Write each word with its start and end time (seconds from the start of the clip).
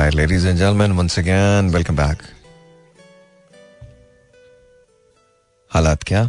right, 0.00 0.14
ladies 0.14 0.44
and 0.44 0.58
gentlemen, 0.58 0.96
once 0.96 1.18
again, 1.18 1.72
welcome 1.72 1.96
back. 1.96 2.22
हालात 5.72 6.02
क्या 6.08 6.20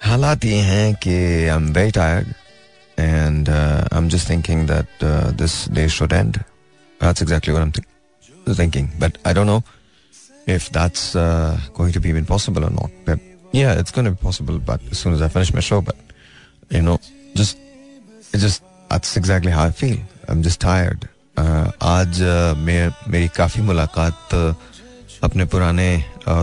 हालात 0.00 0.44
ये 0.44 0.56
हैं 0.62 0.94
कि 1.02 1.14
I 1.14 1.54
am 1.54 1.66
very 1.74 1.90
tired 1.90 2.26
and 2.98 3.48
I 3.50 3.98
am 3.98 4.08
just 4.08 4.28
thinking 4.30 4.66
that 4.68 5.04
this 5.38 5.54
day 5.78 5.88
should 5.96 6.12
end 6.12 6.36
that's 6.36 7.22
exactly 7.22 7.54
what 7.54 7.78
I 7.78 8.48
am 8.48 8.58
thinking 8.58 8.88
but 9.00 9.18
I 9.26 9.34
don't 9.34 9.46
know 9.46 9.62
if 10.46 10.70
that's 10.72 11.14
uh, 11.14 11.58
going 11.74 11.92
to 11.92 12.00
be 12.00 12.08
even 12.08 12.24
possible 12.24 12.64
or 12.64 12.70
not. 12.70 12.90
But 13.04 13.20
yeah, 13.52 13.78
it's 13.80 13.90
going 13.90 14.06
to 14.06 14.10
be 14.12 14.16
possible. 14.16 14.58
But 14.58 14.80
as 14.90 14.98
soon 14.98 15.12
as 15.12 15.22
I 15.22 15.28
finish 15.28 15.52
my 15.54 15.60
show, 15.60 15.80
but 15.80 15.96
you 16.70 16.82
know, 16.82 16.98
just 17.34 17.58
it 18.32 18.38
just 18.38 18.62
that's 18.88 19.16
exactly 19.16 19.52
how 19.52 19.64
I 19.64 19.70
feel. 19.70 19.98
I'm 20.28 20.42
just 20.42 20.60
tired. 20.60 21.08
आज 21.37 22.21
मैं 22.57 23.11
मेरी 23.11 23.27
काफ़ी 23.35 23.61
मुलाकात 23.61 24.33
अपने 25.23 25.45
पुराने 25.45 25.87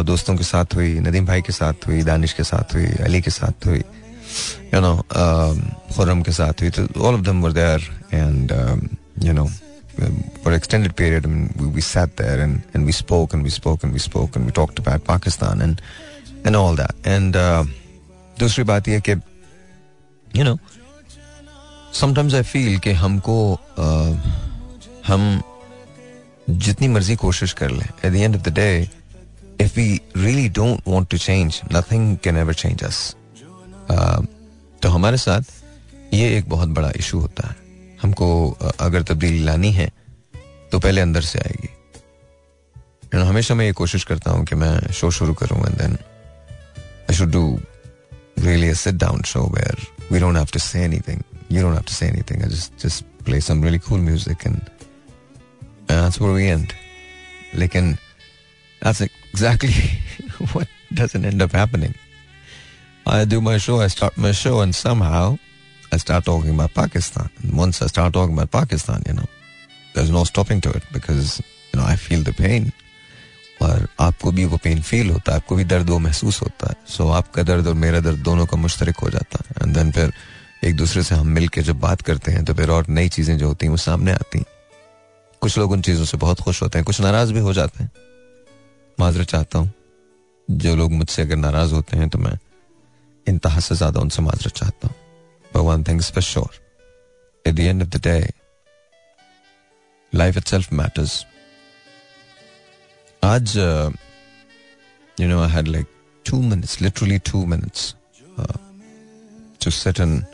दोस्तों 0.05 0.37
के 0.37 0.45
साथ 0.45 0.75
हुई 0.75 0.99
नदीम 1.01 1.27
भाई 1.27 1.43
के 1.43 1.53
साथ 1.53 1.87
हुई 1.87 2.03
दानिश 2.03 2.33
के 2.33 2.45
साथ 2.45 2.75
हुई 2.75 2.87
अली 3.05 3.21
के 3.23 3.31
साथ 3.31 3.67
हुई 3.67 3.79
यू 4.75 4.81
नो 4.81 4.95
खुर्रम 5.97 6.23
के 6.23 6.33
साथ 6.33 6.61
हुई 6.61 6.71
तो 6.71 6.87
all 7.01 7.15
of 7.15 7.23
them 7.23 7.49
there 7.53 7.89
and 8.13 8.53
you 9.25 9.33
know 9.33 9.47
for 10.45 10.55
extended 10.55 10.93
period 10.93 11.27
we 11.27 11.71
we 11.71 11.81
sat 11.81 12.21
there 12.21 12.41
and 12.41 12.61
and 12.77 12.87
we 12.87 12.93
spoke 12.93 13.35
and 13.35 13.45
we 13.45 13.51
spoke 13.51 13.85
and 13.85 13.93
we 13.93 13.99
spoke 14.01 14.37
and 14.37 14.47
we 14.47 14.53
talked 14.53 14.81
about 14.81 15.05
Pakistan 15.07 15.63
and 15.63 15.81
and 16.47 16.57
all 16.57 16.77
that 16.77 17.07
and 17.07 17.37
दूसरी 18.41 18.65
बात 18.65 18.89
यह 18.89 19.01
कि 19.09 19.21
you 20.39 20.45
know 20.45 20.59
sometimes 22.01 22.35
I 22.35 22.43
feel 22.43 22.79
कि 22.79 22.93
हमको 23.01 23.37
uh, 23.79 24.52
हम 25.07 25.43
जितनी 26.51 26.89
मर्ज़ी 26.89 27.17
कोशिश 27.17 27.53
कर 27.53 27.71
लें. 27.71 27.87
At 28.05 28.13
the 28.13 28.17
end 28.17 28.37
of 28.37 28.43
the 28.43 28.53
day 28.55 28.89
if 29.61 29.75
we 29.77 30.01
really 30.17 30.49
don't 30.59 30.89
want 30.89 31.09
to 31.11 31.19
change 31.19 31.61
nothing 31.75 32.17
can 32.25 32.37
ever 32.37 32.55
change 32.55 32.85
us 32.85 33.15
तो 34.83 34.89
हमारे 34.89 35.17
साथ 35.17 35.43
ये 36.15 36.37
एक 36.39 36.49
बहुत 36.49 36.69
बड़ा 36.69 36.91
इशू 36.97 37.19
होता 37.21 37.49
है. 37.49 37.57
हमको 38.03 38.27
अगर 38.81 39.03
तब्दीली 39.03 39.43
लानी 39.45 39.71
है 39.73 39.91
तो 40.73 40.79
पहले 40.79 41.01
अंदर 41.01 41.23
से 41.23 41.39
आएगी. 41.39 41.69
एंड 43.15 43.23
हमेशा 43.23 43.55
मैं 43.55 43.65
ये 43.67 43.73
कोशिश 43.73 44.05
करता 44.05 44.31
हूँ 44.31 44.45
कि 44.47 44.55
मैं 44.55 44.93
शो 44.93 45.11
शुरू 45.11 45.35
करूँ 45.35 45.59
and 45.67 45.77
then 45.79 45.93
I 45.93 47.17
should 47.17 47.31
do 47.33 47.45
really 48.39 48.69
a 48.69 48.75
sit 48.75 48.95
down 48.95 49.23
show 49.33 49.47
where 49.55 49.87
we 50.13 50.21
don't 50.21 50.37
have 50.37 50.47
to 50.53 50.59
say 50.59 50.85
anything 50.85 51.23
you 51.53 51.63
don't 51.63 51.75
have 51.75 51.83
to 51.83 51.95
say 51.95 52.07
anything 52.07 52.43
I 52.43 52.49
just 52.51 52.87
just 52.87 53.05
play 53.25 53.41
some 53.41 53.63
really 53.63 53.79
cool 53.89 54.01
music 54.01 54.47
and 54.47 54.61
लेकिन 57.55 57.97
that's 58.83 59.01
exactly 59.01 59.75
what 60.53 60.69
doesn't 60.95 61.25
end 61.25 61.43
up 61.43 61.53
happening 61.53 61.95
I 63.07 63.25
do 63.25 63.41
my 63.41 63.59
show 63.59 63.81
I 63.81 63.89
start 63.89 64.17
my 64.17 64.33
show 64.33 64.61
and 64.61 64.75
somehow 64.75 65.39
I 65.93 65.99
start 65.99 66.25
talking 66.25 66.55
about 66.55 66.73
Pakistan. 66.73 67.29
And 67.43 67.55
once 67.55 67.83
I 67.83 67.87
start 67.87 68.15
talking 68.15 68.33
about 68.33 68.51
Pakistan, 68.51 69.03
you 69.07 69.13
know, 69.13 69.27
there's 69.95 70.11
no 70.11 70.25
stopping 70.25 70.63
to 70.63 70.71
it 70.71 70.85
because, 70.91 71.43
you 71.73 71.81
know, 71.81 71.87
I 71.87 71.97
feel 71.97 72.23
the 72.23 72.33
pain. 72.33 72.73
और 73.63 73.87
आपको 74.01 74.31
भी 74.33 74.45
वो 74.51 74.57
pain 74.63 74.81
feel 74.83 75.11
होता 75.11 75.33
है 75.33 75.39
आपको 75.39 75.57
भी 75.57 75.65
दर्द 75.71 75.91
वो 75.91 75.99
महसूस 75.99 76.41
होता 76.43 76.69
है 76.69 76.75
सो 76.89 77.05
so, 77.05 77.11
आपका 77.17 77.43
दर्द 77.43 77.67
और 77.67 77.75
मेरा 77.75 78.01
दर्द 78.01 78.19
दोनों 78.29 78.47
का 78.47 78.57
मुश्तरक 78.57 78.97
हो 78.99 79.11
जाता 79.11 79.39
है 79.49 79.55
एंड 79.63 79.75
देन 79.75 79.91
फिर 79.93 80.13
एक 80.65 80.77
दूसरे 80.77 81.03
से 81.03 81.15
हम 81.15 81.29
मिल 81.37 81.49
जब 81.59 81.79
बात 81.81 82.03
करते 82.03 82.33
हैं 82.33 82.45
तो 82.45 82.55
फिर 82.55 82.71
और 82.71 82.87
नई 82.89 83.09
चीज़ें 83.09 83.37
जो 83.39 83.49
होती 83.49 83.67
हैं 83.67 83.71
वो 83.71 83.77
सामने 83.85 84.13
आती 84.13 84.39
हैं 84.39 84.47
कुछ 85.43 85.57
लोग 85.59 85.71
उन 85.73 85.81
चीज़ों 85.83 86.05
से 86.05 86.17
बहुत 86.17 86.41
खुश 86.41 86.63
होते 86.63 86.79
हैं, 86.79 86.85
कुछ 86.85 87.01
नाराज़ 87.01 87.33
भी 87.33 87.41
हो 87.41 87.53
जाते 87.53 87.83
हैं। 87.83 87.91
माजरा 88.99 89.25
चाहता 89.25 89.59
हूँ, 89.59 89.73
जो 90.49 90.75
लोग 90.77 90.93
मुझसे 90.93 91.23
अगर 91.23 91.37
नाराज़ 91.37 91.73
होते 91.75 91.97
हैं 91.97 92.09
तो 92.09 92.19
मैं 92.19 92.39
इंतहा 93.27 93.61
से 93.61 93.75
ज़्यादा 93.75 94.01
उनसे 94.01 94.23
माजरा 94.23 94.51
चाहता 94.51 94.89
हूँ। 94.89 94.95
भगवान 95.53 95.85
things 95.85 96.11
for 96.13 96.23
sure 96.23 96.61
at 97.45 97.55
the 97.55 97.61
end 97.61 97.83
of 97.83 97.89
the 97.89 98.01
day 98.05 98.33
life 100.13 100.37
itself 100.49 100.73
matters 100.73 101.25
आज 103.23 103.57
you 105.17 105.29
know 105.29 105.43
I 105.43 105.51
had 105.51 105.69
like 105.69 105.87
two 106.25 106.41
minutes 106.43 106.81
literally 106.83 107.19
two 107.33 107.45
minutes 107.47 107.95
to 109.65 109.71
set 109.73 110.01
and 110.01 110.25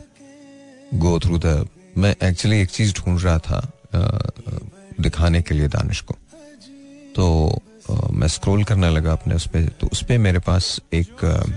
go 0.99 1.19
through 1.19 1.37
the 1.39 1.67
मैं 1.97 2.15
एक्चुअली 2.23 2.61
एक 2.61 2.69
चीज़ 2.71 2.93
ढूंढ 2.95 3.21
रहा 3.21 3.37
था 3.39 3.61
uh, 3.93 4.48
दिखाने 4.99 5.41
के 5.41 5.53
लिए 5.55 5.67
दानिश 5.67 6.01
को। 6.01 6.15
तो 7.15 7.25
uh, 7.91 8.11
मैं 8.11 8.27
स्क्रॉल 8.27 8.63
करने 8.63 8.89
लगा 8.89 9.11
अपने 9.11 9.35
उस 9.35 9.47
पर 9.47 9.67
तो 9.81 9.87
उस 9.87 10.03
पर 10.03 10.17
मेरे 10.17 10.39
पास 10.39 10.79
एक 10.93 11.25
uh, 11.25 11.49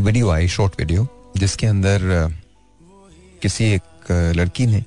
video 0.00 0.30
I 0.30 0.48
short 0.48 0.74
video 0.78 1.06
जिसके 1.36 1.66
अंदर 1.66 2.00
किसी 3.42 3.64
एक 3.64 4.10
लड़की 4.36 4.66
ने 4.66 4.84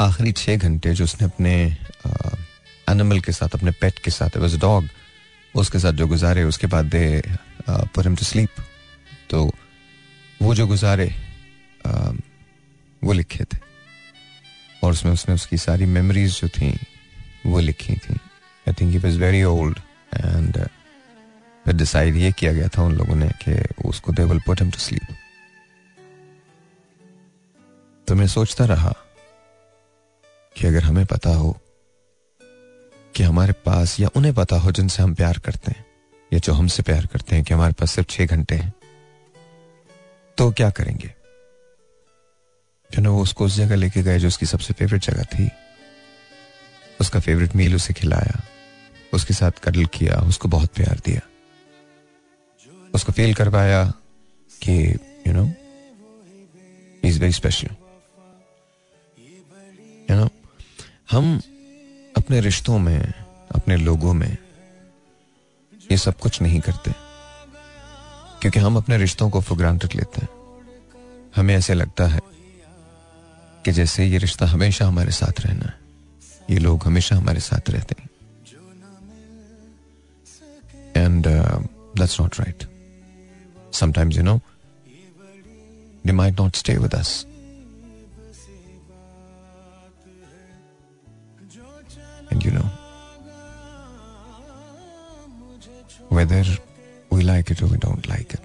आखिरी 0.00 0.32
छः 0.32 0.56
घंटे 0.56 0.92
जो 0.94 1.04
उसने 1.04 1.24
अपने 1.26 1.54
एनिमल 2.90 3.20
के 3.20 3.32
साथ 3.32 3.54
अपने 3.54 3.70
पेट 3.70 3.98
के 3.98 4.10
साथ 4.10 4.36
वॉज़ 4.36 4.56
डॉग 4.58 4.88
उसके 5.54 5.78
साथ 5.78 5.92
जो 5.92 6.06
गुजारे 6.06 6.44
उसके 6.44 6.66
बाद 6.66 6.86
दे 6.86 7.22
पर 7.68 8.14
टू 8.14 8.24
स्लीप 8.24 8.62
तो 9.30 9.50
वो 10.42 10.54
जो 10.54 10.66
गुजारे 10.66 11.08
आ, 11.86 11.90
वो 13.04 13.12
लिखे 13.12 13.44
थे। 13.44 13.58
और 14.86 14.92
उसमें 14.92 15.12
उसने 15.12 15.34
उसकी 15.34 15.56
सारी 15.58 15.86
मेमोरीज 15.88 16.40
जो 16.40 16.48
थी, 16.48 16.72
वो 17.46 17.60
लिखी 17.60 17.94
थी। 17.96 18.14
I 18.66 18.72
think 18.72 18.92
he 18.92 18.98
was 18.98 19.18
very 19.20 19.42
old 19.44 19.78
and 20.14 20.58
फिर 21.64 21.74
डिसाइड 21.74 22.16
ये 22.16 22.32
किया 22.32 22.52
गया 22.52 22.68
था 22.68 22.82
उन 22.82 22.94
लोगों 22.94 23.14
ने 23.16 23.28
कि 23.42 23.62
उसको 23.84 24.12
they 24.12 24.24
will 24.24 24.40
put 24.46 24.60
him 24.62 24.70
to 24.70 24.78
sleep 24.78 25.14
तो 28.08 28.14
मैं 28.14 28.26
सोचता 28.26 28.64
रहा 28.64 28.94
कि 30.56 30.66
अगर 30.66 30.82
हमें 30.82 31.04
पता 31.06 31.30
हो 31.30 31.50
कि 33.14 33.22
हमारे 33.22 33.52
पास 33.66 33.98
या 34.00 34.08
उन्हें 34.16 34.34
पता 34.34 34.56
हो 34.56 34.72
जिनसे 34.72 35.02
हम 35.02 35.14
प्यार 35.14 35.38
करते 35.38 35.70
हैं, 35.70 35.84
या 36.32 36.38
जो 36.38 36.52
हमसे 36.52 36.82
प्यार 36.82 37.06
करते 37.06 37.36
हैं 37.36 37.44
कि 37.44 37.54
हमारे 37.54 37.72
पास 37.72 37.90
सिर्फ़ 37.90 38.08
छह 38.10 38.26
घंटे 38.26 38.54
हैं 38.54 38.72
तो 40.38 40.50
क्या 40.52 40.70
करेंगे? 40.70 41.12
जो 42.92 43.02
ना 43.02 43.10
वो 43.10 43.22
उसको 43.22 43.44
उस 43.44 43.56
जगह 43.56 43.76
लेके 43.76 44.02
गए 44.02 44.18
जो 44.18 44.28
उसकी 44.28 44.46
सबसे 44.46 44.74
फेवरेट 44.74 45.02
जगह 45.02 45.22
थी। 45.22 45.50
उसका 47.00 47.20
फेवरेट 47.20 47.56
मील 47.56 47.74
उसे 47.74 47.94
खिलाया। 47.94 48.42
उसके 49.12 49.34
साथ 49.34 49.50
कडल 49.50 49.86
किया, 49.86 50.14
उसको 50.14 50.48
बहुत 50.48 50.70
प्यार 50.70 51.00
दिया। 51.04 51.20
उसको 52.94 53.12
फील 53.12 53.34
करवाया 53.34 53.92
कि 54.62 54.98
you 55.26 55.32
know 55.32 55.52
is 57.04 57.20
very 57.20 57.32
special 57.32 57.68
you 60.10 60.16
know 60.16 60.28
हम 61.10 61.40
अपने 62.16 62.40
रिश्तों 62.40 62.78
में, 62.78 63.12
अपने 63.54 63.76
लोगों 63.76 64.12
में 64.14 64.36
ये 65.90 65.96
सब 65.96 66.18
कुछ 66.18 66.42
नहीं 66.42 66.60
करते। 66.60 66.92
क्योंकि 68.40 68.60
हम 68.60 68.76
अपने 68.76 68.98
रिश्तों 68.98 69.30
को 69.30 69.40
फॉर 69.40 69.58
ग्रांटेड 69.58 69.94
लेते 69.94 70.20
हैं। 70.20 70.28
हमें 71.36 71.56
ऐसे 71.56 71.74
लगता 71.74 72.06
है 72.06 72.20
कि 73.66 73.72
जैसे 73.72 74.04
ये 74.06 74.18
रिश्ता 74.18 74.46
हमेशा 74.46 74.86
हमारे 74.86 75.12
साथ 75.12 75.40
रहना 75.40 75.66
है। 75.66 75.74
ये 76.50 76.58
लोग 76.58 76.84
हमेशा 76.84 77.16
हमारे 77.16 77.40
साथ 77.40 77.70
रहते 77.70 77.94
हैं। 78.00 78.08
And 80.96 81.26
that's 81.26 82.20
not 82.20 82.38
right 82.40 82.64
sometimes 83.74 84.16
you 84.16 84.22
know 84.22 84.38
they 86.06 86.12
might 86.12 86.40
not 86.40 86.56
stay 86.56 86.76
with 86.78 86.94
us 86.94 87.10
and 92.32 92.46
you 92.46 92.52
know 92.52 92.64
whether 96.16 96.56
we 97.12 97.22
like 97.22 97.50
it 97.52 97.62
we 97.62 97.76
don't 97.88 98.08
like 98.08 98.26
it 98.34 98.40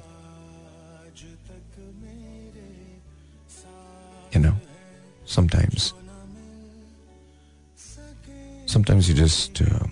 you 4.36 4.42
know 4.42 4.58
sometimes, 5.32 5.94
sometimes 8.66 9.08
you 9.08 9.16
just 9.16 9.62
uh, 9.62 9.86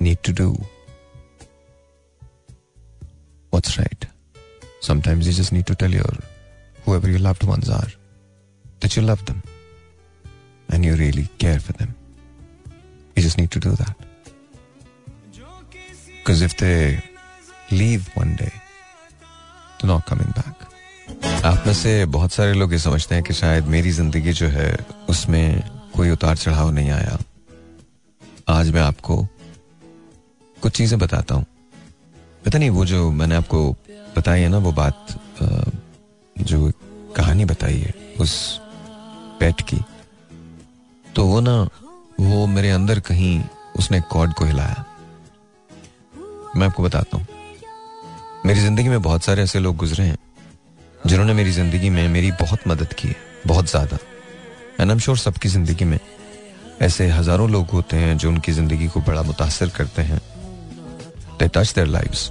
need 0.00 0.20
to 0.24 0.32
do 0.32 0.48
what's 3.50 3.78
right. 3.78 4.06
Sometimes 4.80 5.26
you 5.28 5.32
just 5.32 5.52
need 5.52 5.66
to 5.66 5.76
tell 5.76 5.90
your 5.90 6.14
whoever 6.84 7.08
your 7.08 7.20
loved 7.20 7.44
ones 7.44 7.70
are 7.70 7.90
that 8.80 8.96
you 8.96 9.02
love 9.02 9.24
them 9.26 9.40
and 10.70 10.84
you 10.84 10.96
really 10.96 11.28
care 11.38 11.60
for 11.60 11.72
them. 11.74 11.94
You 13.14 13.22
just 13.22 13.38
need 13.38 13.52
to 13.52 13.60
do 13.60 13.70
that. 13.70 13.96
Because 16.18 16.42
if 16.42 16.56
they 16.56 17.02
leave 17.70 18.08
one 18.16 18.34
day, 18.34 18.52
they're 19.78 19.88
not 19.88 20.06
coming 20.06 20.30
back. 20.34 20.72
आप 21.44 21.64
में 21.66 21.72
से 21.74 22.04
बहुत 22.06 22.32
सारे 22.32 22.52
लोग 22.54 22.72
ये 22.72 22.78
समझते 22.78 23.14
हैं 23.14 23.24
कि 23.24 23.34
शायद 23.34 23.66
मेरी 23.66 23.90
ज़िंदगी 23.90 24.32
जो 24.32 24.48
है, 24.48 24.76
उसमें 25.10 25.62
कोई 25.96 26.10
उतार 26.10 26.36
चढ़ाव 26.36 26.70
नहीं 26.70 26.90
आया। 26.90 27.18
आज 28.48 28.70
मैं 28.70 28.80
आपको 28.80 29.16
कुछ 30.56 30.72
चीज़ें 30.72 30.98
बताता 30.98 31.34
हूँ। 31.34 31.44
पता 32.46 32.58
नहीं, 32.58 32.70
वो 32.70 32.84
जो 32.86 33.10
मैंने 33.10 33.34
आपको 33.34 33.64
बताई 34.16 34.40
है 34.40 34.48
ना, 34.48 34.58
वो 34.58 34.72
बात 34.72 35.06
जो 36.36 36.70
कहानी 37.16 37.44
बताई 37.44 37.78
है, 37.78 37.94
उस 38.20 38.60
पेट 39.40 39.60
की 39.60 39.80
तो 41.06 41.26
वो 41.26 41.40
ना, 41.40 41.60
वो 42.20 42.46
मेरे 42.46 42.70
अंदर 42.70 43.00
कहीं 43.02 43.42
उसने 43.78 44.00
कॉर्ड 44.10 44.34
को 44.34 44.44
हिलाया। 44.44 44.84
मैं 46.56 46.66
आपको 46.66 46.82
बताता 46.82 47.16
हूँ। 47.16 47.26
मेरी 48.46 48.60
ज़िंदगी 48.60 48.88
में 48.88 49.02
बहुत 49.02 49.24
सारे 49.24 49.42
ऐसे 49.42 49.58
लोग 49.58 49.76
गुजरे 49.76 50.04
हैं। 50.04 50.18
जिन्होंने 51.06 51.32
मेरी 51.34 51.50
ज़िंदगी 51.52 51.90
में 51.90 52.08
मेरी 52.08 52.30
बहुत 52.40 52.66
मदद 52.68 52.92
की 52.92 53.08
है, 53.08 53.16
बहुत 53.46 53.70
ज़्यादा। 53.70 53.98
एंड 54.80 54.90
एम 54.90 54.98
श्योर 54.98 55.16
सबकी 55.18 55.48
ज़िंदगी 55.48 55.84
में 55.84 55.98
ऐसे 56.82 57.08
हज़ारों 57.10 57.48
लोग 57.50 57.70
होते 57.70 57.96
हैं 57.96 58.16
जो 58.18 58.28
उनकी 58.28 58.52
ज़िंदगी 58.52 58.88
को 58.88 59.00
बड़ा 59.00 59.22
मुतासर 59.22 59.68
करते 59.70 60.02
हैं। 60.02 60.20
They 61.38 61.48
touch 61.48 61.72
their 61.74 61.86
lives 61.88 62.30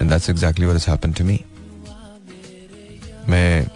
and 0.00 0.10
that's 0.10 0.30
exactly 0.30 0.66
what 0.66 0.78
has 0.78 0.90
happened 0.90 1.14
to 1.16 1.24
me 1.24 1.38
मैं 3.28 3.66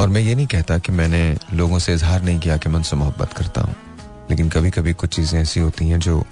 और 0.00 0.08
मैं 0.08 0.20
ये 0.20 0.34
नहीं 0.34 0.46
कहता 0.46 0.78
कि 0.78 0.92
मैंने 0.92 1.22
लोगों 1.54 1.78
से 1.78 1.94
इजहार 1.94 2.22
नहीं 2.22 2.38
किया 2.40 2.56
कि 2.56 2.68
मैं 2.68 2.76
उनसे 2.76 2.96
मोहब्बत 2.96 3.32
करता 3.32 3.60
हूँ। 3.60 3.74
लेकिन 4.30 4.48
कभी 4.50 4.70
कभी 4.70 4.92
कुछ 4.92 5.14
चीज़ें 5.16 5.40
ऐसी 5.40 5.60
होती 5.60 5.88
हैं 5.88 5.98
जो 6.00 6.22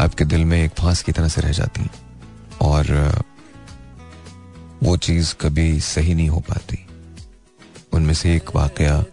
आपके 0.00 0.24
दिल 0.24 0.44
में 0.44 0.62
एक 0.62 0.72
फांस 0.78 1.02
की 1.02 1.12
तरह 1.12 1.28
से 1.28 1.40
रह 1.40 1.52
जाती 1.52 1.82
हैं। 1.82 1.90
और 2.60 2.86
वो 4.82 4.96
चीज़ 4.96 5.34
कभी 5.40 5.80
सही 5.80 6.14
नहीं 6.14 6.28
हो 6.28 6.40
पाती। 6.40 6.78
उनमें 7.92 8.14
से 8.14 8.34
एक 8.36 8.54
वाकया 8.56 9.04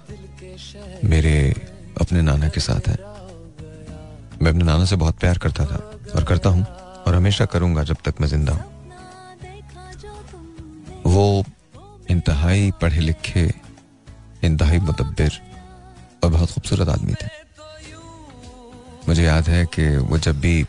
मेरे 1.04 1.36
अपने 2.02 2.22
नाना 2.22 2.50
के 2.50 2.60
साथ 2.60 2.88
है। 2.88 2.98
मैं 4.42 4.52
अपने 4.52 4.64
नाना 4.64 4.86
से 4.86 4.96
बहुत 4.96 5.20
प्यार 5.20 5.38
करता 5.38 5.66
था 5.66 5.76
और 6.16 6.24
करता 6.24 6.50
हूँ 6.50 6.66
और 7.08 7.16
हमेशा 7.16 7.46
करूँगा 7.46 7.84
जब 7.84 7.98
तक 8.06 8.22
मैं 8.22 8.28
ज़िंदा 8.28 8.54
हूँ। 8.54 8.64
वो 11.06 11.44
इंतहाई 12.10 12.72
पढ़े 12.82 13.00
लिखे 13.00 13.50
इंतहाई 14.44 14.80
मुदब्बिर 14.80 15.40
और 16.24 16.30
बहुत 16.32 16.52
खूबसूरत 16.52 16.90
आदमी 16.90 17.14
थे। 17.14 17.28
मुझे 19.08 19.24
याद 19.24 19.50
है 19.50 19.66
कि 19.66 19.88
वो 19.98 20.18
जब 20.18 20.40
भी 20.40 20.62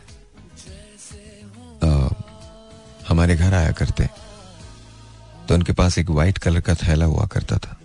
आ, 1.83 2.09
हमारे 3.07 3.35
घर 3.35 3.53
आया 3.53 3.71
करते 3.71 4.07
तो 5.47 5.55
उनके 5.55 5.73
पास 5.73 5.97
एक 5.97 6.09
वाइट 6.09 6.37
कलर 6.37 6.61
का 6.61 6.73
थैला 6.75 7.05
हुआ 7.05 7.25
करता 7.25 7.57
था। 7.57 7.77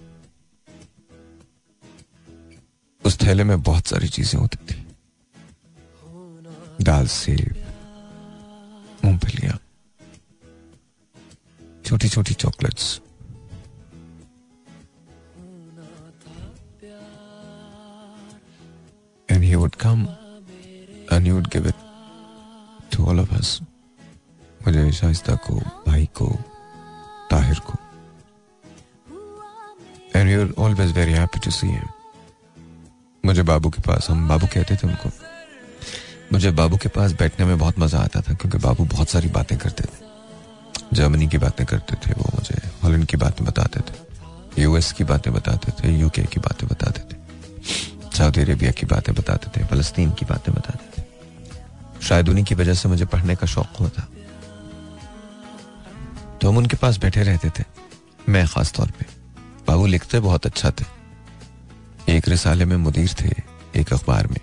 उस 3.04 3.18
थैले 3.22 3.44
में 3.44 3.62
बहुत 3.62 3.86
सारी 3.86 4.08
चीज़ें 4.08 4.38
होती 4.40 4.58
थी। 4.70 4.80
दाल 6.84 7.06
सेब, 7.06 7.54
मूंगफलियाँ 9.04 9.58
छोटी 11.84 12.08
छोटी 12.08 12.34
chocolates. 12.34 13.00
And 19.28 19.44
he 19.44 19.56
would 19.56 19.76
come 19.78 20.00
and 21.10 21.26
he 21.26 21.32
would 21.32 21.50
give 21.50 21.66
it 21.66 21.78
to 22.90 23.06
all 23.06 23.18
of 23.20 23.30
us 23.32 23.60
मुझे 24.66 24.90
शाइस्ता 24.92 25.34
को, 25.46 25.54
भाई 25.86 26.06
को। 26.14 26.26
ताहिर 27.32 27.58
को 27.58 27.78
and 30.16 30.30
are 30.40 30.52
always 30.58 30.92
very 30.92 31.12
happy 31.12 31.40
to 31.40 31.50
see 31.50 31.66
him 31.66 31.88
मुझे 33.24 33.42
बाबू 33.42 33.70
के 33.70 33.80
पास, 33.82 34.06
हम 34.10 34.28
बाबू 34.28 34.46
कहते 34.46 34.76
थे 34.76 34.86
उनको। 34.88 35.10
मुझे 36.32 36.50
बाबू 36.50 36.76
के 36.76 36.88
पास 36.88 37.12
बैठने 37.12 37.46
में 37.46 37.58
बहुत 37.58 37.78
मज़ा 37.78 37.98
आता 37.98 38.20
था, 38.20 38.34
क्योंकि 38.34 38.58
बाबू 38.58 38.84
बहुत 38.84 39.08
सारी 39.08 39.28
बातें 39.28 39.58
करते 39.58 39.84
थे। 39.84 40.96
जर्मनी 40.96 41.28
की 41.28 41.38
बातें 41.38 41.66
करते 41.66 41.96
थे, 41.96 42.12
वो 42.12 42.30
मुझे 42.34 42.60
हॉलैंड 42.82 43.06
की 43.06 43.16
बातें 43.16 43.44
बताते 43.46 43.80
थे। 43.80 44.62
यूएस 44.62 44.92
की 44.92 45.04
बातें 45.04 45.32
बताते 45.32 45.72
थे 45.72 45.96
यूके 45.96 46.22
की 46.22 46.40
बातें 46.40 46.68
बताते 46.68 47.00
थे। 47.00 47.20
सऊदी 48.18 48.40
अरेबिया 48.40 48.70
की 48.70 48.86
बातें 48.86 49.14
बताते 49.14 49.46
थे 49.50 49.66
फलस्तीन 49.66 50.10
की 50.12 50.24
बातें 50.26 50.54
बताते 50.54 50.86
थे। 50.92 51.06
शायद 52.02 52.28
उन्हीं 52.28 52.44
की 52.44 52.54
वजह 52.54 52.74
से 52.74 52.88
मुझे 52.88 53.04
पढ़ने 53.04 53.36
का 53.36 53.46
शौक 53.46 53.76
हुआ 53.80 53.88
था। 53.88 54.08
तो 56.42 56.48
हम 56.48 56.56
उनके 56.56 56.76
पास 56.76 56.96
बैठे 56.98 57.22
रहते 57.22 57.50
थे, 57.50 57.64
मैं 58.28 58.46
खास 58.48 58.72
तौर 58.72 58.90
पे। 58.90 59.06
बाबू 59.68 59.86
लिखते 59.86 60.20
बहुत 60.20 60.46
अच्छा 60.46 60.70
थे। 60.70 60.84
एक 62.16 62.28
रिसाले 62.28 62.64
में 62.64 62.76
मुदीर 62.76 63.10
थे, 63.20 63.30
एक 63.80 63.92
अखबार 63.92 64.26
में, 64.26 64.40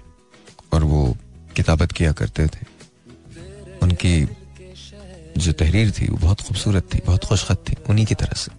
और 0.73 0.83
वो 0.83 1.17
किताबत 1.55 1.91
किया 1.91 2.11
करते 2.11 2.47
थे। 2.47 2.65
उनकी 3.83 4.29
जो 5.37 5.51
तहरीर 5.51 5.91
थी, 5.91 6.07
वो 6.07 6.17
बहुत 6.17 6.41
खूबसूरत 6.41 6.93
थी, 6.93 6.99
बहुत 7.05 7.25
खुशखत 7.25 7.55
थी, 7.55 7.75
उन्हीं 7.89 8.05
की 8.05 8.15
तरह 8.15 8.33
से। 8.33 8.51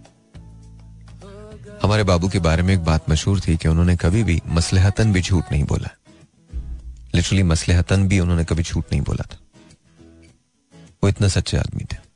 हमारे 1.83 2.03
बाबू 2.03 2.29
के 2.29 2.39
बारे 2.39 2.63
में 2.63 2.73
एक 2.73 2.79
बात 2.79 3.09
मशहूर 3.09 3.39
थी 3.39 3.57
कि 3.57 3.67
उन्होंने 3.67 3.95
कभी 3.95 4.23
भी 4.23 4.41
मसलहतन 4.47 5.13
भी 5.13 5.21
झूठ 5.21 5.43
नहीं 5.51 5.63
बोला। 5.63 5.89
लिटरली 7.15 7.43
मसलहतन 7.43 8.07
भी 8.07 8.19
उन्होंने 8.19 8.45
कभी 8.45 8.63
झूठ 8.63 8.85
नहीं 8.91 9.01
बोला 9.01 9.27
था। 9.31 9.37
वो 11.03 11.09
इतने 11.09 11.29
सच्चे 11.29 11.57
आदमी 11.57 11.83
थे। 11.83 12.10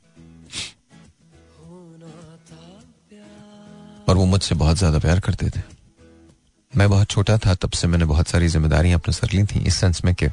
और 4.08 4.16
वो 4.16 4.24
मुझसे 4.26 4.54
बहुत 4.54 4.76
ज़्यादा 4.76 4.98
प्यार 4.98 5.20
करते 5.20 5.48
थे। 5.50 5.60
मैं 6.72 6.88
बहुत 6.90 7.10
छोटा 7.10 7.36
था, 7.38 7.54
तब 7.54 7.70
से 7.70 7.88
मैंने 7.88 8.04
बहुत 8.04 8.28
सारी 8.28 8.48
जिम्मेदारियाँ 8.48 8.98
अपने 8.98 9.14
सर 9.14 9.30
ली 9.32 9.44
थी, 9.44 9.60
इस 9.60 9.76
सेंस 9.76 10.04
में 10.04 10.14
कि 10.14 10.28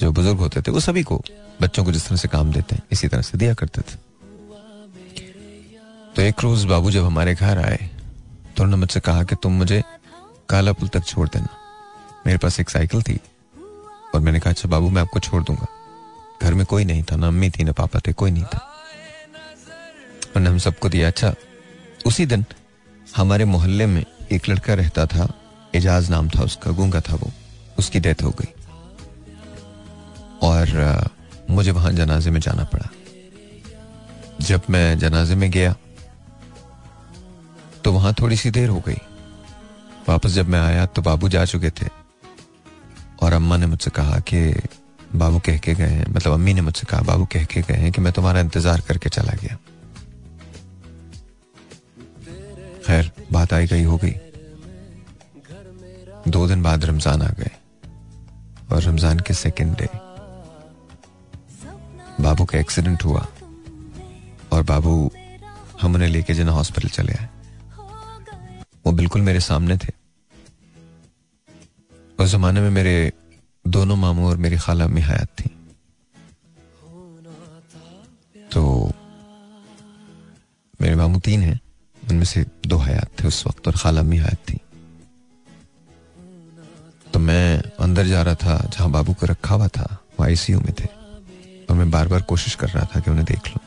जो 0.00 0.10
बुज़ुर्ग 0.12 0.38
होते 0.38 0.62
थे, 0.62 0.70
वो 0.70 0.80
सभी 0.80 1.02
को 1.02 1.22
बच्चों 1.62 1.84
को 1.84 1.92
जिस 1.92 2.06
तरह 2.08 2.16
से 2.16 2.28
काम 2.28 2.52
देते 2.52 2.74
हैं, 2.74 2.82
इसी 2.92 3.08
तरह 3.08 3.22
से 3.22 3.38
दिया 3.38 3.54
करते 3.54 3.80
थे। 3.82 3.96
तो 6.16 6.22
एक 6.22 6.40
रोज 6.42 6.64
बाबू 6.64 6.90
जब 6.90 7.04
हमारे 7.04 7.34
घर 7.34 7.58
आए 7.58 7.78
तो 8.56 8.62
उन्होंने 8.62 8.80
मुझसे 8.80 9.00
कहा 9.00 9.22
कि 9.22 9.36
तुम 9.36 9.52
मुझे 9.52 9.82
काला 10.48 10.72
पुल 10.72 10.88
तक 10.88 11.04
छोड़ 11.04 11.28
देना। 11.28 11.48
मेरे 12.26 12.38
पास 12.38 12.60
एक 12.60 12.70
साइकिल 12.70 13.02
थी, 13.02 13.18
और 14.14 14.20
मैंने 14.20 14.40
कहा 14.40 14.50
अच्छा 14.50 14.68
बाबू, 14.68 14.88
मैं 14.90 15.02
आपको 15.02 15.20
छोड़ 15.20 15.42
दूँगा। 15.42 15.66
घर 16.42 16.54
में 16.54 16.64
कोई 16.66 16.84
नहीं 16.84 17.02
था, 17.02 17.16
ना 17.16 17.26
अम्मी 17.28 17.50
थी, 17.50 17.64
ना 17.64 17.72
पापा 17.72 18.00
थे, 18.06 18.12
कोई 18.12 18.30
नहीं 18.30 18.44
था। 18.44 18.60
उन्होंने 20.26 20.50
हम 20.50 20.58
सबको 20.60 20.88
दिया 20.88 21.08
अच्छा 21.08 21.34
उसी 22.06 22.26
दिन 22.26 22.44
हमारे 23.16 23.44
मोहल्ले 23.44 23.86
में 23.86 24.04
एक 24.32 24.48
लड़का 24.48 24.74
रहता 24.74 25.06
था, 25.06 25.28
एजाज 25.74 26.10
नाम 26.10 26.28
था 26.28 26.42
उसका, 26.42 26.70
गूँगा 26.70 27.00
था 27.00 27.14
वो। 27.14 27.30
उसकी 27.78 28.00
डेथ 28.00 28.22
हो 28.22 28.30
गई। 28.30 28.52
और 30.42 31.08
मुझे 31.50 31.70
वहाँ 31.70 31.92
जनाजे 31.92 32.30
में 32.30 32.40
जाना 32.40 32.64
पड़ा। 32.64 32.88
जब 34.40 34.62
मैं 34.70 34.98
जनाजे 34.98 35.34
में 35.34 35.50
गया 35.50 35.74
तो 37.84 37.92
वहाँ 37.92 38.12
थोड़ी 38.20 38.36
सी 38.36 38.50
देर 38.50 38.68
हो 38.68 38.82
गई। 38.86 39.00
वापस 40.08 40.30
जब 40.30 40.48
मैं 40.48 40.60
आया 40.60 40.86
तो 40.86 41.02
बाबू 41.02 41.28
जा 41.28 41.44
चुके 41.44 41.70
थे। 41.70 41.88
और 43.22 43.32
अम्मा 43.32 43.56
ने 43.56 43.66
मुझसे 43.66 43.90
कहा 43.90 44.18
कि, 44.20 44.40
बाबू 45.14 45.38
कह 45.38 45.58
के 45.58 45.74
गए 45.74 45.84
हैं। 45.84 46.06
मतलब 46.08 46.32
अम्मी 46.32 46.54
ने 46.54 46.60
मुझसे 46.60 46.86
कहा, 46.86 47.00
बाबू 47.00 47.24
कह 47.24 47.44
के 47.44 47.60
गए 47.62 47.74
हैं 47.74 47.92
कि 47.92 48.00
मैं 48.00 48.12
तुम्हारा 48.12 48.40
इंतज़ार 48.40 48.80
करके 48.80 49.08
चला 49.08 49.32
गया। 49.32 49.56
खैर, 52.86 53.10
बात 53.32 53.52
आई 53.52 53.66
गई, 53.66 53.82
हो 53.84 53.96
गई। 53.96 54.14
दो 56.28 56.46
दिन 56.48 56.62
बाद 56.62 56.84
रमज़ान 56.84 57.22
आ 57.22 57.28
गए, 57.30 57.50
और 58.72 58.82
रमज़ान 58.82 59.20
के 59.20 59.34
सेकंड 59.34 59.76
डे 59.76 59.88
बाबू 62.20 62.44
का 62.44 62.58
एक्सीडेंट 62.58 63.04
हुआ, 63.04 63.26
और 64.52 64.62
बाबू 64.62 65.10
हम 65.80 65.94
उन्हें 65.94 66.08
लेके 66.08 66.34
जना 66.34 66.52
हॉस्पिटल 66.52 66.88
चले 66.88 67.12
आए। 67.12 67.28
वो 68.86 68.92
बिल्कुल 68.92 69.22
मेरे 69.22 69.40
सामने 69.40 69.76
थे। 69.76 69.92
उस 72.18 72.30
जमाने 72.30 72.60
में 72.60 72.70
मेरे 72.70 73.12
दोनों 73.64 73.96
मामू 73.96 74.28
और 74.28 74.36
मेरी 74.36 74.56
खाला 74.56 74.86
में 74.86 75.02
हयात 75.02 75.28
थी। 75.40 75.50
तो 78.52 78.92
मेरे 80.80 80.94
मामू 80.94 81.18
तीन 81.20 81.42
हैं। 81.42 81.60
उनमें 82.10 82.24
से 82.24 82.44
दो 82.66 82.76
हयात 82.78 83.10
थे 83.20 83.28
उस 83.28 83.46
वक्त 83.46 83.68
और 83.68 83.76
खाला 83.76 84.00
अम्मी 84.00 84.16
हयात 84.16 84.48
थी। 84.50 84.60
तो 87.12 87.18
मैं 87.18 87.62
अंदर 87.80 88.06
जा 88.06 88.22
रहा 88.22 88.34
था, 88.34 88.56
जहाँ 88.66 88.90
बाबू 88.90 89.14
को 89.14 89.26
रखा 89.26 89.54
हुआ 89.54 89.68
था 89.68 89.86
वो 90.18 90.24
आईसीयू 90.24 90.60
में 90.60 90.72
थे। 90.80 90.88
और 91.66 91.76
मैं 91.76 91.90
बार 91.90 92.08
बार 92.08 92.22
कोशिश 92.22 92.54
कर 92.54 92.68
रहा 92.68 92.84
था 92.84 93.00
कि 93.00 93.10
उन्हें 93.10 93.24
देख 93.26 93.48
लूँ। 93.48 93.60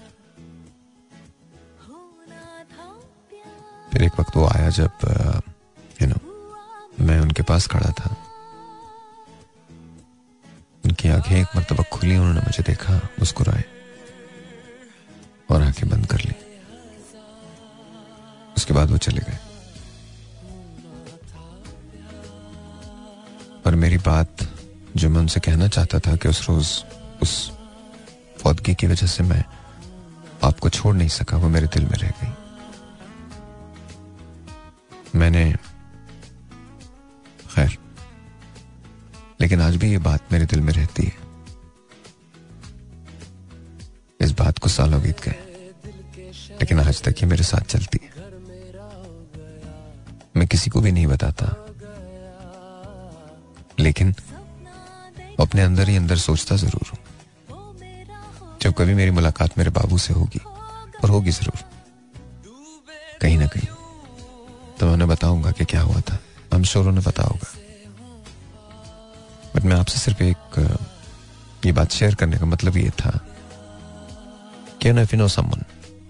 फिर 3.92 4.04
एक 4.04 4.20
वक्त 4.20 4.36
वो 4.38 4.48
आया 4.48 4.70
जब 4.70 4.92
यू 6.02 6.08
नो 6.08 6.20
मैं 7.06 7.20
उनके 7.20 7.44
पास 7.44 7.68
खड़ा 7.68 7.92
था। 7.92 8.16
उनकी 10.86 11.10
आँखें 11.10 11.36
एक 11.36 11.56
मरतबा 11.56 11.84
खुली, 11.84 12.18
उन्होंने 12.18 12.42
मुझे 12.42 12.64
देखा, 12.64 12.96
मुस्कुराए 13.20 13.64
और 15.50 15.62
आँखें 15.62 15.90
बंद 15.90 16.06
कर 16.06 16.20
ली। 16.20 16.34
बाद 18.74 18.92
वो 18.92 18.98
चले 19.00 19.22
गए। 19.22 19.38
और 23.66 23.76
मेरी 23.76 23.98
बात 24.00 24.48
जो 24.98 25.10
मैं 25.10 25.20
उनसे 25.20 25.40
कहना 25.40 25.68
चाहता 25.68 26.00
था 26.00 26.16
कि 26.16 26.28
उस 26.30 26.50
रोज 26.50 26.68
उस 27.22 27.52
फौदगी 28.40 28.76
की 28.76 28.88
वजह 28.88 29.08
से 29.08 29.24
मैं 29.24 29.44
आपको 30.44 30.70
छोड़ 30.70 30.96
नहीं 30.96 31.10
सका, 31.10 31.38
वो 31.38 31.50
मेरे 31.50 31.68
दिल 31.68 31.84
में 31.84 31.98
रह 31.98 32.14
गई। 32.22 32.34
मैंने 35.16 35.52
खैर, 37.50 37.78
लेकिन 39.42 39.62
आज 39.62 39.76
भी 39.76 39.92
ये 39.92 39.98
बात 40.00 40.32
मेरे 40.32 40.46
दिल 40.46 40.62
में 40.62 40.74
रहती 40.74 41.04
है। 41.04 41.18
इस 44.20 44.32
बात 44.40 44.60
को 44.60 44.70
सालों 44.70 45.02
बीत 45.02 45.22
गए, 45.22 45.36
लेकिन 46.60 46.80
आज 46.80 47.02
तक 47.02 47.22
ये 47.22 47.28
मेरे 47.28 47.44
साथ 47.44 47.62
चलती 47.68 48.00
है। 48.04 48.19
किसी 50.60 50.70
को 50.70 50.80
भी 50.82 50.92
नहीं 50.92 51.08
बताता। 51.08 51.46
लेकिन 53.80 54.14
अपने 55.40 55.62
अंदर 55.62 55.90
ही 55.90 55.96
अंदर 55.96 56.18
सोचता 56.18 56.56
ज़रूर 56.56 56.90
हूँ। 56.90 56.98
जब 58.62 58.74
कभी 58.74 58.94
मेरी 58.94 59.12
मुलाकात 59.12 59.58
मेरे 59.58 59.70
बाबू 59.70 59.98
से 59.98 60.14
होगी, 60.14 60.40
और 61.04 61.10
होगी 61.10 61.32
ज़रूर। 61.32 61.64
कहीं 63.22 63.38
ना 63.38 63.48
कहीं। 63.48 63.68
तो 64.80 64.86
मैं 64.86 64.94
उन्हें 64.94 65.10
बताऊँगा 65.10 65.52
कि 65.52 65.66
क्या 65.66 65.82
हुआ 65.82 66.02
था। 66.02 66.18
हम 66.54 66.64
श्योर 66.64 66.88
उन्हें 66.88 67.06
पता 67.06 67.24
होगा। 67.24 67.54
बट 69.56 69.64
मैं 69.64 69.76
आपसे 69.76 70.00
सिर्फ़ 70.00 70.24
एक, 70.24 70.60
ये 71.66 71.72
बात 71.72 71.92
शेयर 71.92 72.16
करने 72.16 72.38
का 72.38 72.46
मतलब 72.46 72.78
ये 72.78 72.90
था 72.90 73.20
कि 74.82 74.92
no 74.92 75.02
if 75.02 75.16
you 75.16 75.22
know 75.22 75.28
someone 75.28 75.64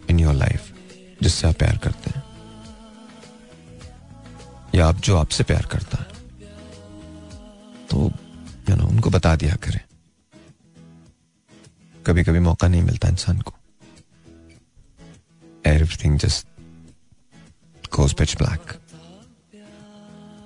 in 0.10 0.20
your 0.20 0.34
life 0.34 0.74
जिससे 1.22 1.48
आप 1.48 1.56
प्यार 1.56 1.78
करते 1.78 2.10
हैं। 2.10 2.29
या 4.76 4.88
आप 4.88 4.96
जो 4.96 5.18
आपसे 5.18 5.44
प्यार 5.44 5.66
करता 5.66 5.98
है 5.98 6.10
तो 7.88 8.12
यू 8.70 8.76
नो 8.76 8.88
उनको 8.88 9.10
बता 9.10 9.36
दिया 9.36 9.56
करें। 9.56 9.80
कभी 12.06 12.24
कभी 12.24 12.40
मौका 12.40 12.68
नहीं 12.68 12.82
मिलता 12.82 13.08
इंसान 13.08 13.42
को। 13.42 13.54
Everything 15.66 16.20
just 16.20 16.48
pitch 18.00 18.38
black 18.38 18.74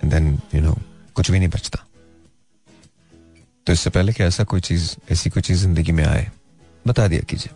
and 0.04 0.14
then, 0.14 0.42
you 0.56 0.62
know, 0.66 0.80
कुछ 1.16 1.32
भी 1.32 1.40
नहीं 1.40 1.50
बचता। 1.50 1.86
तो 3.68 3.74
इससे 3.74 3.90
पहले 3.90 4.14
कि 4.14 4.24
ऐसा 4.24 4.44
कोई 4.44 4.62
चीज़, 4.62 4.96
ऐसी 5.12 5.30
कोई 5.30 5.44
चीज़ 5.44 5.60
ज़िंदगी 5.60 5.92
में 5.92 6.06
आए, 6.06 6.32
बता 6.88 7.08
दिया 7.08 7.22
कीजिए। 7.22 7.50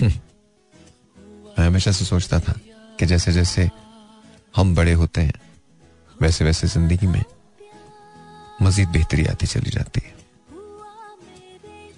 मैं 1.58 1.66
हमेशा 1.66 1.92
से 1.92 2.04
सोचता 2.04 2.40
था 2.40 2.52
कि 2.98 3.06
जैसे 3.06 3.32
जैसे 3.32 3.70
हम 4.54 4.74
बड़े 4.74 4.92
होते 4.92 5.20
हैं, 5.20 5.40
वैसे 6.16 6.44
वैसे 6.44 6.66
ज़िंदगी 6.68 7.06
में 7.06 7.22
मजीद 8.62 8.88
बेहतरी 8.88 9.26
आती 9.26 9.46
चली 9.46 9.70
जाती 9.70 10.00
है। 10.04 10.14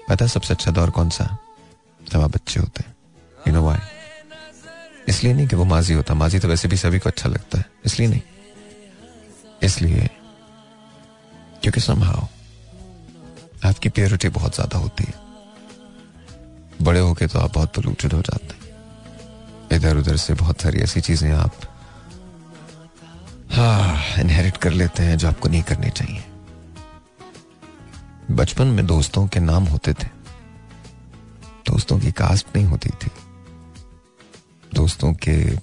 पता 0.08 0.26
सबसे 0.26 0.54
अच्छा 0.54 0.70
दौर 0.70 0.90
कौन 0.90 1.10
सा? 1.10 1.24
जब 2.00 2.20
आप 2.20 2.30
बच्चे 2.30 2.60
होते 2.60 2.82
हैं। 2.86 2.94
यू 3.38 3.52
नो 3.54 3.62
वाई 3.62 3.78
इसलिए 5.08 5.34
नहीं 5.34 5.46
कि 5.48 5.56
वो 5.56 5.64
माजी 5.64 5.94
होता। 5.94 6.14
माजी 6.14 6.38
तो 6.38 6.48
वैसे 6.48 6.68
भी 6.68 6.76
सभी 6.76 6.98
को 6.98 7.08
अच्छा 7.08 7.28
लगता 7.28 7.58
है। 7.58 7.64
इसलिए 7.86 8.08
नहीं। 8.08 8.20
इसलिए 9.62 10.08
क्योंकि 11.62 11.80
समहाओ 11.80 12.26
आपकी 13.64 13.88
प्योरिटी 13.88 14.28
बहुत 14.30 14.54
ज़्यादा 14.54 14.78
होती 14.78 15.04
है। 15.04 15.22
बड़े 16.82 17.00
होके 17.00 17.26
तो 17.26 17.38
आप 17.38 17.52
बहुत 17.54 17.74
पोल्यूटेड 17.74 18.12
हो 18.12 18.20
जाते 18.22 18.54
हैं। 18.54 18.62
इधर 19.72 19.96
उधर 19.96 20.16
से 20.16 20.34
बहुत 20.34 20.60
सारी 20.60 20.80
ऐसी 20.80 21.00
चीज़ें 21.00 21.30
आप 21.32 21.52
हाँ 23.54 24.20
इनहेरिट 24.20 24.56
कर 24.56 24.70
लेते 24.70 25.02
हैं 25.02 25.18
जो 25.18 25.28
आपको 25.28 25.48
नहीं 25.48 25.62
करनी 25.62 25.90
चाहिए। 25.90 26.24
बचपन 28.30 28.66
में 28.66 28.86
दोस्तों 28.86 29.28
के 29.28 29.40
नाम 29.40 29.64
होते 29.64 29.92
थे। 29.92 30.06
दोस्तों 31.66 31.98
की 32.00 32.12
कास्ट 32.12 32.46
नहीं 32.56 32.66
होती 32.66 32.90
थी। 32.90 33.10
दोस्तों 34.74 35.14
के 35.14 35.54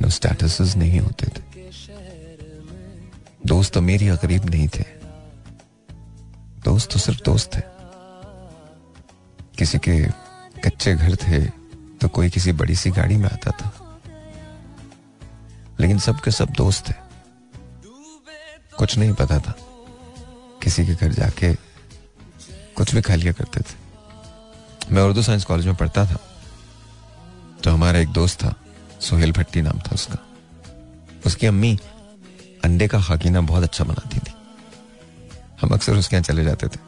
नो 0.00 0.08
स्टेटस 0.08 0.74
नहीं 0.76 1.00
होते 1.00 1.26
थे। 1.26 1.42
दोस्त 3.46 3.76
अमीर 3.76 4.02
या 4.02 4.14
गरीब 4.14 4.44
नहीं 4.44 4.68
थे। 4.68 4.84
दोस्त 6.64 6.92
तो 6.92 6.98
सिर्फ़ 6.98 7.22
दोस्त 7.22 7.56
थे। 7.56 7.62
किसी 9.58 9.78
के 9.78 10.06
कच्चे 10.60 10.94
घर 10.94 11.16
थे 11.16 11.46
तो 12.00 12.08
कोई 12.08 12.30
किसी 12.30 12.52
बड़ी 12.52 12.74
सी 12.74 12.90
गाड़ी 12.90 13.16
में 13.16 13.30
आता 13.30 13.50
था। 13.50 13.83
लेकिन 15.80 15.98
सबके 15.98 16.30
सब 16.30 16.48
दोस्त 16.48 16.88
थे 16.88 16.94
कुछ 18.78 18.98
नहीं 18.98 19.12
पता 19.12 19.38
था। 19.38 19.54
किसी 20.62 20.86
के 20.86 20.94
घर 20.94 21.12
जाके 21.12 21.54
कुछ 22.76 22.94
भी 22.94 23.02
खा 23.02 23.14
लिया 23.14 23.32
करते 23.32 23.60
थे। 23.60 23.84
मैं 24.94 25.02
उर्दू 25.02 25.22
साइंस 25.22 25.44
कॉलेज 25.44 25.66
में 25.66 25.74
पढ़ता 25.74 26.06
था। 26.06 26.16
तो 27.64 27.70
हमारा 27.70 27.98
एक 27.98 28.08
दोस्त 28.08 28.44
था, 28.44 28.54
सोहेल 29.00 29.32
भट्टी 29.32 29.62
नाम 29.62 29.78
था 29.78 29.90
उसका। 29.92 30.16
उसकी 31.26 31.46
अम्मी 31.46 31.78
अंडे 32.64 32.88
का 32.88 33.00
खाकीना 33.00 33.40
बहुत 33.40 33.62
अच्छा 33.62 33.84
बनाती 33.84 34.18
थी। 34.18 34.34
हम 35.62 35.70
अक्सर 35.70 35.96
उसके 35.96 36.16
यहाँ 36.16 36.24
चले 36.24 36.44
जाते 36.44 36.68
थे। 36.68 36.80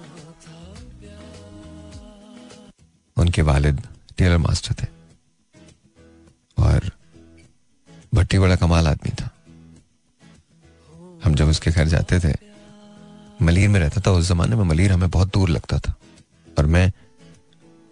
उनके 3.16 3.43
वालिद 3.43 3.88
टेलर 4.19 4.38
मास्टर 4.38 4.75
थे। 4.75 4.87
और 6.59 6.95
भट्टी 8.16 8.38
बड़ा 8.38 8.56
कमाल 8.56 8.88
आदमी 8.88 9.11
था। 9.11 9.30
हम 11.25 11.35
जब 11.35 11.49
उसके 11.49 11.70
घर 11.70 11.87
जाते 11.87 12.20
थे, 12.20 12.35
मलिर 13.42 13.68
में 13.68 13.80
रहता 13.80 14.00
था, 14.00 14.11
उस 14.11 14.28
जमाने 14.28 14.56
में 14.56 14.64
मलिर 14.64 14.92
हमें 14.92 15.11
बहुत 15.11 15.32
दूर 15.32 15.49
लगता 15.49 15.78
था। 15.78 15.94
और 16.58 16.66
मैं, 16.66 16.92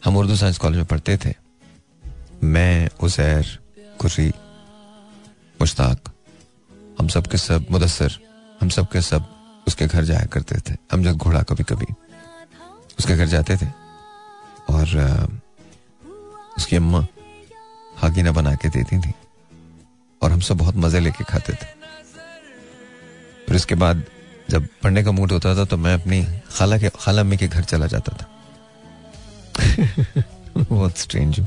हम 0.05 0.17
उर्दू 0.17 0.37
साइंस 0.37 0.59
कॉलेज 0.59 0.77
में 0.77 0.87
पढ़ते 0.87 1.17
थे। 1.17 1.35
मैं, 2.43 2.89
उजैर, 3.03 3.59
कुर्री, 3.99 4.29
मुश्ताक, 5.61 6.11
हम 6.99 7.09
सब 7.09 7.27
के 7.27 7.39
सब 7.39 7.67
मुदसर 7.71 8.13
हम 8.61 8.69
सब 8.69 8.89
के 8.89 9.01
सब 9.03 9.25
उसके 9.67 9.87
घर 9.87 10.05
जाया 10.05 10.27
करते 10.27 10.57
थे। 10.61 10.77
हम 10.93 11.03
जब 11.05 11.17
घोड़ा 11.17 11.43
कभी 11.43 11.65
कभी 11.65 11.87
उसके 12.99 13.17
घर 13.17 13.27
जाते 13.27 13.57
थे, 13.57 13.67
और 14.71 14.87
उसकी 16.57 16.77
अम्मा 16.77 17.07
हागीना 17.97 18.33
बना 18.33 18.55
के 18.55 18.69
देती 18.69 18.99
थी। 18.99 19.13
और 20.23 20.33
हम 20.33 20.41
सब 20.41 20.57
बहुत 20.57 20.77
मज़े 20.77 21.01
लेके 21.01 21.25
खाते 21.25 21.53
थे। 21.53 21.67
फिर 23.47 23.57
इसके 23.57 23.75
बाद 23.75 24.05
जब 24.51 24.69
पढ़ने 24.83 25.05
का 25.05 25.13
मूड 25.13 25.33
होता 25.33 25.57
था 25.57 25.65
तो 25.65 25.77
मैं 25.77 25.95
अपनी 25.95 26.27
खाला 26.51 26.79
के, 26.79 26.89
खाला 26.89 27.21
अम्मी 27.21 27.37
के 27.37 27.49
घर 27.49 27.63
चला 27.63 27.87
जाता 27.87 28.17
था। 28.17 28.31
बहुत 30.57 30.99
स्ट्रेंज 30.99 31.41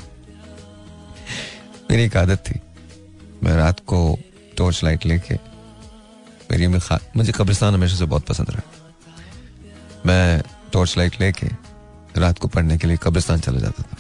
मेरी 1.92 2.04
एक 2.04 2.18
आदत 2.18 2.38
थी। 2.38 2.60
मैं 3.44 3.56
रात 3.56 3.80
को 3.80 4.20
टॉर्च 4.58 4.84
लाइट 4.84 5.06
लेके 5.06 5.36
मेरी 6.52 6.68
में 6.68 6.82
खा, 6.82 7.00
मुझे 7.18 7.32
कब्रिस्तान 7.32 7.74
हमेशा 7.74 7.96
से 7.96 8.06
बहुत 8.06 8.26
पसंद 8.26 8.50
रहा। 8.50 8.62
मैं 10.06 10.44
टॉर्च 10.74 10.98
लाइट 10.98 11.22
लेके 11.22 11.48
रात 12.18 12.40
को 12.40 12.48
पढ़ने 12.48 12.78
के 12.78 12.88
लिए 12.88 12.98
कब्रिस्तान 12.98 13.40
चला 13.40 13.60
जाता 13.60 13.84
था। 13.84 13.98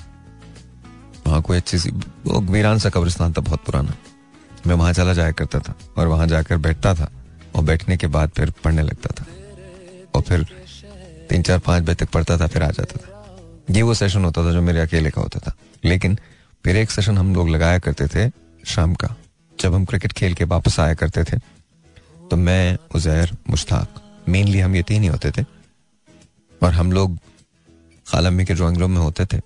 वहाँ 1.27 1.41
कोई 1.41 1.57
अच्छी 1.57 1.79
सी, 1.79 1.89
वो 2.25 2.41
वीरान 2.41 2.79
सा 2.79 2.89
कब्रिस्तान 2.89 3.33
था, 3.33 3.41
बहुत 3.41 3.63
पुराना। 3.65 3.93
मैं 4.67 4.75
वहाँ 4.75 4.93
चला 4.93 5.13
जाया 5.13 5.31
करता 5.31 5.59
था 5.59 5.75
और 5.97 6.07
वहाँ 6.07 6.27
जाकर 6.27 6.57
बैठता 6.57 6.93
था 6.93 7.12
और 7.55 7.63
बैठने 7.63 7.97
के 7.97 8.07
बाद 8.07 8.29
फिर 8.29 8.51
पढ़ने 8.63 8.81
लगता 8.81 9.13
था। 9.19 9.25
और 10.15 10.21
फिर 10.21 10.43
तीन 11.29 11.41
चार 11.41 11.59
पाँच 11.59 11.83
बजे 11.83 11.95
तक 11.95 12.09
पढ़ता 12.09 12.38
था, 12.38 12.47
फिर 12.47 12.63
आ 12.63 12.69
जाता 12.71 12.97
था। 12.97 13.13
ये 13.69 13.81
वो 13.81 13.93
सेशन 13.93 14.25
होता 14.25 14.45
था 14.45 14.51
जो 14.51 14.62
मेरे 14.62 14.79
अकेले 14.79 15.09
का 15.09 15.21
होता 15.21 15.39
था। 15.39 15.55
लेकिन 15.86 16.19
फिर 16.65 16.75
एक 16.75 16.91
सेशन 16.91 17.17
हम 17.17 17.33
लोग 17.36 17.50
लगाया 17.50 17.79
करते 17.79 18.07
थे 18.07 18.31
शाम 18.65 18.93
का। 18.93 19.15
जब 19.59 19.74
हम 19.74 19.86
क्रिकेट 19.86 20.13
खेल 20.13 20.33
के 20.33 20.43
वापस 20.43 20.79
आया 20.79 20.93
करते 20.93 21.24
थे 21.24 21.38
तो 22.29 22.36
मैं, 22.36 22.77
उजैर, 22.95 23.31
मुश्ताक 23.50 24.01
मेनली 24.29 24.59
हम 24.59 24.75
ये 24.75 24.83
तीन 24.83 25.01
ही 25.01 25.07
होते 25.07 25.31
थे। 25.31 25.45
और 26.63 26.74
हम 26.74 26.91
लोग 26.91 27.17
खालम्मी 28.07 28.45
के 28.45 28.53
ड्राइंग 28.53 28.77
रूम 28.77 28.91
में 28.91 29.00
होते 29.00 29.25
थे। 29.25 29.38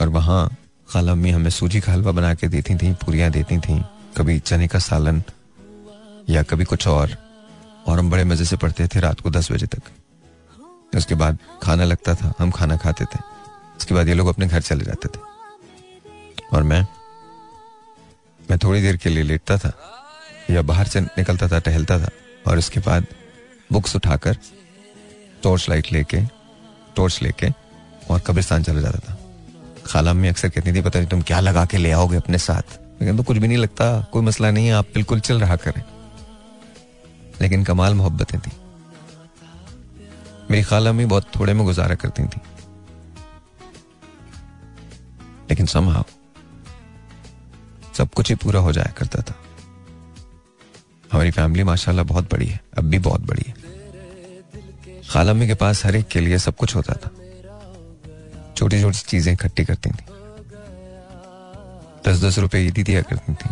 और 0.00 0.08
वहाँ 0.08 0.56
खालम्मी 0.88 1.30
हमें 1.30 1.50
सूजी 1.50 1.80
का 1.80 1.92
हलवा 1.92 2.12
बना 2.12 2.34
के 2.34 2.48
देती 2.48 2.74
थी 2.74 2.92
पूरियाँ 2.94 3.30
देती 3.30 3.58
थी। 3.58 3.82
कभी 4.16 4.38
चने 4.38 4.68
का 4.68 4.78
सालन 4.78 5.22
या 6.30 6.42
कभी 6.42 6.64
कुछ 6.64 6.88
और 6.88 7.16
और 7.86 7.98
हम 7.98 8.10
बड़े 8.10 8.24
मज़े 8.24 8.44
से 8.44 8.56
पढ़ते 8.56 8.86
थे 8.86 9.00
रात 9.00 9.20
को 9.20 9.30
दस 9.30 9.52
बजे 9.52 9.66
तक। 9.66 9.82
उसके 10.96 11.14
बाद 11.14 11.38
खाना 11.62 11.84
लगता 11.84 12.14
था, 12.14 12.34
हम 12.38 12.50
खाना 12.50 12.76
खाते 12.76 13.04
थे। 13.04 13.18
उसके 13.78 13.94
बाद 13.94 14.08
ये 14.08 14.14
लोग 14.14 14.28
अपने 14.28 14.46
घर 14.46 14.60
चले 14.60 14.84
जाते 14.84 15.08
थे। 15.08 15.20
और 16.52 16.62
मैं 16.62 16.86
मैं 18.50 18.58
थोड़ी 18.58 18.82
देर 18.82 18.96
के 18.96 19.10
लिए 19.10 19.22
लेटता 19.22 19.58
था, 19.58 19.72
या 20.50 20.62
बाहर 20.62 20.86
से 20.86 21.00
निकलता 21.00 21.48
था, 21.48 21.58
टहलता 21.58 21.98
था, 21.98 22.08
और 22.46 22.58
उसके 22.58 22.80
बाद 22.80 23.06
बुक्स 23.72 23.96
उठाकर 23.96 24.36
टॉर्च 25.42 25.68
लाइट 25.68 25.92
लेके, 25.92 26.20
टॉर्च 26.96 27.22
लेके 27.22 27.48
और 28.10 28.20
कब्रिस्तान 28.20 28.62
चला 28.62 28.80
जाता 28.80 28.98
था। 28.98 29.18
खाला 29.86 30.12
में 30.12 30.28
अक्सर 30.28 30.48
कहती 30.48 30.72
थी, 30.72 30.80
पता 30.80 30.98
नहीं 30.98 31.08
तुम 31.08 31.22
क्या 31.22 31.40
लगा 31.40 31.64
के 31.64 31.76
ले 31.76 31.90
आओगे 31.90 32.16
अपने 32.16 32.38
साथ? 32.38 32.81
लेकिन 33.02 33.16
तो 33.16 33.22
कुछ 33.22 33.36
भी 33.36 33.48
नहीं 33.48 33.58
लगता, 33.58 34.00
कोई 34.00 34.22
मसला 34.22 34.50
नहीं 34.50 34.66
है, 34.66 34.72
आप 34.72 34.84
बिल्कुल 34.84 35.20
चल 35.20 35.40
रहा 35.40 35.56
करें। 35.56 35.82
लेकिन 37.40 37.64
कमाल 37.64 37.94
मोहब्बतें 37.94 38.40
थी। 38.40 38.50
मेरी 40.50 40.62
खाला 40.62 40.92
में 40.92 41.08
बहुत 41.08 41.26
थोड़े 41.38 41.52
में 41.52 41.64
गुजारा 41.64 41.94
करती 41.94 42.22
थी। 42.22 42.40
लेकिन 45.50 45.66
समहाउ 45.66 46.02
सब 47.94 48.08
कुछ 48.08 48.28
ही 48.28 48.34
पूरा 48.34 48.60
हो 48.60 48.72
जाया 48.72 48.92
करता 48.92 49.22
था। 49.22 49.34
हमारी 51.12 51.30
फैमिली 51.30 51.64
माशाल्लाह 51.64 52.04
बहुत 52.04 52.32
बड़ी 52.32 52.46
है, 52.46 52.60
अब 52.78 52.84
भी 52.84 52.98
बहुत 52.98 53.20
बड़ी 53.20 53.44
है। 53.48 53.54
खालमी 55.10 55.46
के 55.46 55.54
पास 55.54 55.86
हर 55.86 55.96
एक 55.96 56.08
के 56.08 56.20
लिए 56.20 56.38
सब 56.38 56.56
कुछ 56.56 56.76
होता 56.76 56.92
था। 56.92 57.10
छोटी 58.56 58.80
छोटी 58.80 58.98
चीज़ें 58.98 59.32
इकट्ठी 59.32 59.64
करती 59.64 59.90
थी। 59.90 60.21
दस 62.06 62.22
दस 62.24 62.38
रुपए 62.38 62.58
ईदी 62.58 62.82
दिया 62.82 63.02
करती 63.02 63.34
थी। 63.34 63.48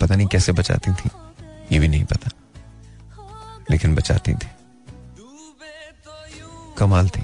पता 0.00 0.14
नहीं 0.14 0.26
कैसे 0.26 0.52
बचाती 0.52 0.92
थी, 0.92 1.10
ये 1.72 1.78
भी 1.78 1.88
नहीं 1.88 2.04
पता। 2.04 2.30
लेकिन 3.70 3.94
बचाती 3.94 4.34
थी। 4.34 4.48
कमाल 6.78 7.08
थी। 7.08 7.22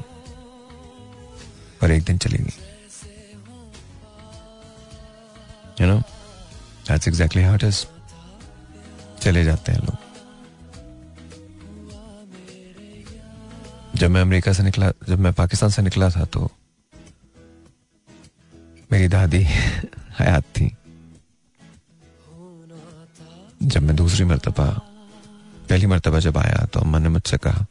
और 1.82 1.90
एक 1.90 2.04
दिन 2.04 2.18
चली 2.18 2.38
गई। 2.38 2.58
You 5.80 5.86
know 5.86 5.98
that's 6.88 7.08
exactly 7.08 7.42
how 7.42 7.54
it 7.54 7.64
is 7.64 7.84
चले 9.20 9.44
जाते 9.44 9.72
हैं 9.72 9.78
लोग। 9.78 9.98
जब 13.94 14.10
मैं 14.10 14.20
अमेरिका 14.20 14.52
से 14.52 14.62
निकला, 14.62 14.90
जब 15.08 15.18
मैं 15.18 15.32
पाकिस्तान 15.32 15.70
से 15.70 15.82
निकला 15.82 16.10
था 16.10 16.24
तो 16.24 16.50
मेरी 18.92 19.08
दादी 19.08 19.42
हयात 20.18 20.42
थी। 20.42 20.76
जब 23.62 23.82
मैं 23.82 23.96
दूसरी 23.96 24.24
मरतबा, 24.24 24.66
पहली 25.70 25.86
मरतबा 25.86 26.18
जब 26.18 26.38
आया 26.38 26.64
तो 26.66 26.80
अम्मा 26.80 26.98
ने 26.98 27.08
मुझसे 27.08 27.38
कहा, 27.38 27.66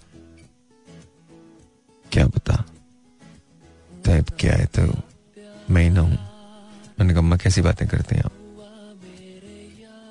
क्या 2.12 2.26
बता 2.28 2.64
तैब 4.06 4.26
क्या 4.40 4.54
है 4.56 4.66
तो? 4.66 4.82
मैं 5.70 5.84
ही 5.84 5.90
ना 5.90 6.02
हूँ। 6.02 6.18
मैंने 7.00 7.10
कहा, 7.10 7.20
अम्मा, 7.20 7.38
कैसी 7.38 7.62
बातें 7.62 7.88
करते 7.88 8.16
हैं 8.16 8.24
आप? 8.24 8.32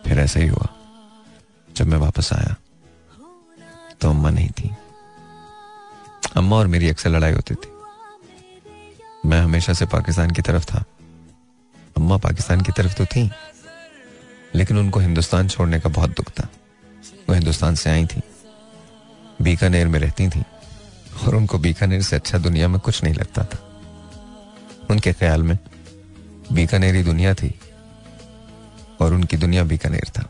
फिर 0.05 0.19
ऐसा 0.19 0.41
ही 0.41 0.49
हुआ। 0.49 0.69
जब 1.77 1.87
मैं 1.87 1.99
वापस 1.99 2.33
आया 2.33 2.55
तो 4.01 4.11
अम्मा 4.11 4.31
नहीं 4.31 4.51
थी। 4.51 4.71
अम्मा 6.37 6.57
और 6.57 6.67
मेरी 6.67 6.89
अक्सर 6.89 7.11
लड़ाई 7.11 7.33
होती 7.33 7.55
थी। 7.55 7.73
मैं 9.29 9.41
हमेशा 9.41 9.73
से 9.73 9.87
पाकिस्तान 9.87 10.31
की 10.31 10.43
तरफ़ 10.43 10.65
था। 10.65 10.85
अम्मा 11.99 12.17
पाकिस्तान 12.19 12.61
की 12.61 12.73
तरफ़ 12.73 12.95
तो 12.97 13.05
थी, 13.07 13.31
लेकिन 14.55 14.79
उनको 14.79 15.01
हिंदुस्तान 15.01 15.49
छोड़ने 15.49 15.81
का 15.81 15.89
बहुत 15.91 16.11
दुख 16.11 16.31
था। 16.31 16.49
वो 17.29 17.35
हिंदुस्तान 17.35 17.75
से 17.75 17.91
आई 17.91 18.07
थी, 18.07 18.21
बीकानेर 19.43 19.89
में 19.89 19.99
रहती 20.01 20.29
थी, 20.29 20.43
और 21.27 21.35
उनको 21.35 21.59
बीकानेर 21.59 22.03
से 22.03 22.17
अच्छा 22.17 22.39
दुनिया 22.39 22.69
में 22.69 22.81
कुछ 22.81 23.03
नहीं 23.05 23.15
लगता 23.15 23.45
था। 23.45 23.59
उनके 24.91 25.13
ख्याल 25.13 25.43
में, 25.43 25.59
बीकानेरी 26.53 27.03
दुनिया 27.03 27.35
थी, 27.35 27.55
और 29.01 29.15
उनकी 29.15 29.37
दुनिया 29.37 29.65
बीकानेर 29.65 30.11
था। 30.19 30.25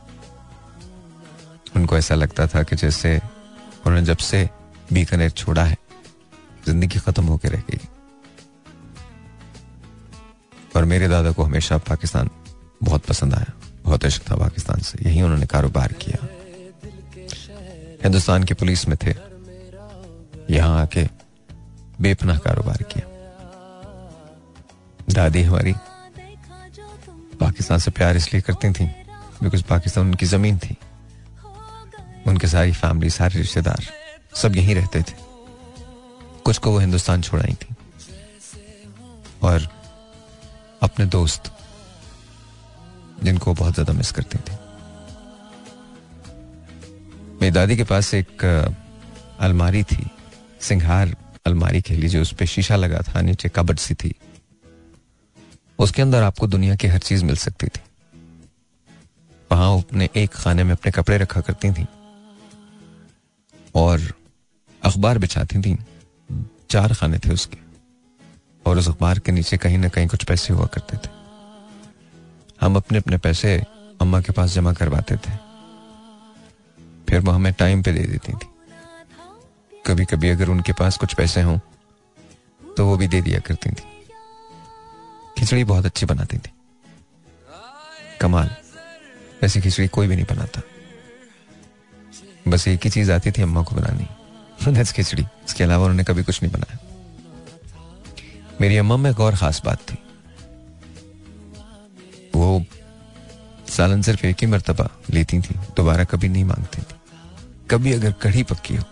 उनको 1.77 1.97
ऐसा 1.97 2.15
लगता 2.15 2.47
था 2.47 2.63
कि 2.63 2.77
जैसे 2.77 3.17
उन्होंने 3.17 4.05
जब 4.07 4.17
से 4.17 4.49
बीकानेर 4.93 5.31
छोड़ा 5.31 5.65
है, 5.65 5.77
ज़िंदगी 6.67 6.99
खत्म 6.99 7.25
होकर 7.25 7.49
रह 7.49 7.63
गई। 7.71 7.79
और 10.79 10.85
मेरे 10.85 11.09
दादा 11.09 11.33
को 11.33 11.43
हमेशा 11.43 11.79
पाकिस्तान 11.79 12.31
बहुत 12.83 13.03
पसंद 13.05 13.35
आया, 13.35 13.53
बहुत 13.85 14.05
इश्क 14.05 14.31
था 14.31 14.37
पाकिस्तान 14.37 14.81
से। 14.81 14.99
यही 15.03 15.23
उन्होंने 15.23 15.47
कारोबार 15.47 15.93
किया। 15.93 16.27
हिंदुस्तान 18.03 18.45
की 18.45 18.55
पुलिस 18.55 18.89
में 18.89 18.99
थे। 19.03 19.15
यहाँ 20.55 20.83
आके 20.83 21.09
बेपनाह 22.01 22.39
कारोबार 22.39 22.83
किया। 22.83 23.07
दादी 25.11 25.43
हमारी 25.43 25.73
पाकिस्तान 27.41 27.79
से 27.79 27.91
प्यार 27.91 28.17
इसलिए 28.17 28.43
करती 28.43 28.73
थी 28.73 28.87
बिकॉज़ 29.43 29.63
पाकिस्तान 29.63 30.07
उनकी 30.07 30.27
ज़मीन 30.27 30.59
थी। 30.59 30.77
उनके 32.27 32.47
सारी 32.47 32.73
फैमिली 32.73 33.11
सारे 33.11 33.39
रिश्तेदार 33.39 33.85
सब 34.35 34.57
यहीं 34.57 34.75
रहते 34.75 35.01
थे। 35.01 35.15
कुछ 36.45 36.59
को 36.59 36.71
वो 36.71 36.79
हिंदुस्तान 36.79 37.23
छोड़ाई 37.23 37.55
थी। 37.55 37.75
और 39.43 39.78
अपने 40.83 41.07
दोस्त 41.09 41.53
जिनको 43.23 43.55
बहुत 43.55 43.75
ज़्यादा 43.75 43.93
मिस 43.93 44.11
करती 44.13 44.39
थी। 44.39 44.57
मेरी 47.41 47.51
दादी 47.51 47.77
के 47.77 47.85
पास 47.85 48.13
एक 48.15 48.45
अलमारी 49.41 49.83
थी 49.85 50.07
सिंघार 50.61 51.17
अलमारी 51.47 51.81
के 51.81 51.95
लिए 51.95 52.09
जो 52.11 52.23
उस 52.23 52.33
पर 52.35 52.47
शीशा 52.47 52.77
लगा 52.77 53.01
था, 53.03 53.21
नीचे 53.21 53.49
कबट 53.49 53.79
सी 53.79 53.95
थी। 53.95 54.15
उसके 55.79 56.03
अंदर 56.03 56.23
आपको 56.23 56.47
दुनिया 56.47 56.75
की 56.77 56.89
हर 56.89 56.99
चीज़ 57.01 57.25
मिल 57.25 57.37
सकती 57.37 57.67
थी। 57.67 57.81
वहाँ 59.51 59.79
अपने 59.79 60.09
एक 60.17 60.31
खाने 60.33 60.65
में 60.65 60.73
अपने 60.73 60.93
कपड़े 60.93 61.19
रखा 61.19 61.41
करती 61.41 61.71
थी 61.73 61.87
और 63.75 64.01
अखबार 64.83 65.19
बिछाती 65.19 65.61
थी। 65.63 65.77
चार 66.71 66.95
खाने 66.95 67.19
थे 67.19 67.33
उसके। 67.33 67.68
और 68.69 68.79
उस 68.79 68.89
अखबार 68.89 69.19
के 69.19 69.33
नीचे 69.33 69.57
कहीं 69.57 69.79
ना 69.79 69.89
कहीं 69.89 70.09
कुछ 70.09 70.25
पैसे 70.25 70.53
हुआ 70.53 70.67
करते 70.67 70.97
थे। 70.97 71.11
हम 72.61 72.77
अपने 72.77 72.99
अपने 72.99 73.19
पैसे 73.19 73.65
अम्मा 74.01 74.21
के 74.21 74.33
पास 74.33 74.51
जमा 74.51 74.73
करवाते 74.73 75.17
थे। 75.17 75.33
फिर 77.09 77.21
वो 77.21 77.33
हमें 77.33 77.53
टाइम 77.53 77.83
पे 77.83 77.93
दे 77.93 78.01
देती 78.01 78.33
थी। 78.33 78.47
कभी 79.87 80.05
कभी 80.05 80.29
अगर 80.29 80.49
उनके 80.49 80.73
पास 80.73 80.97
कुछ 80.97 81.15
पैसे 81.15 81.43
हों 81.43 81.59
तो 82.77 82.87
वो 82.87 82.97
भी 82.97 83.09
दे 83.09 83.23
दिया 83.23 83.39
करती 83.39 83.71
थी। 83.71 83.83
खिचड़ी 85.39 85.65
बहुत 85.65 85.87
अच्छी 85.87 86.07
बनाती 86.07 86.39
थी। 86.39 86.51
कमाल। 88.21 88.51
ऐसी 89.43 89.61
खिचड़ी 89.61 89.89
कोई 89.89 90.07
भी 90.07 90.17
नहीं 90.17 90.27
बनाता। 90.31 90.61
बस 92.49 92.69
एक 92.69 92.81
ही 92.85 92.91
चीज़ 92.91 93.13
आती 93.13 93.31
थी 93.31 93.43
अम्मा 93.43 93.63
को 93.63 93.77
बनानी। 93.77 94.85
खिचड़ी। 94.93 95.23
इसके 95.23 95.65
अलावा 95.65 95.85
उन्होंने 95.85 96.05
कभी 96.05 96.23
कुछ 96.23 96.43
नहीं 96.43 96.53
बनाया। 96.53 96.88
मेरी 98.61 98.77
अम्मा 98.77 98.97
में 98.97 99.11
एक 99.11 99.21
और 99.21 99.37
खास 99.37 99.63
बात 99.65 99.79
थी। 99.79 99.99
वो 102.35 102.65
सालन 103.69 104.03
सिर्फ़ 104.03 104.27
एक 104.27 104.37
ही 104.41 104.47
मरतबा 104.47 104.91
लेती 105.11 105.41
थी, 105.41 105.55
दोबारा 105.77 106.05
कभी 106.05 106.29
नहीं 106.29 106.45
मांगती 106.45 106.83
थी। 106.83 106.97
कभी 107.71 107.93
अगर 107.93 108.13
कढ़ी 108.13 108.43
पक्की 108.43 108.77
हो, 108.77 108.85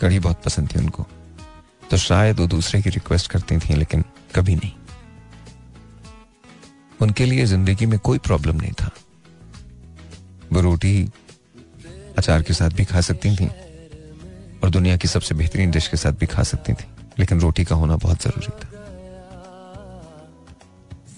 कढ़ी 0.00 0.18
बहुत 0.18 0.42
पसंद 0.42 0.74
थी 0.74 0.78
उनको। 0.78 1.06
तो 1.90 1.96
शायद 1.96 2.40
वो 2.40 2.46
दूसरे 2.46 2.82
की 2.82 2.90
रिक्वेस्ट 2.90 3.30
करती 3.30 3.58
थी, 3.58 3.74
लेकिन 3.74 4.04
कभी 4.34 4.56
नहीं। 4.56 4.72
उनके 7.00 7.24
लिए 7.24 7.46
ज़िंदगी 7.46 7.86
में 7.86 7.98
कोई 7.98 8.18
प्रॉब्लम 8.18 8.56
नहीं 8.56 8.72
था। 8.72 8.90
वो 10.52 10.60
रोटी, 10.60 11.10
अचार 12.18 12.42
के 12.42 12.54
साथ 12.54 12.70
भी 12.70 12.84
खा 12.84 13.00
सकती 13.00 13.36
थी, 13.36 13.46
और 14.62 14.70
दुनिया 14.70 14.96
की 14.96 15.08
सबसे 15.08 15.34
बेहतरीन 15.34 15.70
डिश 15.70 15.88
के 15.88 15.96
साथ 15.96 16.12
भी 16.12 16.26
खा 16.26 16.42
सकती 16.42 16.72
थी, 16.72 16.84
लेकिन 17.18 17.40
रोटी 17.40 17.64
का 17.64 17.76
होना 17.76 17.96
बहुत 17.96 18.22
ज़रूरी 18.22 18.64
था। 18.64 18.79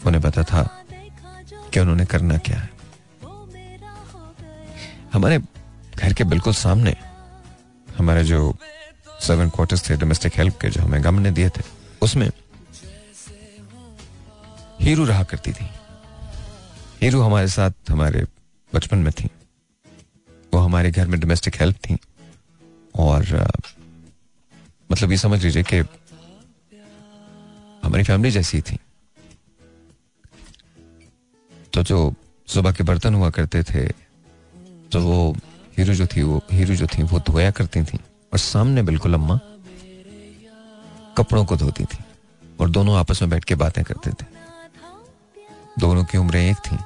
उन्हें 0.07 0.23
पता 0.23 0.43
था 0.43 0.63
कि 1.73 1.81
उन्होंने 1.81 2.05
करना 2.05 2.39
क्या 2.39 2.59
है। 2.59 2.71
हमारे 5.13 5.39
घर 5.97 6.13
के 6.13 6.25
बिल्कुल 6.25 6.55
सामने 6.55 6.97
हमारे 7.99 8.25
जो 8.25 8.57
सेवन 9.21 9.49
क्वार्टर्स 9.49 9.91
थे 9.91 9.97
डोमेस्टिक 9.97 10.33
हेल्प 10.37 10.59
के 10.61 10.69
जो 10.69 10.83
हमें 10.83 11.05
गम 11.05 11.19
ने 11.19 11.31
दिए 11.31 11.49
थे 11.49 11.63
उसमें 12.03 12.31
हीरू 14.81 15.05
रहा 15.05 15.23
करती 15.23 15.53
थी। 15.53 15.67
हीरू 17.03 17.21
हमारे 17.21 17.49
साथ 17.49 17.71
हमारे 17.91 18.27
बचपन 18.75 18.99
में 18.99 19.13
थी। 19.13 19.31
वो 20.55 20.59
हमारे 20.59 20.91
घर 20.91 21.07
में 21.07 21.21
डोमेस्टिक 21.21 21.57
हेल्प 21.57 21.77
थी। 21.77 21.99
और 22.95 23.37
आ, 23.37 23.47
मतलब 24.93 25.11
ये 25.11 25.17
समझ 25.17 25.45
लीजिए 25.45 25.63
कि 25.63 25.77
हमारी 27.85 28.03
फैमिली 28.03 28.31
जैसी 28.31 28.61
थी। 28.61 28.79
तो 31.75 31.83
जो 31.83 31.99
सुबह 32.49 32.73
के 32.73 32.85
बर्तन 32.85 33.15
हुआ 33.15 33.31
करते 33.31 33.63
थे 33.65 33.87
तो 34.93 35.01
वो 35.01 35.35
हीरो 35.77 35.95
जो 35.95 36.07
थी, 36.07 36.23
वो 36.23 36.43
हीरो 36.53 36.75
जो 36.75 36.87
थी, 36.87 37.03
वो 37.03 37.19
धोया 37.27 37.51
करती 37.51 37.83
थी 37.85 37.99
और 38.33 38.39
सामने 38.39 38.83
बिल्कुल 38.83 39.15
अम्मा 39.15 39.39
कपड़ों 41.17 41.45
को 41.45 41.57
धोती 41.57 41.85
थी 41.85 41.99
और 42.61 42.71
दोनों 42.71 42.97
आपस 42.97 43.23
में 43.23 43.31
बैठ 43.31 43.45
के 43.45 43.55
बातें 43.55 43.83
करते 43.85 44.11
थे। 44.11 44.27
दोनों 45.81 46.05
की 46.05 46.19
उम्रें 46.19 46.41
एक 46.41 46.57
थी 46.67 46.77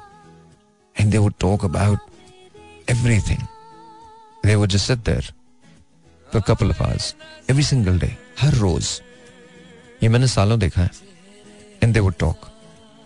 and 0.95 1.11
they 1.11 1.17
would 1.17 1.33
talk 1.39 1.65
about 1.65 2.89
everything 2.91 3.41
they 4.45 4.55
would 4.55 4.69
just 4.69 4.87
sit 4.87 4.99
there 5.05 5.33
for 6.29 6.41
couple 6.47 6.69
of 6.69 6.83
hours 6.83 7.15
every 7.49 7.63
single 7.63 7.99
day 7.99 8.15
हर 8.39 8.53
रोज। 8.55 8.89
ये 10.03 10.09
मैंने 10.09 10.27
सालों 10.27 10.59
देखा 10.59 10.81
है 10.81 10.89
and 11.83 11.93
they 11.93 11.99
would 11.99 12.15
talk 12.19 12.45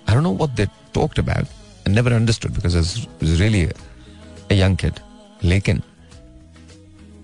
I 0.09 0.15
don't 0.15 0.23
know 0.23 0.33
what 0.35 0.55
they 0.57 0.65
talked 0.93 1.19
about 1.19 1.59
I 1.87 1.93
never 1.93 2.13
understood 2.13 2.51
because 2.55 2.77
I 2.77 3.07
was 3.23 3.39
really 3.41 3.65
a 3.65 4.53
young 4.53 4.77
kid 4.77 4.99
लेकिन 5.43 5.81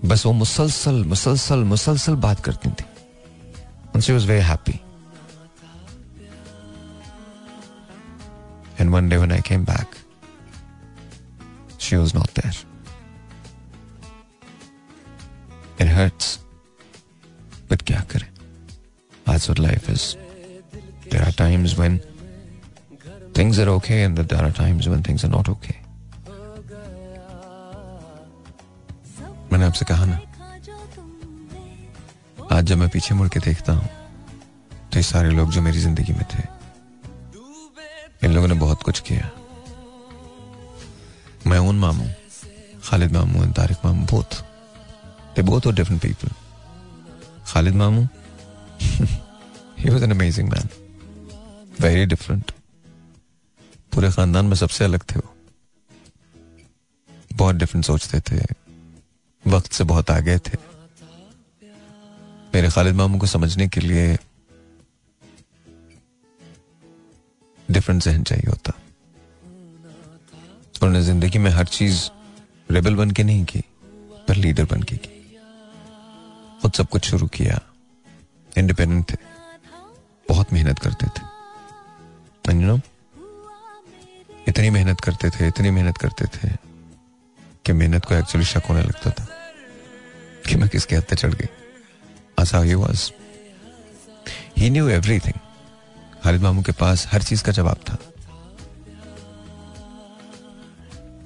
बस 0.04 0.24
वो 0.26 0.32
मुसलसल 0.32 1.02
मुसलसल 1.14 1.64
मुसलसल 1.74 2.14
बात 2.26 2.44
करती 2.44 2.70
थी 2.70 2.84
and 3.98 4.04
she 4.06 4.12
was 4.14 4.24
very 4.26 4.42
happy 4.48 4.80
and 8.78 8.92
one 8.92 9.08
day 9.12 9.18
when 9.22 9.32
I 9.36 9.40
came 9.48 9.64
back 9.70 9.96
she 11.86 11.96
was 12.02 12.14
not 12.18 12.32
there 12.34 12.52
it 15.84 15.88
hurts 15.96 16.28
but 17.70 17.82
क्या 17.90 18.04
करें 18.12 18.28
that's 19.26 19.48
what 19.52 19.64
life 19.66 19.88
is 19.96 20.06
there 21.10 21.24
are 21.26 21.34
times 21.42 21.76
when 21.82 22.00
things 23.38 23.58
are 23.62 23.68
okay 23.70 23.96
and 24.04 24.16
there 24.30 24.44
are 24.44 24.50
times 24.52 24.86
when 24.88 25.02
things 25.08 25.24
are 25.26 25.30
not 25.34 25.48
okay. 25.50 25.74
मैंने 29.52 29.64
आपसे 29.64 29.84
कहा 29.84 30.04
ना, 30.04 30.18
आज 32.52 32.64
जब 32.64 32.76
मैं 32.78 32.88
पीछे 32.94 33.14
मुड़ 33.14 33.28
के 33.28 33.40
देखता 33.40 33.72
हूँ 33.72 33.88
तो 34.92 34.98
ये 34.98 35.02
सारे 35.02 35.30
लोग 35.30 35.50
जो 35.52 35.62
मेरी 35.62 35.78
ज़िंदगी 35.80 36.12
में 36.12 36.24
थे, 36.34 36.42
इन 38.26 38.32
लोगों 38.34 38.48
ने 38.48 38.54
बहुत 38.64 38.82
कुछ 38.82 39.00
किया। 39.08 39.30
मैं 41.46 41.58
उन 41.68 41.78
मामू, 41.78 42.06
खालिद 42.84 43.12
मामू 43.12 43.42
एंड 43.42 43.54
तारिक 43.54 43.84
मामू 43.84 44.06
both 44.12 44.42
they 45.36 45.42
both 45.52 45.66
are 45.66 45.74
different 45.80 46.02
people 46.02 46.30
Khalid 47.52 47.74
मामू 47.86 48.06
he 49.80 49.90
was 49.90 50.02
an 50.02 50.10
amazing 50.10 50.48
man 50.50 50.68
very 51.80 52.06
different 52.06 52.52
पूरे 53.98 54.10
खानदान 54.10 54.46
में 54.46 54.56
सबसे 54.56 54.84
अलग 54.84 55.02
थे 55.02 55.18
वो। 55.18 55.36
बहुत 57.32 57.56
डिफरेंट 57.56 57.84
सोचते 57.84 58.20
थे। 58.20 58.42
वक्त 59.46 59.72
से 59.72 59.84
बहुत 59.84 60.10
आगे 60.10 60.38
थे। 60.38 60.58
मेरे 62.54 62.70
खालिद 62.70 62.94
मामू 62.94 63.18
को 63.18 63.26
समझने 63.26 63.68
के 63.68 63.80
लिए 63.80 64.18
डिफरेंट 67.70 68.02
जहन 68.02 68.22
चाहिए 68.22 68.50
होता। 68.50 68.72
उन्होंने 70.82 71.02
ज़िंदगी 71.02 71.38
में 71.38 71.50
हर 71.50 71.66
चीज़ 71.66 72.10
रेबल 72.70 72.94
बन 72.94 73.10
के 73.10 73.24
नहीं 73.24 73.44
की, 73.44 73.60
पर 74.28 74.34
लीडर 74.34 74.64
बन 74.64 74.82
के 74.82 74.96
की। 74.96 75.38
खुद 76.62 76.72
सब 76.72 76.88
कुछ 76.88 77.04
शुरू 77.04 77.26
किया। 77.26 77.60
इंडिपेंडेंट 78.58 79.10
थे। 79.10 79.16
बहुत 80.28 80.52
मेहनत 80.52 80.78
करते 80.78 81.06
थे। 81.06 81.38
यू 82.52 82.66
नो 82.66 82.80
इतनी 84.48 84.70
मेहनत 84.70 85.00
करते 85.00 85.30
थे, 85.30 85.46
इतनी 85.48 85.70
मेहनत 85.70 85.98
करते 85.98 86.24
थे 86.34 86.48
कि 87.66 87.72
मेहनत 87.72 88.04
को 88.04 88.14
एक्चुअली 88.14 88.46
शक 88.46 88.66
होने 88.68 88.82
लगता 88.82 89.10
था 89.10 89.26
कि 90.48 90.56
मैं 90.56 90.68
किसके 90.68 90.96
हद 90.96 91.14
चढ़ 91.14 91.34
गई 91.34 91.48
That's 92.38 92.52
how 92.54 92.62
he 92.62 92.74
was. 92.80 93.00
He 94.58 94.70
knew 94.74 94.88
everything. 94.98 95.38
Khalid 96.24 96.42
मामू 96.42 96.62
के 96.62 96.72
पास 96.72 97.06
हर 97.12 97.22
चीज़ 97.22 97.42
का 97.44 97.52
जवाब 97.52 97.80
था 97.88 97.98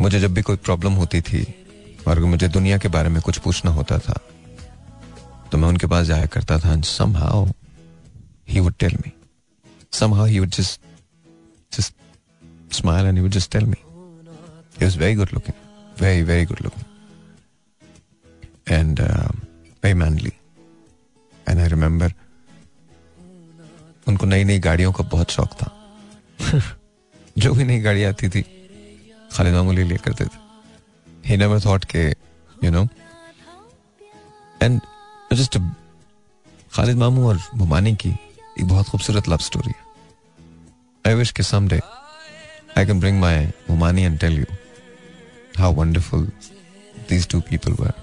मुझे 0.00 0.20
जब 0.20 0.34
भी 0.34 0.42
कोई 0.42 0.56
प्रॉब्लम 0.56 0.92
होती 0.92 1.20
थी 1.20 1.42
और 2.08 2.20
मुझे 2.20 2.48
दुनिया 2.48 2.78
के 2.78 2.88
बारे 2.88 3.08
में 3.08 3.20
कुछ 3.22 3.38
पूछना 3.38 3.70
होता 3.70 3.98
था 3.98 4.18
तो 5.52 5.58
मैं 5.58 5.68
उनके 5.68 5.86
पास 5.86 6.06
जाया 6.06 6.26
करता 6.26 6.58
था 6.58 6.72
and 6.72 6.84
somehow 6.84 7.38
he 8.52 8.62
would 8.64 8.76
tell 8.84 8.96
me 9.04 9.12
somehow 10.00 10.26
he 10.32 10.40
would 10.40 10.54
just 10.58 10.80
just 11.72 11.94
smile 12.72 13.06
and 13.06 13.18
he 13.18 13.26
would 13.26 13.36
just 13.38 13.50
tell 13.50 13.68
me. 13.74 13.80
He 14.78 14.84
was 14.84 14.96
very 15.04 15.14
good 15.14 15.32
looking 15.32 15.60
very 15.96 16.22
very 16.22 16.44
good 16.44 16.60
looking. 16.60 16.84
And 18.66 19.00
uh, 19.00 19.32
very 19.82 19.98
manly. 20.04 20.32
And 21.48 21.60
I 21.60 21.68
remember 21.68 22.12
उनको 24.08 24.26
नई 24.26 24.44
नई 24.44 24.58
गाड़ियों 24.58 24.92
का 24.92 25.04
बहुत 25.04 25.30
शौक 25.30 25.52
था। 25.52 25.70
जो 27.38 27.52
भी 27.54 27.64
नई 27.64 27.80
गाड़ी 27.80 28.04
आती 28.04 28.28
थी 28.28 28.42
खालिद 29.32 29.54
मामू 29.54 29.72
ले 29.72 29.84
लिया 29.84 29.98
करते 30.04 30.24
थे। 30.24 31.28
ही 31.28 31.36
नेवर 31.36 31.60
थॉट 31.60 31.84
के 31.84 32.04
you 32.64 32.70
know 32.70 32.86
and 34.62 34.80
just 35.32 35.58
Khalid 36.72 36.96
मामू 36.96 37.28
और 37.28 37.40
मुमानी 37.54 37.94
की 37.96 38.10
एक 38.60 38.64
बहुत 38.68 38.88
खूबसूरत 38.88 39.28
लव 39.28 39.38
स्टोरी 39.48 39.72
है। 39.76 41.10
आई 41.10 41.14
विश 41.14 41.30
के 41.30 41.42
someday 41.42 41.80
I 42.74 42.84
can 42.84 42.98
bring 42.98 43.20
my 43.20 43.52
Umani 43.68 44.06
and 44.06 44.18
tell 44.18 44.32
you 44.32 44.46
how 45.56 45.70
wonderful 45.70 46.26
these 47.08 47.26
two 47.26 47.40
people 47.40 47.74
were. 47.78 47.94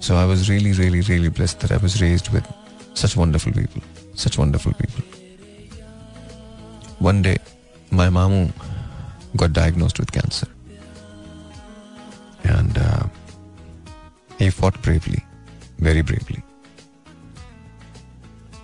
So 0.00 0.16
I 0.16 0.24
was 0.24 0.48
really, 0.50 0.72
really, 0.72 1.00
really 1.02 1.28
blessed 1.28 1.60
that 1.60 1.72
I 1.72 1.78
was 1.78 2.00
raised 2.00 2.30
with 2.32 2.46
such 2.94 3.16
wonderful 3.16 3.52
people. 3.52 3.82
Such 4.14 4.38
wonderful 4.38 4.72
people. 4.74 5.02
One 6.98 7.22
day, 7.22 7.36
my 7.90 8.08
mamu 8.08 8.52
got 9.36 9.52
diagnosed 9.52 9.98
with 9.98 10.12
cancer. 10.12 10.46
And 12.44 12.78
uh, 12.78 13.06
he 14.38 14.50
fought 14.50 14.80
bravely, 14.82 15.24
very 15.78 16.02
bravely. 16.02 16.42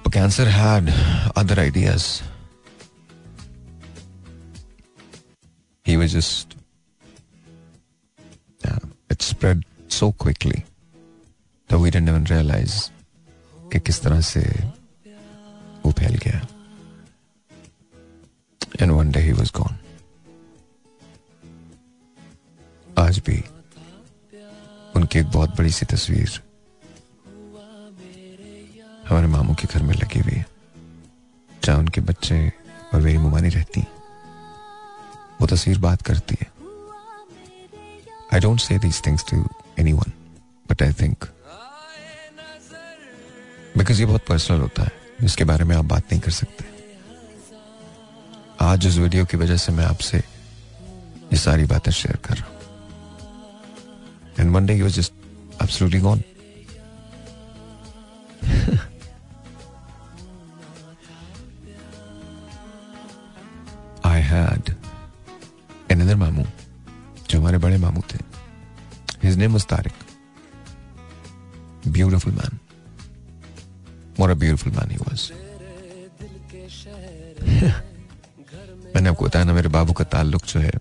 But 0.03 0.13
cancer 0.13 0.45
had 0.45 0.93
other 1.37 1.61
ideas 1.61 2.23
He 5.91 5.97
was 5.97 6.13
just, 6.13 6.55
yeah, 8.65 8.79
it 9.11 9.23
spread 9.23 9.63
so 9.89 10.13
quickly. 10.25 10.63
तो 11.71 11.79
we 11.79 11.91
didn't 11.91 12.09
even 12.09 12.27
realise 12.27 12.75
कि 13.73 13.79
किस 13.81 14.01
तरह 14.03 14.21
से 14.29 14.41
वो 15.85 15.91
फैल 15.99 16.15
गया 16.25 16.41
and 18.83 18.91
one 18.93 19.11
day 19.11 19.21
he 19.21 19.33
was 19.33 19.53
gone 19.57 19.77
आज 22.99 23.19
भी 23.29 23.39
उनकी 24.97 25.19
एक 25.19 25.27
बहुत 25.27 25.57
बड़ी 25.59 25.71
सी 25.73 25.87
तस्वीर 25.95 26.41
हमारे 29.09 29.27
मामू 29.37 29.55
के 29.61 29.75
घर 29.75 29.83
में 29.83 29.95
लगी 29.95 30.21
हुई 30.21 30.37
है 30.37 30.47
जहाँ 31.65 31.79
उनके 31.79 32.01
बच्चे 32.13 32.47
और 32.95 33.01
मेरी 33.01 33.19
मुमानी 33.19 33.49
रहती 33.59 33.87
वो 35.41 35.47
तस्वीर 35.47 35.79
बात 35.79 36.03
करती 36.03 36.37
है। 36.41 36.47
I 38.35 38.41
don't 38.41 38.61
say 38.61 38.79
these 38.79 39.03
things 39.07 39.25
to 39.31 39.37
anyone 39.93 40.13
but 40.71 40.83
I 40.83 40.93
think 41.01 41.25
because 43.77 44.01
ये 44.01 44.07
बहुत 44.07 44.25
पर्सनल 44.29 44.61
होता 44.61 44.83
है, 44.83 44.93
इसके 45.25 45.45
बारे 45.45 45.65
में 45.65 45.77
आप 45.77 45.85
बात 45.85 46.13
नहीं 46.13 46.21
कर 46.21 46.31
सकते। 46.33 46.65
आज 48.61 48.87
इस 48.87 48.97
वीडियो 48.99 49.25
की 49.25 49.37
वजह 49.37 49.57
से 49.57 49.73
मैं 49.73 49.85
आपसे 49.85 50.19
ये 50.19 51.37
सारी 51.39 51.65
बातें 51.67 51.91
शेयर 51.93 52.17
कर 52.25 52.37
रहा 52.37 52.49
हूँ। 52.49 52.57
And 54.39 54.55
one 54.55 54.67
day 54.67 54.81
was 54.83 54.93
just 54.95 55.13
absolutely 55.63 56.01
gone 56.01 56.23
I 64.05 64.21
had 64.23 64.75
another 65.93 66.17
मामू, 66.17 66.45
जो 67.31 67.41
हमारे 67.41 67.59
बड़े 67.59 67.79
मामू 67.79 68.01
थे। 68.01 68.19
His 69.23 69.37
name 69.37 69.53
was 69.53 69.67
Tariq 69.67 69.93
beautiful 71.89 72.33
man 72.33 72.59
What 74.21 74.31
a 74.31 74.37
beautiful 74.41 74.75
man 74.79 74.91
he 74.91 74.99
was. 75.01 75.31
मैंने 78.97 79.09
आपको 79.09 79.25
बताया 79.25 79.45
ना, 79.45 79.53
मेरे 79.53 79.69
बाबू 79.69 79.93
का 79.93 80.05
ताल्लुक 80.05 80.43
जो 80.45 80.61
है, 80.61 80.73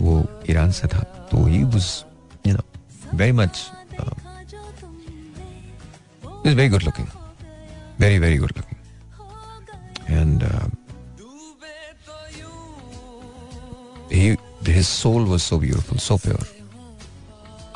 वो 0.00 0.42
ईरान 0.50 0.72
से 0.72 0.88
था। 0.88 0.98
तो 0.98 1.44
he 1.44 1.64
was 1.64 2.04
you 2.46 2.54
know 2.54 2.62
very 3.14 3.32
much 3.32 3.70
is 6.46 6.54
very 6.54 6.68
good 6.68 6.82
looking 6.82 7.06
very 8.00 8.18
very 8.18 8.36
good 8.36 8.52
looking 8.56 8.78
and 10.18 10.42
his 14.10 14.88
soul 14.88 15.26
was 15.26 15.42
so 15.42 15.62
beautiful, 15.62 15.98
so 15.98 16.26
pure. 16.26 16.46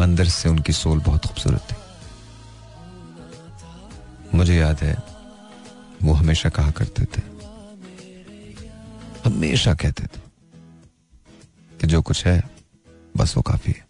अंदर 0.01 0.25
से 0.25 0.49
उनकी 0.49 0.73
सोल 0.73 1.01
बहुत 1.01 1.27
खूबसूरत 1.27 1.61
थी। 1.61 1.77
मुझे 4.37 4.57
याद 4.57 4.77
है, 4.77 4.97
वो 6.03 6.13
हमेशा 6.13 6.49
कहा 6.49 6.71
करते 6.71 7.05
थे। 7.05 7.23
हमेशा 9.25 9.75
कहते 9.75 10.05
थे 10.05 10.21
कि 11.81 11.87
जो 11.87 12.03
कुछ 12.03 12.27
है, 12.27 12.51
बस 13.17 13.37
वो 13.37 13.43
काफ़ी 13.43 13.73
है। 13.73 13.87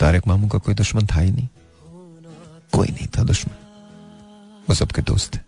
तारिक 0.00 0.26
मामू 0.26 0.48
का 0.48 0.58
कोई 0.58 0.74
दुश्मन 0.74 1.06
था 1.06 1.20
ही 1.20 1.30
नहीं। 1.30 1.48
कोई 2.72 2.88
नहीं 2.88 3.06
था 3.06 3.22
दुश्मन। 3.22 3.54
वो 4.68 4.74
सबके 4.74 5.02
दोस्त 5.02 5.36
थे 5.36 5.40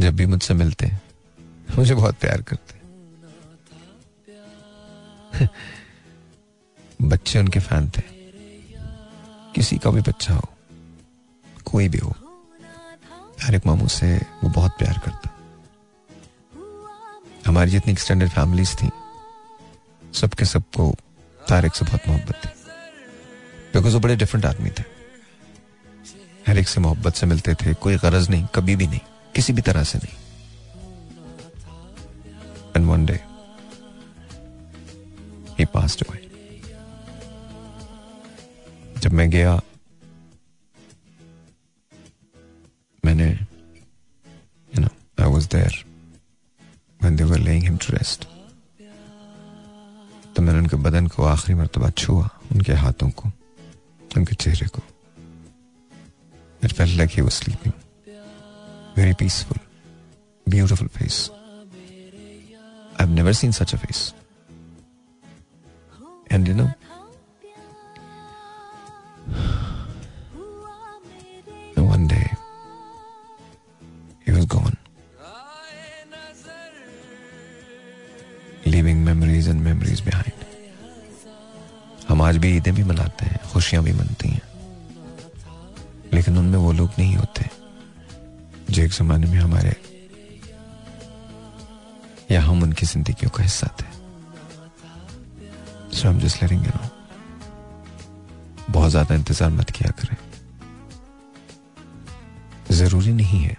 जब 0.00 0.16
भी 0.16 0.26
मुझसे 0.26 0.54
मिलते 0.54 0.86
हैं 0.86 1.02
मुझे 1.78 1.94
बहुत 1.94 2.14
प्यार 2.14 2.42
करते 2.42 2.82
बच्चे 7.02 7.38
उनके 7.38 7.60
फ़ैन 7.60 7.88
थे। 7.88 8.02
किसी 9.54 9.78
का 9.78 9.90
भी 9.90 10.00
बच्चा 10.00 10.34
हो, 10.34 10.48
कोई 11.64 11.88
भी 11.88 11.98
हो, 11.98 12.10
तारिक 13.14 13.66
मामू 13.66 13.88
से 13.88 14.16
वो 14.44 14.48
बहुत 14.48 14.72
प्यार 14.78 14.98
करता। 14.98 15.28
हमारी 17.46 17.70
जितनी 17.70 17.92
एक्सटेंडेड 17.92 18.28
फैमिलीज़ 18.28 18.74
थी, 18.74 18.90
सबके 20.14 20.44
सबको 20.44 20.94
तारिक 21.48 21.74
से 21.74 21.84
बहुत 21.84 22.00
मोहब्बत 22.08 22.34
थी। 22.34 22.48
बिकॉज़ 23.74 23.94
वो 23.94 24.00
बड़े 24.00 24.16
डिफरेंट 24.16 24.46
आदमी 24.46 24.70
थे। 24.70 24.84
हर 26.48 26.58
एक 26.58 26.68
से 26.68 26.80
मोहब्बत 26.80 27.14
से 27.14 27.26
मिलते 27.26 27.54
थे, 27.54 27.74
कोई 27.74 27.96
गरज 27.96 28.30
नहीं, 28.30 28.46
कभी 28.46 28.76
भी 28.76 28.86
नहीं, 28.86 29.00
किसी 29.34 29.52
भी 29.52 29.62
तरह 29.62 29.84
से 29.84 29.98
नहीं। 29.98 30.31
And 32.76 32.86
one 32.86 33.06
day 33.06 33.20
he 35.58 35.64
passed 35.64 36.02
away 36.02 36.18
जब 38.98 39.12
मैं 39.12 39.30
गया 39.30 39.60
मैंने 43.04 43.30
you 44.74 44.80
know 44.80 44.88
I 45.24 45.32
was 45.32 45.46
there 45.46 45.84
when 47.02 47.16
they 47.16 47.24
were 47.24 47.38
laying 47.38 47.62
him 47.62 47.76
to 47.76 47.86
rest 47.90 48.24
तो 50.36 50.42
मैंने 50.42 50.58
उनके 50.58 50.76
बदन 50.76 51.06
को 51.06 51.24
आखिरी 51.24 51.54
मरतबा 51.54 51.90
छुआ 51.90 52.28
उनके 52.52 52.72
हाथों 52.72 53.10
को 53.10 53.28
उनके 54.16 54.34
चेहरे 54.34 54.66
को। 54.66 54.82
It 56.64 56.72
felt 56.72 56.98
like 57.00 57.18
he 57.18 57.30
sleeping 57.30 57.72
very 58.96 59.12
peaceful 59.12 59.58
peaceful, 59.58 60.86
beautiful 60.86 61.41
I've 63.02 63.10
never 63.10 63.32
seen 63.34 63.50
such 63.50 63.72
a 63.72 63.78
face. 63.78 64.12
And 66.30 66.46
you 66.46 66.54
know, 66.54 66.70
one 71.74 72.06
day, 72.06 72.30
he 74.24 74.30
was 74.30 74.46
gone. 74.46 74.76
Leaving 78.64 79.04
memories 79.04 79.48
and 79.48 79.64
memories 79.64 80.00
behind. 80.00 80.32
हम 82.08 82.22
आज 82.22 82.36
भी 82.36 82.56
ईदें 82.56 82.74
भी 82.74 82.84
मनाते 82.84 83.26
हैं 83.26 83.38
खुशियाँ 83.52 83.82
भी 83.84 83.92
मनती 83.92 84.28
हैं 84.28 84.42
लेकिन 86.14 86.38
उनमें 86.38 86.58
वो 86.58 86.72
लोग 86.72 86.90
नहीं 86.98 87.14
होते 87.16 87.48
जो 88.70 88.82
एक 88.82 88.92
जमाने 88.92 89.26
में 89.26 89.38
हमारे 89.38 89.74
या 92.32 92.40
हम 92.42 92.62
उनकी 92.62 92.86
जिंदगियों 92.86 93.30
का 93.30 93.42
हिस्सा 93.42 93.66
थे। 93.80 93.90
सो 95.96 96.08
हम 96.08 96.18
जस्ट 96.20 96.42
लेटिंग 96.42 96.66
यू 96.66 96.72
बहुत 98.70 98.90
ज़्यादा 98.90 99.14
इंतज़ार 99.14 99.50
मत 99.50 99.70
किया 99.70 99.90
करें। 100.00 100.16
ज़रूरी 102.72 103.12
नहीं 103.12 103.40
है 103.40 103.56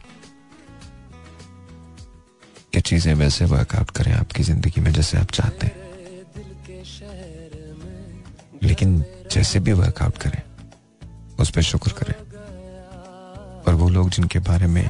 कि 2.74 2.82
चीज़ें 2.82 3.14
वैसे 3.16 3.46
वर्कआउट 3.46 3.92
करें 3.92 4.12
आपकी 4.14 4.44
ज़िंदगी 4.44 4.82
में 4.82 4.92
जैसे 4.94 5.18
आप 5.18 5.32
चाहते 5.32 5.68
हैं। 5.68 5.82
लेकिन 8.64 9.04
जैसे 9.32 9.60
भी 9.60 9.74
वर्कआउट 9.74 10.18
करें, 10.18 10.42
उस 11.40 11.50
पर 11.52 11.62
शुक्र 11.62 11.92
करें। 11.92 12.16
और 13.64 13.74
वो 13.74 13.90
लोग 13.90 14.10
जिनके 14.10 14.40
बारे 14.42 14.68
में 14.68 14.90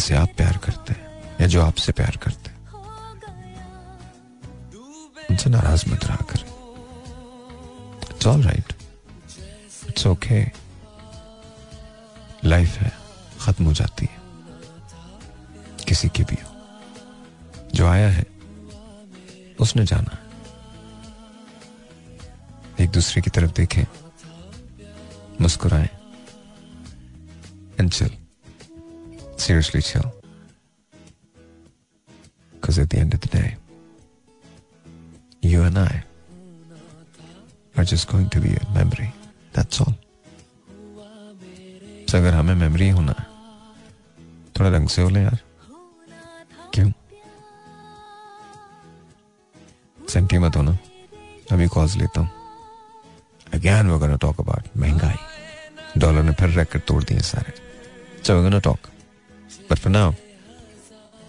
जिनसे 0.00 0.16
आप 0.16 0.28
प्यार 0.36 0.56
करते 0.56 0.92
हैं, 0.92 1.34
या 1.40 1.46
जो 1.46 1.62
आपसे 1.62 1.92
प्यार 1.92 2.16
करते 2.16 2.50
हैं। 2.50 2.68
उनसे 5.30 5.50
नाराज़ 5.50 5.90
मत 5.90 6.04
रहा 6.04 6.16
करें। 6.16 6.46
It's 8.10 8.26
all 8.26 8.42
right 8.42 8.72
it's 9.88 10.06
okay 10.06 10.44
life 12.44 12.76
है, 12.76 12.92
खत्म 13.40 13.64
हो 13.64 13.72
जाती 13.72 14.08
है। 14.10 14.16
किसी 15.88 16.08
की 16.08 16.22
भी 16.22 16.36
हो। 16.42 16.50
जो 17.74 17.86
आया 17.86 18.08
है, 18.08 18.26
उसने 19.60 19.84
जाना 19.84 20.16
है। 20.16 20.24
एक 22.80 22.90
दूसरे 22.90 23.22
की 23.22 23.30
तरफ़ 23.30 23.52
देखें, 23.52 23.84
मुस्कुराएँ, 25.40 25.88
and 27.80 27.90
chill. 27.90 28.19
Seriously 29.40 29.80
chill. 29.80 30.12
Because 32.52 32.78
at 32.78 32.90
the 32.90 32.98
end 32.98 33.14
of 33.14 33.20
the 33.20 33.28
day, 33.28 33.56
you 35.42 35.62
and 35.62 35.78
I 35.78 36.04
are 37.76 37.84
just 37.84 38.06
going 38.08 38.28
to 38.30 38.40
be 38.40 38.52
a 38.54 38.66
memory. 38.74 39.10
That's 39.54 39.80
all. 39.80 39.94
So 42.08 42.18
अगर 42.18 42.34
हमें 42.34 42.54
मेमोरी 42.54 42.88
होना 42.90 43.14
है 43.18 43.24
थोड़ा 44.58 44.70
रंग 44.76 44.88
से 44.88 45.02
हो 45.02 45.08
ले 45.08 45.20
यार 45.22 45.38
क्यों 46.74 46.90
सेंटी 50.12 50.38
मत 50.44 50.56
होना 50.56 50.76
अभी 51.52 51.66
कॉल्स 51.76 51.96
लेता 51.96 52.20
हूँ 52.20 52.30
अगैन 53.54 53.90
वो 53.90 53.98
गोना 53.98 54.16
टॉक 54.26 54.40
अबाउट 54.40 54.76
महँगाई 54.76 55.98
डॉलर 56.00 56.22
ने 56.22 56.32
फिर 56.40 56.50
रैकेट 56.60 56.86
तोड़ 56.88 57.02
दिए 57.04 57.20
सारे 57.32 57.58
So 58.22 58.34
we're 58.36 58.42
gonna 58.42 58.60
talk. 58.60 58.89
But 59.70 59.78
for 59.78 59.88
now, 59.88 60.14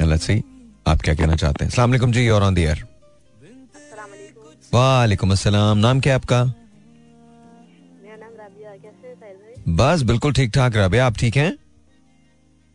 let's 0.00 0.26
see 0.26 0.42
आप 0.88 1.00
क्या 1.02 1.14
कहना 1.14 1.36
चाहते 1.36 1.64
हैं 1.64 1.70
अस्सलाम 1.70 1.90
वालेकुम 1.90 2.12
जी 2.12 2.28
और 2.28 2.42
ऑन 2.42 2.54
द 2.54 2.58
एयर 2.58 2.84
वालेकुम 4.74 5.30
अस्सलाम 5.32 5.78
नाम 5.78 6.00
क्या 6.00 6.12
है 6.12 6.18
आपका 6.18 6.44
मेरा 6.44 8.16
नाम 8.16 8.32
राबिया 8.38 8.70
है 8.70 8.78
कैसे 8.78 9.08
हैं 9.08 9.76
बस 9.76 10.02
बिल्कुल 10.10 10.32
ठीक 10.32 10.50
ठाक 10.54 10.76
राबिया 10.76 11.06
आप 11.06 11.16
ठीक 11.18 11.36
हैं? 11.36 11.50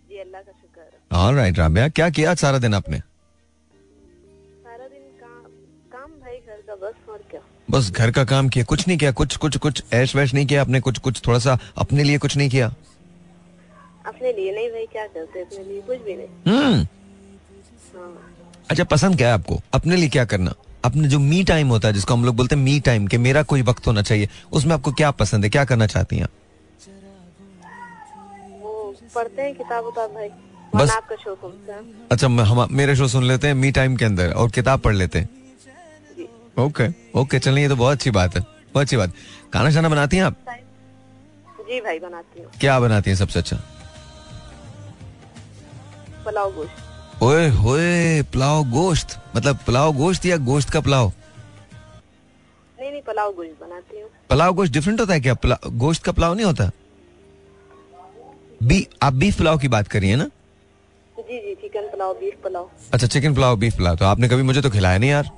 जी 0.09 0.17
अल्लाह 0.19 0.41
का 0.41 0.51
शुक्र 0.51 0.81
है। 0.81 1.19
ऑल 1.19 1.35
राइट 1.35 1.59
राबिया 1.59 1.87
क्या 1.89 2.09
किया 2.09 2.33
सारा 2.41 2.57
दिन 2.59 2.73
आपने? 2.73 3.01
बस 7.71 7.91
घर 7.91 8.11
का 8.11 8.23
काम 8.23 8.49
किया 8.49 8.65
कुछ 8.65 8.87
नहीं 8.87 8.97
किया 8.97 9.11
कुछ 9.11 9.35
कुछ 9.35 9.57
कुछ 9.57 9.83
ऐश 9.93 10.15
वैश 10.15 10.33
नहीं 10.33 10.45
किया 10.45 10.61
आपने 10.61 10.79
कुछ 10.79 10.99
कुछ 10.99 11.21
थोड़ा 11.27 11.39
सा 11.39 11.59
अपने 11.77 12.03
लिए 12.03 12.17
कुछ 12.17 12.37
नहीं 12.37 12.49
किया? 12.49 12.73
अपने 14.05 14.33
लिए 14.33 14.55
नहीं 14.55 14.69
भाई 14.69 14.85
क्या 14.85 15.07
करते 15.07 15.41
अपने 15.41 15.63
लिए? 15.63 15.81
कुछ 15.81 15.97
भी 15.97 16.17
नहीं। 16.17 16.27
हम्म। 16.27 16.87
हाँ। 17.97 18.33
अच्छा 18.69 18.83
पसंद 18.83 19.17
क्या 19.17 19.27
है 19.27 19.33
आपको? 19.33 19.61
अपने 19.73 19.95
लिए 19.95 20.09
क्या 20.09 20.25
करना? 20.25 20.53
अपने 20.85 21.07
जो 21.07 21.19
मी 21.19 21.43
टाइम 21.43 21.67
होता 21.67 21.87
है 21.87 21.93
जिसको 21.93 22.13
हम 22.13 22.25
लोग 22.25 22.35
बोलते 22.35 22.55
हैं 22.55 22.63
मी 22.63 22.79
टाइम 22.79 23.07
के 23.07 23.17
मेरा 23.17 23.43
कोई 23.43 23.61
वक्त 23.61 23.87
होना 23.87 24.01
चाहिए 24.01 24.29
उसमें 24.51 24.73
आपको 24.73 24.91
क्या 24.91 25.11
पसंद 25.11 25.43
है? 25.43 25.49
क्या 25.49 25.65
करना 25.65 25.87
चाहती 25.87 26.17
हैं 26.17 26.27
पढ़ते 29.15 29.41
हैं 29.41 29.55
किताब 29.55 29.85
उताब 29.85 30.13
भाई। 30.13 30.29
बस- 30.75 30.91
आपका 30.91 31.15
शो 31.15 31.35
सुनते 31.35 31.71
हैं। 31.71 32.07
अच्छा 32.11 32.27
हम 32.27 32.67
मेरे 32.71 32.95
शो 32.95 33.07
सुन 33.07 33.23
लेते 33.23 33.47
हैं 33.47 33.53
मी 33.53 33.71
टाइम 33.71 33.95
के 33.95 34.05
अंदर 34.05 34.31
और 34.31 34.51
किताब 34.51 34.79
पढ़ 34.79 34.95
लेते 34.95 35.19
हैं। 35.19 35.29
ओके 36.57 36.87
ओके 37.19 37.39
चलिए 37.39 37.69
तो 37.69 37.75
बहुत 37.75 37.97
अच्छी 37.97 38.11
बात 38.11 38.35
है 38.35 38.41
बहुत 38.41 38.81
अच्छी 38.81 38.97
बात। 38.97 39.13
खाना 39.53 39.69
शाना 39.71 39.89
बनाती 39.89 40.17
हैं 40.17 40.23
आप? 40.23 40.35
जी 41.61 41.79
भाई 41.81 41.99
बनाती 41.99 42.41
हूँ। 42.41 42.49
क्या 42.59 42.79
बनाती 42.79 43.09
हैं 43.09 43.17
सबसे 43.17 43.39
अच्छा? 43.39 43.57
पुलाव 46.25 46.51
गोश्त। 46.53 47.23
ओए 47.23 47.47
होए 47.49 48.21
पुलाव 48.33 48.63
गोश्त? 48.71 49.17
मतलब 49.35 49.57
पुलाव 49.65 49.93
गोश्त 49.93 50.25
या 50.25 50.37
गोश्त 50.49 50.69
का 50.69 50.79
पुलाव? 50.81 51.11
नहीं 52.79 52.91
नहीं 52.91 53.01
पुलाव 53.01 53.31
गोश्त 53.33 53.61
बनाती 53.61 54.01
हूँ। 54.01 54.09
पुलाव 54.29 54.53
गोश्त 54.53 54.73
डिफरेंट 54.73 54.99
होता 54.99 55.13
है 55.13 55.19
क्या? 55.21 55.57
गोश्त 55.65 56.03
का 56.03 56.11
पुलाव 56.11 56.33
नहीं 56.33 56.45
होता? 56.45 56.69
बी 58.63 58.87
आप 59.03 59.13
बीफ 59.13 59.37
पुलाव 59.37 59.57
की 59.57 59.67
बात 59.67 59.87
करिए 59.87 60.15
ना? 60.15 60.25
जी 61.15 61.39
जी 61.39 61.53
चिकन 61.61 61.87
पुलाव 61.91 62.13
बीफ 62.13 62.41
पुलाव। 62.43 62.69
अच्छा 62.93 63.07
चिकन 63.07 63.33
पुलाव 63.35 63.55
बीफ 63.57 63.77
पुलाव। 63.77 63.95
तो 63.97 64.05
आपने 64.05 64.27
कभी 64.29 64.43
मुझे 64.43 64.61
तो 64.61 64.69
खिलाया 64.69 64.97
नहीं 64.97 65.09
यार। 65.09 65.29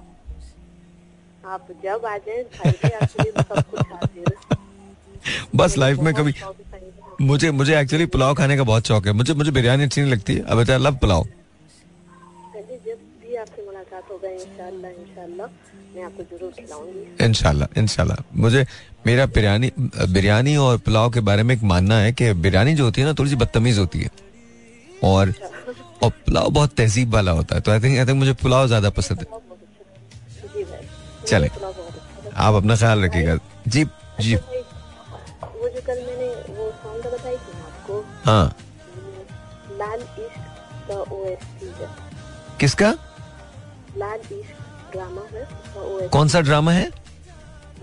आप 1.45 1.67
जब 1.84 2.06
आ 2.06 2.17
जाए 2.17 2.45
है। 2.84 2.99
बस 5.56 5.77
लाइफ 5.77 5.99
में 5.99 6.13
कभी 6.13 6.34
है। 6.34 6.51
मुझे 7.21 7.51
मुझे 7.51 7.79
एक्चुअली 7.79 8.06
पुलाव 8.08 8.34
खाने 8.36 8.58
का 8.58 8.63
बहुत 8.63 8.88
शौक 8.88 9.08
है। 9.08 9.13
मुझे 9.13 9.34
मुझे 9.34 9.51
बिरयानी 9.51 9.84
अच्छी 9.84 10.01
नहीं 10.01 10.12
लगती। 10.12 10.34
है 10.34 10.41
अब 10.43 10.60
लव 10.82 10.95
पुलाव। 10.97 11.23
जी 11.23 12.75
जब 12.86 12.97
भी 13.21 13.36
आपसे 13.36 13.65
मुलाकात 13.65 14.03
होगा 14.12 14.29
इंशाल्लाह 14.29 14.91
इंशाल्लाह 14.91 15.47
मैं 15.95 16.03
आपको 16.03 16.23
ज़रूर 16.25 16.51
खिलाऊँगी। 16.51 17.25
इनशाला 17.25 17.67
इनशाला 17.77 18.15
मुझे 18.36 18.65
मेरा 19.06 19.25
बिरयानी 19.27 19.71
बिरयानी 19.77 20.56
और 20.58 20.77
पुलाव 20.79 21.10
के 21.12 21.19
बारे 21.21 21.43
में 21.43 21.56
एक 21.56 21.63
मानना 21.71 21.97
है 21.99 22.12
कि 22.13 22.34
बिरयानी 22.36 22.73
जो 22.75 22.84
होती 22.86 23.01
है 23.01 23.08
ना 23.08 23.13
थोड़ी 23.13 23.29
सी 23.29 23.36
बदतमीज 23.36 23.79
होती 23.79 23.99
है। 23.99 24.10
और 25.03 25.34
और 26.03 26.10
पुलाव 26.10 26.49
बहुत 26.49 26.73
तहजीब 26.77 27.13
वाला 27.13 27.32
होता 27.32 27.56
है। 27.56 27.62
तो 27.62 27.71
आई 27.71 27.79
थिंक 27.79 27.97
आई 27.99 28.06
थिंक 28.06 28.17
मुझे 28.19 28.34
पुलाव 28.41 28.67
ज़्यादा 28.67 28.89
पसंद 28.91 29.19
है। 29.19 29.25
चले। 31.27 31.47
अच्छा। 31.47 32.31
आप 32.45 32.53
अपना 32.55 32.75
ख्याल 32.75 33.03
रखिएगा। 33.03 33.38
जी 33.67 33.83
जी। 34.19 34.36
वो 34.36 35.69
जो 35.69 35.81
कल 35.88 35.99
मैंने 36.07 36.27
वो 36.55 36.71
सॉन्ग 36.83 37.05
बताई 37.13 37.36
थी 37.36 37.59
आपको 37.59 38.03
हाँ। 38.25 38.55
लाल 39.79 39.99
इश्क 39.99 40.91
ओएसटी 40.91 41.67
किसका? 42.59 42.93
लाल 43.97 44.19
इश्क 44.31 44.91
ड्रामा 44.93 45.21
है 45.33 46.07
कौन 46.09 46.27
सा 46.27 46.41
ड्रामा 46.41 46.71
है? 46.71 46.89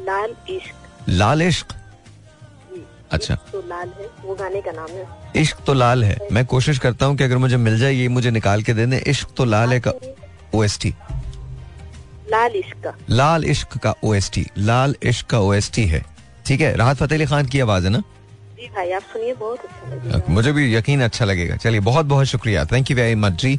लाल 0.00 0.34
इश्क 0.50 1.08
लाल 1.08 1.42
इश्क। 1.42 1.74
अच्छा। 3.12 3.34
तो 3.52 3.60
लाल 3.68 3.88
है 3.98 4.08
वो 4.24 4.34
गाने 4.34 4.60
का 4.62 4.72
नाम 4.72 4.90
है। 4.90 5.06
इश्क 5.36 5.64
तो 5.66 5.72
लाल 5.74 6.04
है। 6.04 6.18
मैं 6.32 6.44
कोशिश 6.46 6.78
करता 6.78 7.06
हूँ 7.06 7.16
कि 7.16 7.24
अगर 7.24 7.38
मुझे 7.38 7.56
मिल 7.56 7.78
जाए 7.78 7.92
ये 7.92 8.08
मुझे 8.08 8.30
निकाल 8.30 8.62
के 8.62 8.74
दे 8.74 8.86
दें 8.86 9.00
इश्क 9.00 9.28
तो 9.36 9.44
लाल 9.44 9.72
है 9.72 9.80
का 9.86 9.92
ओ 10.54 10.64
लाल 12.30 12.56
इश्क। 12.56 12.76
का 12.84 12.94
लाल 13.10 13.44
इश्क 13.46 13.76
का 13.78 13.94
ओएसटी 14.04 14.46
लाल 14.58 14.94
इश्क 15.02 15.26
का 15.26 15.38
ओएसटी 15.40 15.84
है। 15.86 16.04
ठीक 16.46 16.60
है 16.60 16.74
राहत 16.76 16.96
फतेह 16.96 17.18
अली 17.18 17.26
खान 17.26 17.46
की 17.46 17.60
आवाज़ 17.60 17.84
है 17.84 17.90
ना? 17.90 18.02
जी 18.56 18.66
भाई 18.68 18.90
आप 18.92 19.02
सुनिए 19.12 19.34
बहुत 19.34 19.58
अच्छा 19.60 20.22
मुझे 20.28 20.52
भी 20.52 20.74
यकीन 20.74 21.02
अच्छा 21.02 21.24
लगेगा। 21.24 21.56
चलिए 21.56 21.80
बहुत 21.80 22.06
बहुत 22.06 22.26
शुक्रिया। 22.26 22.64
थैंक 22.72 22.90
यू 22.90 22.96
वेरी 22.96 23.14
मच 23.16 23.40
जी। 23.42 23.58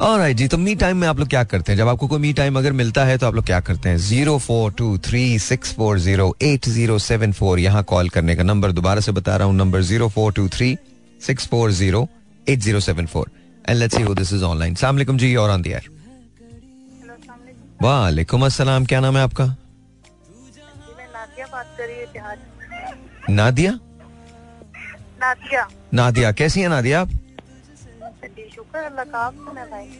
और 0.00 0.30
जी 0.32 0.46
तो 0.48 0.58
मी 0.58 0.74
टाइम 0.74 0.96
में 0.96 1.06
आप 1.08 1.18
लोग 1.18 1.28
क्या 1.28 1.42
करते 1.44 1.72
हैं? 1.72 1.78
जब 1.78 1.88
आपको 1.88 2.06
कोई 2.08 2.18
मी 2.20 2.32
टाइम 2.32 2.58
अगर 2.58 2.72
मिलता 2.72 3.04
है 3.04 3.16
तो 3.18 3.26
आप 3.26 3.34
लोग 3.34 3.44
क्या 3.46 3.60
करते 3.60 3.88
हैं? 3.88 3.96
Zero 3.98 4.38
four 4.38 4.72
two 4.72 4.96
three 4.98 5.38
six 5.40 5.72
four 5.74 5.98
zero 5.98 6.34
eight 6.42 6.68
zero 6.68 6.98
seven 7.00 7.32
four 7.32 7.58
यहाँ 7.58 7.82
कॉल 7.84 8.08
करने 8.08 8.36
का 8.36 8.42
नंबर 8.42 8.72
दोबारा 8.72 9.00
से 9.00 9.12
बता 9.12 9.36
रहा 9.36 9.46
हूँ 9.46 9.56
number 9.56 9.82
zero 9.82 10.08
four 10.08 10.32
two 10.32 10.48
three 10.48 10.76
six 11.20 11.46
four 11.48 11.70
zero 11.72 12.06
eight 12.46 12.58
zero 12.60 12.80
seven 12.80 13.06
four. 13.06 13.30
And 13.68 13.78
let's 13.78 13.96
see 13.96 14.02
who 14.02 14.14
this 14.14 14.32
is 14.32 14.44
online 14.44 14.74
सलाम 14.74 15.18
जी 15.18 15.34
और 15.36 15.50
ऑन 15.50 15.62
द 15.62 15.66
एयर 15.66 15.90
वालेकुम 17.82 18.44
अस्सलाम 18.46 18.84
क्या 18.86 19.00
नाम 19.00 19.16
है 19.16 19.22
आपका? 19.22 19.44
नादिया 21.14 21.46
बात 21.52 21.76
कर 21.78 23.32
नादिया? 23.32 23.72
नादिया। 25.22 25.66
नादिया 25.94 26.32
कैसी 26.32 26.60
है 26.60 26.68
नादिया 26.68 27.00
आप? 27.00 27.08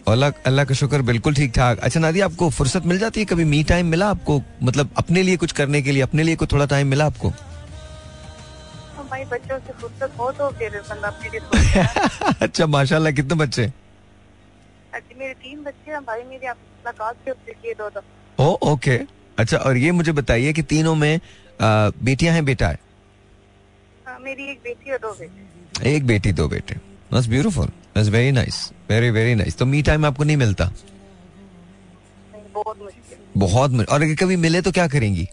अल्लाह 0.08 0.30
अल्लाह 0.46 0.64
का 0.64 0.74
शुक्र 0.74 1.02
बिल्कुल 1.02 1.34
ठीक 1.34 1.52
ठाक। 1.56 1.78
अच्छा 1.78 2.00
नादिया 2.00 2.24
आपको 2.26 2.50
फुर्सत 2.50 2.86
मिल 2.86 2.98
जाती 2.98 3.20
है? 3.20 3.26
कभी 3.26 3.44
मी 3.44 3.62
टाइम 3.64 3.86
मिला 3.86 4.08
आपको? 4.10 4.40
मतलब 4.62 4.90
अपने 4.98 5.22
लिए 5.22 5.36
कुछ 5.36 5.52
करने 5.52 5.82
के 5.82 5.92
लिए 5.92 6.02
अपने 6.02 6.22
लिए 6.22 6.36
कोई 6.36 6.48
थोड़ा 6.52 6.66
टाइम 6.66 6.86
मिला 6.86 7.06
आपको? 7.06 7.30
तो 7.30 9.04
भाई 9.10 9.24
बच्चों 9.32 9.58
से 9.58 9.72
फुर्सत 9.80 10.18
हो 10.18 10.30
तो 10.32 10.50
फिर 10.58 10.76
अपने 11.04 11.28
लिए 11.30 11.40
अच्छा 12.42 12.66
माशाल्लाह 12.66 13.12
कितने 13.12 13.34
बच्चे? 13.44 13.81
मेरे 14.94 15.34
तीन 15.34 15.62
बच्चे 15.64 15.90
हैं 15.90 16.00
भाई 16.04 16.22
मेरी 16.22 16.48
मुलाकात 16.48 17.16
से 17.26 17.74
दो 17.74 17.88
दो 17.90 18.00
ओ 18.38 18.72
ओके 18.72 18.98
अच्छा 19.38 19.56
और 19.56 19.76
ये 19.76 19.90
मुझे 19.92 20.12
बताइए 20.12 20.52
कि 20.52 20.62
तीनों 20.62 20.94
में 20.94 21.14
आ, 21.16 21.90
बेटियाँ 22.02 22.34
हैं 22.34 22.44
बेटा 22.44 22.68
है? 22.68 22.78
हाँ, 24.06 24.18
मेरी 24.18 24.50
एक 24.50 24.58
बेटी 24.58 24.90
और 24.92 24.98
दो 24.98 25.12
बेटे। 25.12 25.90
एक 25.94 26.06
बेटी 26.06 26.32
दो 26.32 26.48
बेटे। 26.48 26.76
बस 27.12 27.26
ब्यूटीफुल 27.28 27.68
बस 27.96 28.08
very 28.08 28.32
nice 28.32 28.72
very 28.90 29.10
very 29.10 29.34
nice 29.34 29.56
तो 29.58 29.66
मी 29.66 29.82
टाइम 29.82 30.06
आपको 30.06 30.24
नहीं 30.24 30.36
मिलता? 30.36 30.64
नहीं, 30.64 32.42
बहुत 32.54 32.82
मुश्किल। 32.82 33.18
बहुत 33.36 33.88
और 33.88 34.02
अगर 34.02 34.14
कभी 34.24 34.36
मिले 34.36 34.62
तो 34.62 34.72
क्या 34.72 34.86
करेंगी? 34.88 35.26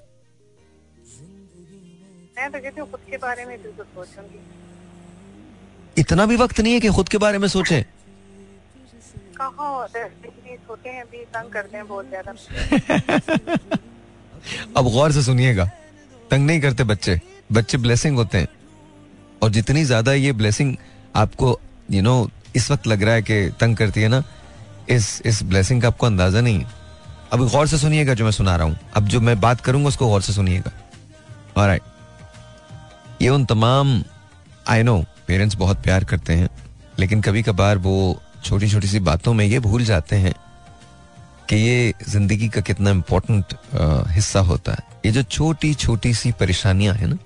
मैं 2.38 2.52
तो 2.52 2.60
कहती 2.60 2.82
हूँ 2.82 2.90
खुद 2.92 3.00
के 3.12 3.18
बारे 3.18 3.46
में 3.46 3.62
बिल्कुल 3.62 3.86
सोचूँगी। 3.86 4.40
इतना 5.98 6.26
भी 6.26 6.36
वक्त 6.36 6.60
नहीं 6.60 6.74
है 6.74 6.80
कि 6.80 6.90
खुद 6.90 7.10
के 7.10 7.18
बारे 7.18 7.38
में 7.38 7.48
सोचें? 7.48 7.84
कहाँ 9.42 9.88
है? 9.96 10.04
भी 11.04 11.24
तंग 11.26 11.52
करते 11.52 11.78
हैं 11.78 11.88
बहुत 11.88 12.10
ज़्यादा। 12.10 12.32
अब 14.78 14.86
गौर 14.86 15.12
से 15.12 15.22
सुनिएगा, 15.24 15.66
तंग 16.32 16.46
नहीं 16.48 16.62
करते 16.62 16.84
बच्चे 16.86 17.20
बच्चे 17.52 17.78
ब्लेसिंग 17.78 18.18
होते 18.18 18.38
हैं। 18.38 18.48
और 19.42 19.50
जितनी 19.52 19.84
ज़्यादा 19.86 20.14
ये 20.14 20.32
ब्लेसिंग 20.34 20.76
आपको 21.16 21.60
यू 21.92 22.02
नो 22.02 22.30
इस 22.56 22.70
वक्त 22.72 22.88
लग 22.88 23.04
रहा 23.04 23.14
है 23.14 23.22
कि 23.22 23.50
तंग 23.60 23.78
करती 23.78 24.02
है 24.02 24.08
ना, 24.08 24.24
इस 24.90 25.22
इस 25.26 25.44
ब्लेसिंग 25.44 25.82
का 25.82 25.88
आपको 25.88 26.06
अंदाज़ा 26.06 26.42
नहीं 26.42 26.64
अब 27.34 27.48
गौर 27.48 27.68
से 27.68 27.78
सुनिएगा 27.78 28.14
जो 28.14 28.26
मैं 28.26 28.32
सुना 28.32 28.56
रहा 28.56 28.68
हूँ। 28.68 28.78
अब 28.96 29.08
जो 29.08 29.20
मैं 29.22 29.40
बात 29.42 29.62
करूँगा, 29.62 29.88
उसको 29.88 30.08
गौर 30.08 30.22
से 30.22 30.34
सुनिएगा। 30.34 30.72
ऑलराइट 31.58 31.82
ये 33.22 33.30
उन 33.30 33.46
तमाम 33.46 34.04
आई 34.70 34.84
नो 34.84 35.04
पेरेंट्स 35.28 35.56
बहुत 35.58 35.84
प्यार 35.84 36.04
करते 36.04 36.34
हैं, 36.34 36.50
लेकिन 37.00 37.22
कभी 37.22 37.44
कभार 37.44 37.78
वो 37.80 38.22
छोटी 38.44 38.70
छोटी 38.70 38.88
सी 38.88 39.00
बातों 39.02 39.34
में 39.34 39.46
ये 39.46 39.60
भूल 39.60 39.84
जाते 39.86 40.16
हैं 40.16 40.34
कि 41.50 41.56
ये 41.56 41.94
ज़िंदगी 42.10 42.50
का 42.50 42.62
कितना 42.62 42.90
इम्पोर्टेंट 42.92 43.54
हिस्सा 44.12 44.40
होता 44.42 44.72
है। 44.72 44.84
ये 45.06 45.12
जो 45.12 45.24
छोटी 45.24 45.74
छोटी 45.76 46.14
सी 46.14 46.32
परेशानियाँ 46.32 46.96
हैं 46.96 47.08
ना, 47.08 47.18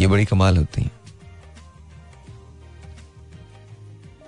ये 0.00 0.06
बड़ी 0.06 0.24
कमाल 0.24 0.56
होती 0.56 0.82
हैं। 0.82 0.90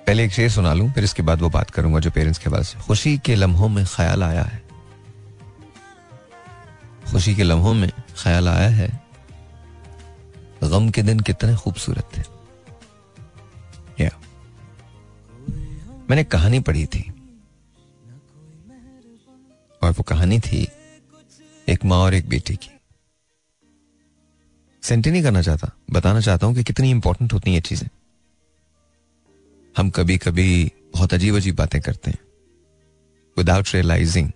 पहले 0.06 0.24
एक 0.24 0.32
शेर 0.32 0.50
सुना 0.50 0.72
लूँ, 0.74 0.90
फिर 0.92 1.04
इसके 1.04 1.22
बाद 1.22 1.40
वो 1.40 1.48
बात 1.50 1.70
करूँगा 1.70 2.00
जो 2.00 2.10
पेरेंट्स 2.10 2.38
के 2.38 2.50
पास 2.50 2.74
खुशी 2.86 3.16
के 3.18 3.34
लम्हों 3.34 3.68
में 3.68 3.84
ख्याल 3.86 4.22
आया 4.24 4.42
है। 4.42 4.62
खुशी 7.12 7.34
के 7.34 7.42
लम्हों 7.42 7.74
में 7.74 7.90
ख्याल 8.22 8.48
आया 8.48 8.68
है। 8.68 8.88
गम 10.64 10.88
के 10.90 11.02
दिन 11.02 11.20
कितने 11.20 11.54
खूबसूरत 11.56 12.10
थे। 12.16 12.22
मैंने 16.08 16.24
कहानी 16.24 16.60
पढ़ी 16.60 16.86
थी। 16.86 17.00
और 19.82 19.90
वो 19.90 20.02
कहानी 20.02 20.38
थी 20.40 20.66
एक 21.68 21.84
माँ 21.84 21.98
और 21.98 22.14
एक 22.14 22.28
बेटी 22.28 22.56
की। 22.56 22.70
सेंटी 24.82 25.10
नहीं 25.10 25.22
करना 25.22 25.42
चाहता, 25.42 25.70
बताना 25.90 26.20
चाहता 26.20 26.46
हूँ 26.46 26.54
कि 26.54 26.62
कितनी 26.64 26.90
इंपॉर्टेंट 26.90 27.32
होती 27.32 27.54
हैं 27.54 27.60
चीज़ें। 27.60 27.88
हम 29.76 29.90
कभी 29.90 30.16
कभी 30.18 30.72
बहुत 30.94 31.14
अजीब 31.14 31.36
अजीब 31.36 31.56
बातें 31.56 31.80
करते 31.80 32.10
हैं 32.10 32.18
विदाउट 33.36 33.74
रियलाइजिंग 33.74 34.30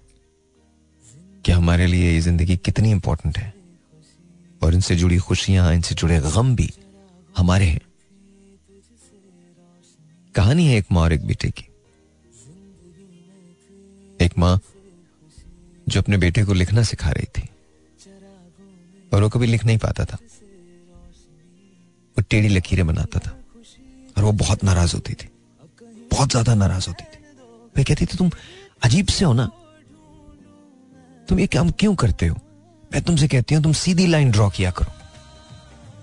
कि 1.45 1.53
हमारे 1.53 1.87
लिए 1.87 2.13
ये 2.13 2.21
ज़िंदगी 2.21 2.57
कितनी 2.57 2.91
इंपॉर्टेंट 2.91 3.39
है। 3.39 3.53
और 4.63 4.75
इनसे 4.75 4.97
जुड़ी 4.97 5.19
खुशियाँ, 5.19 5.73
इनसे 5.75 5.95
जुड़े 5.95 6.21
गम 6.21 6.55
भी 6.57 6.71
हमारे 7.37 7.65
हैं। 7.65 7.81
कहानी 10.35 10.67
है 10.67 10.77
एक 10.79 10.87
माँ 10.93 11.03
और 11.03 11.13
एक 11.13 11.27
बेटे 11.27 11.51
की। 11.51 11.65
एक 14.21 14.39
माँ 14.39 14.59
जो 15.89 16.01
अपने 16.01 16.17
बेटे 16.17 16.45
को 16.45 16.53
लिखना 16.53 16.83
सिखा 16.83 17.11
रही 17.11 17.27
थी 17.37 17.49
और 19.13 19.23
वो 19.23 19.29
कभी 19.29 19.47
लिख 19.47 19.65
नहीं 19.65 19.79
पाता 19.79 20.05
था। 20.05 20.19
वो 22.17 22.23
टेढ़ी 22.31 22.49
लकीरें 22.49 22.87
बनाता 22.87 23.19
था 23.19 23.37
और 24.17 24.25
वो 24.25 24.33
बहुत 24.33 24.65
नाराज़ 24.65 24.95
होती 24.95 25.15
थी। 25.15 25.29
बहुत 26.13 26.31
ज़्यादा 26.31 26.55
नाराज़ 26.55 26.89
होती 26.89 27.05
थी। 27.05 27.25
वे 27.77 27.85
कहती 27.85 28.07
थी, 28.07 28.17
तुम 28.17 28.31
अजीब 28.83 29.07
से 29.07 29.25
हो 29.25 29.33
ना। 29.33 29.51
तुम 31.29 31.41
ये 31.41 31.47
काम 31.47 31.71
क्यों 31.71 31.95
करते 31.95 32.27
हो? 32.27 32.37
मैं 32.93 33.03
तुमसे 33.03 33.29
कहती 33.29 33.55
हूँ, 33.55 33.63
तुम 33.63 33.73
सीधी 33.73 34.07
लाइन 34.07 34.31
ड्रॉ 34.31 34.49
किया 34.51 34.71
करो। 34.71 34.93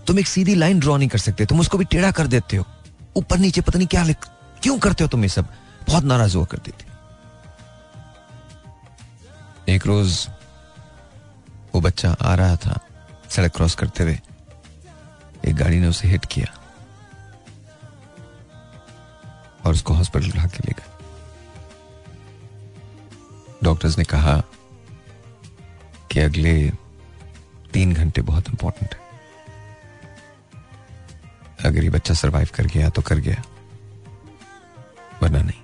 तुम 0.08 0.20
एक 0.20 0.28
सीधी 0.28 0.56
लाइन 0.56 0.80
ड्रॉ 0.80 0.98
नहीं 0.98 1.10
कर 1.10 1.18
सकते। 1.18 1.46
तुम 1.46 1.60
उसको 1.60 1.78
भी 1.78 1.86
टेढ़ा 1.86 2.12
कर 2.12 2.28
देते 2.28 2.58
हो। 2.58 2.66
ऊपर 3.20 3.38
नीचे 3.38 3.62
पता 3.62 3.78
नहीं 3.78 3.88
क्या 3.88 4.04
लिख 4.04 4.28
क्यों 4.64 4.78
करते 4.80 5.04
हो 5.04 5.08
तुम 5.10 5.24
ये 5.24 5.30
सब? 5.30 5.48
बहुत 5.88 6.04
नाराज़ 6.04 6.36
हुआ 6.38 6.46
करती 6.46 6.72
थी। 6.72 6.86
एक 9.68 9.86
रोज 9.88 10.28
वो 11.76 11.82
बच्चा 11.82 12.16
आ 12.22 12.36
रहा 12.36 12.56
था 12.56 12.80
सड़क 13.30 13.56
क्रॉस 13.56 13.76
करते 13.76 14.04
हुए। 14.04 14.20
एक 15.46 15.56
गाड़ी 15.56 15.80
ने 15.80 15.88
उसे 15.88 16.08
हिट 16.08 16.26
किया 16.26 16.54
और 19.66 19.74
उसको 19.74 19.94
हॉस्पिटल 19.94 20.30
उठा 20.30 20.46
के 20.48 20.64
ले 20.66 20.72
गए। 20.72 20.88
डॉक्टर्स 23.64 23.98
ने 23.98 24.04
कहा 24.04 24.42
कि 26.12 26.20
अगले 26.20 26.54
तीन 27.74 27.94
घंटे 27.94 28.22
बहुत 28.22 28.50
इंपॉर्टेंट 28.50 28.94
है। 28.94 29.09
अगर 31.66 31.84
ये 31.84 31.90
बच्चा 31.90 32.14
सरवाइव 32.14 32.50
कर 32.56 32.66
गया 32.66 32.90
तो 32.90 33.02
कर 33.02 33.20
गया। 33.20 33.42
वरना 35.24 35.42
नहीं। 35.42 35.62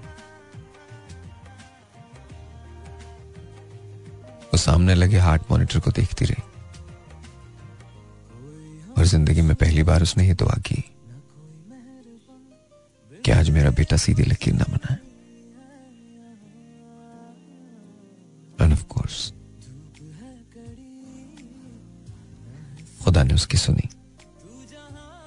वो 4.46 4.58
सामने 4.58 4.96
लगे 4.96 5.18
हार्ट 5.18 5.52
मॉनिटर 5.52 5.80
को 5.80 5.91
देखती 5.91 6.26
रही। 6.26 6.43
और 8.98 9.06
ज़िंदगी 9.06 9.41
में 9.41 9.56
पहली 9.56 9.84
बार 9.84 10.04
उसने 10.04 10.28
ये 10.28 10.34
दुआ 10.34 10.58
की 10.68 10.84
कि 13.26 13.32
आज 13.32 13.50
मेरा 13.50 13.70
बेटा 13.72 13.98
सीधी 13.98 14.24
लकीर 14.24 14.54
ना 14.54 14.66
बनाए। 14.70 14.98
ऑफ़ 18.72 18.84
कोर्स 18.86 19.34
खुदा 23.04 23.24
ने 23.24 23.34
उसकी 23.34 23.58
सुनी। 23.58 23.89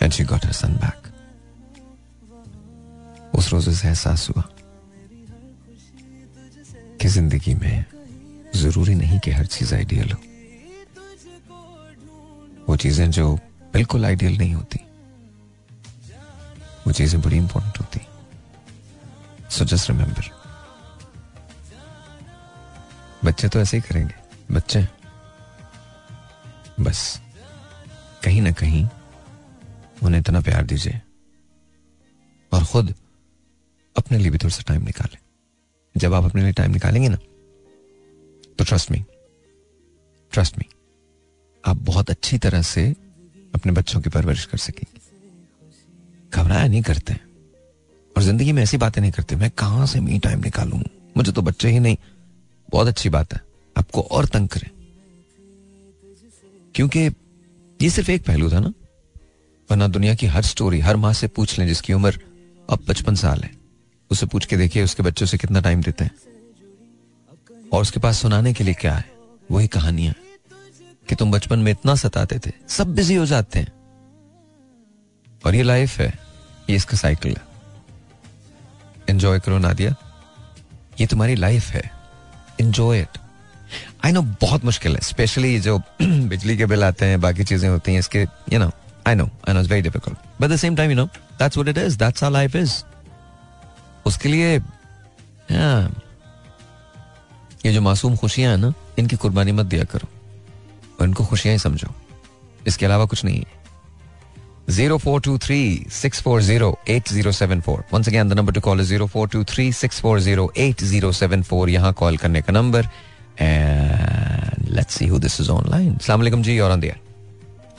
And 0.03 0.13
she 0.13 0.25
got 0.25 0.45
her 0.45 0.53
son 0.53 0.75
back 0.77 1.07
उस 3.37 3.53
रोज 3.53 3.69
उसे 3.69 3.89
एहसास 3.89 4.29
हुआ 4.31 4.43
कि 7.01 7.09
ज़िंदगी 7.09 7.55
में 7.55 7.85
ज़रूरी 8.57 8.95
नहीं 8.95 9.19
कि 9.21 9.31
हर 9.31 9.47
चीज़ 9.47 9.75
आइडियल 9.75 10.11
हो। 10.13 10.19
वो 12.69 12.77
चीज़ें 12.77 13.11
जो 13.11 13.35
बिल्कुल 13.73 14.05
आइडियल 14.05 14.37
नहीं 14.39 14.55
होती, 14.55 14.79
वो 16.87 16.93
चीज़ें 16.93 17.21
बड़ी 17.21 17.37
इंपॉर्टेंट 17.37 17.79
होती। 17.79 18.01
सो 19.51 19.65
जस्ट 19.65 19.91
रिमेंबर 19.91 20.31
बच्चे 23.25 23.49
तो 23.49 23.61
ऐसे 23.61 23.77
ही 23.77 23.83
करेंगे, 23.83 24.15
बच्चे। 24.51 24.87
बस, 26.81 27.21
कहीं 28.25 28.43
ना 28.43 28.53
कहीं 28.53 28.87
उन्हें 30.03 30.21
इतना 30.21 30.41
प्यार 30.41 30.65
दीजिए 30.65 31.01
और 32.53 32.65
खुद 32.65 32.95
अपने 33.97 34.19
लिए 34.19 34.31
भी 34.31 34.39
थोड़ा 34.39 34.55
सा 34.55 34.63
टाइम 34.69 34.85
निकालें। 34.85 35.19
जब 35.95 36.15
आप 36.15 36.25
अपने 36.25 36.43
लिए 36.43 36.53
टाइम 36.53 36.73
निकालेंगे 36.73 37.09
ना 37.09 37.19
तो 38.59 38.65
ट्रस्ट 38.65 38.91
मी 38.91 39.03
ट्रस्ट 40.33 40.59
मी 40.59 40.65
आप 41.65 41.77
बहुत 41.83 42.11
अच्छी 42.11 42.39
तरह 42.39 42.63
से 42.63 42.89
अपने 43.55 43.73
बच्चों 43.73 44.01
की 44.01 44.11
परवरिश 44.11 44.45
कर 44.45 44.59
सकेंगे। 44.59 45.01
घबराया 46.33 46.67
नहीं 46.67 46.83
करते 46.83 47.15
और 48.17 48.23
ज़िंदगी 48.23 48.53
में 48.53 48.63
ऐसी 48.63 48.77
बातें 48.77 49.01
नहीं 49.03 49.13
करते, 49.13 49.37
मैं 49.37 49.51
कहाँ 49.51 49.87
से 49.87 50.01
मी 50.01 50.19
टाइम 50.19 50.41
निकालू? 50.41 50.81
मुझे 51.17 51.33
तो 51.33 51.43
बच्चे 51.43 51.69
ही 51.69 51.81
नहीं। 51.81 51.97
बहुत 52.69 52.87
अच्छी 52.87 53.09
बात 53.09 53.33
है। 53.35 53.41
आपको 53.77 54.01
और 54.03 54.27
तंग 54.27 54.49
करें। 54.49 54.71
क्योंकि 56.75 57.01
ये 57.81 57.91
सिर्फ़ 57.91 58.11
एक 58.11 58.25
पहलू 58.27 58.51
था 58.51 58.61
ना। 58.61 58.73
वरना 59.71 59.89
दुनिया 59.89 60.14
की 60.14 60.27
हर 60.27 60.43
स्टोरी 60.43 60.81
हर 60.81 60.97
माँ 60.97 61.12
से 61.12 61.27
पूछ 61.27 61.59
लें 61.59 61.66
जिसकी 61.66 61.93
उम्र 61.93 62.21
अब 62.71 62.79
पचपन 62.89 63.14
साल 63.14 63.41
है। 63.41 63.51
उसे 64.11 64.27
पूछ 64.27 64.45
के 64.45 64.57
देखिए 64.57 64.85
उसके 64.85 65.03
बच्चों 65.03 65.27
से 65.27 65.39
कितना 65.39 65.61
टाइम 65.61 65.83
देते 65.83 66.05
हैं। 66.05 66.11
और 67.73 67.83
उसके 67.83 68.01
पास 68.01 68.19
सुनाने 68.19 68.53
के 68.53 68.64
लिए 68.64 68.75
क्या 68.75 68.95
है? 68.95 69.11
वही 69.51 69.66
कहानियाँ। 69.66 70.14
कि 71.09 71.14
तुम 71.14 71.33
बचपन 71.33 71.59
में 71.59 71.73
इतना 71.73 71.95
सताते 71.95 72.39
थे, 72.39 72.53
सब 72.69 72.95
बिज़ी 72.95 73.14
हो 73.14 73.27
जाते 73.27 73.59
हैं। 73.59 73.73
और 75.47 75.55
ये 75.55 75.62
लाइफ 75.62 75.99
है, 75.99 76.19
ये 76.71 76.77
इसका 76.77 76.97
साइकिल 76.97 77.37
है। 77.37 77.43
एंजॉय 79.09 79.41
करो 79.41 79.59
नादिया। 79.59 79.95
ये 81.01 81.07
तुम्हारी 81.07 81.35
लाइफ 81.35 81.66
है। 81.66 81.91
एंजॉय 82.61 83.01
इट 83.01 83.19
आई 84.05 84.12
नो 84.12 84.23
बहुत 84.23 84.64
मुश्किल 84.64 84.95
है 84.95 85.01
स्पेशली 85.01 85.61
जो 85.61 85.79
बिजली 86.03 86.57
के 86.57 86.66
बिल 86.66 86.85
आते 86.85 87.07
हैं, 87.07 87.21
बाकी 87.21 87.45
चीज़ें 87.45 87.69
होती 87.69 87.93
हैं, 87.93 87.99
इसके 87.99 88.21
you 88.21 88.51
you 88.51 88.61
know 88.61 88.71
I 89.09 89.15
know 89.15 89.29
no 89.49 89.61
it's 89.61 89.71
very 89.71 89.83
difficult 89.83 90.17
but 90.41 90.49
the 90.51 90.57
same 90.57 90.77
time 90.77 90.91
you 90.91 90.97
know 90.97 91.07
that's 91.07 91.57
what 91.59 91.69
it 91.69 91.79
is 91.85 91.99
that's 91.99 92.25
our 92.25 92.33
life 92.33 92.57
is 92.57 92.73
उसके 94.07 94.29
लिए 94.29 94.61
ये 97.67 97.73
जो 97.73 97.81
मासूम 97.83 98.17
खुशियाँ 98.17 98.51
हैं 98.51 98.59
ना, 98.59 98.73
इनकी 98.99 99.17
कुर्बानी 99.17 99.53
मत 99.53 99.67
दिया 99.67 99.85
करो। 99.85 100.09
और 101.01 101.07
इनको 101.07 101.25
खुशियाँ 101.25 101.55
ही 101.55 101.59
समझो। 101.59 101.89
इसके 102.67 102.87
अलावा 102.87 103.05
कुछ 103.05 103.25
नहीं 103.25 103.39
है। 103.39 103.47
Zero 104.71 104.99
four 104.99 105.21
two 105.21 105.37
three 105.39 105.87
six 105.93 106.23
four 106.23 106.43
zero 106.43 106.79
eight 106.89 107.09
zero 107.09 107.33
seven 107.33 107.61
four. 107.61 107.85
The 108.29 108.33
number 108.33 108.53
to 108.53 108.61
call 108.61 108.83
zero 108.83 109.07
four 109.07 109.29
two 109.29 109.45
three 109.45 109.73
six 109.73 110.01
four 110.01 110.21
zero 110.21 110.51
eight 110.57 110.83
zero 110.85 111.13
seven 111.13 111.43
four. 111.43 111.71
यहाँ 111.71 111.93
कॉल 111.93 112.17
करने 112.17 112.41
का 112.43 112.53
number 112.53 112.89
and 113.41 114.69
let's 114.69 114.95
see 114.95 115.07
who 115.07 115.19
this 115.19 115.41
is 115.41 115.51
online 115.51 115.99
वालेकुम 116.11 116.43
जी 116.43 116.59
और 116.59 116.71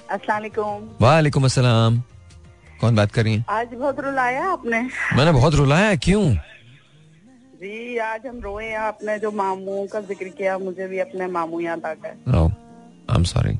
अस्सलाम 0.10 0.84
वालेकुम 1.01 1.43
अस्सलाम। 1.45 2.01
कौन 2.82 2.95
बात 2.95 3.12
कर 3.12 3.24
रही 3.24 3.34
हैं? 3.34 3.45
आज 3.49 3.74
बहुत 3.74 3.99
रुलाया 3.99 4.45
आपने। 4.51 4.82
मैंने 5.16 5.32
बहुत 5.32 5.55
रुलाया 5.55 5.95
क्यों? 5.97 6.24
जी 7.55 7.97
आज 7.99 8.26
हम 8.28 8.39
रोए 8.41 8.72
आपने 8.82 9.18
जो 9.20 9.32
मामू 9.32 9.86
का 9.93 10.01
ज़िक्र 10.01 10.28
किया 10.38 10.57
मुझे 10.57 10.88
भी 10.88 10.99
अपने 10.99 11.28
मामू 11.28 11.60
याद 11.60 11.86
आ 11.86 11.93
गए। 11.95 12.10
आई 12.10 13.16
एम 13.16 13.24
सॉरी 13.34 13.57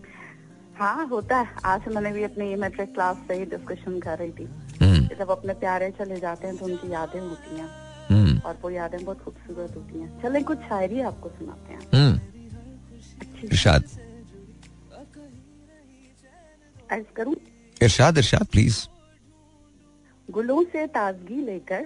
हाँ 0.80 1.08
होता 1.08 1.38
है। 1.38 1.48
आज 1.66 1.88
मैंने 1.96 2.12
भी 2.12 2.24
अपनी 2.24 2.56
मैट्रिक 2.56 2.94
क्लास 2.94 3.18
से 3.28 3.34
ही 3.34 3.46
डिस्कशन 3.46 4.00
कर 4.00 4.18
रही 4.18 4.32
थी। 4.32 4.50
हम्म 4.82 5.16
जब 5.20 5.32
अपने 5.32 5.54
प्यारे 5.62 5.90
चले 6.00 6.20
जाते 6.20 6.48
हैं 6.48 6.58
तो 6.58 6.66
उनकी 6.66 6.92
यादें 6.94 7.20
होती 7.20 7.58
हैं। 7.58 7.70
हम्म 8.10 8.40
और 8.40 8.60
वो 8.62 8.70
यादें 8.70 9.04
बहुत 9.06 9.24
खूबसूरत 9.24 9.76
होती 9.76 10.00
हैं। 10.00 10.22
चलें 10.22 10.44
कुछ 10.44 10.60
शायरी 10.70 11.02
आपको 11.14 11.30
सुनाते 11.30 11.98
हैं। 11.98 12.14
इरशाद। 13.44 13.84
अर्ज़ 16.92 17.14
करूँ? 17.16 17.36
इरशाद 17.82 18.18
इरशाद 18.18 18.46
प्लीज़ 18.52 18.78
गुलों 20.30 20.64
से 20.74 20.86
ताजगी 20.88 21.42
लेकर 21.46 21.86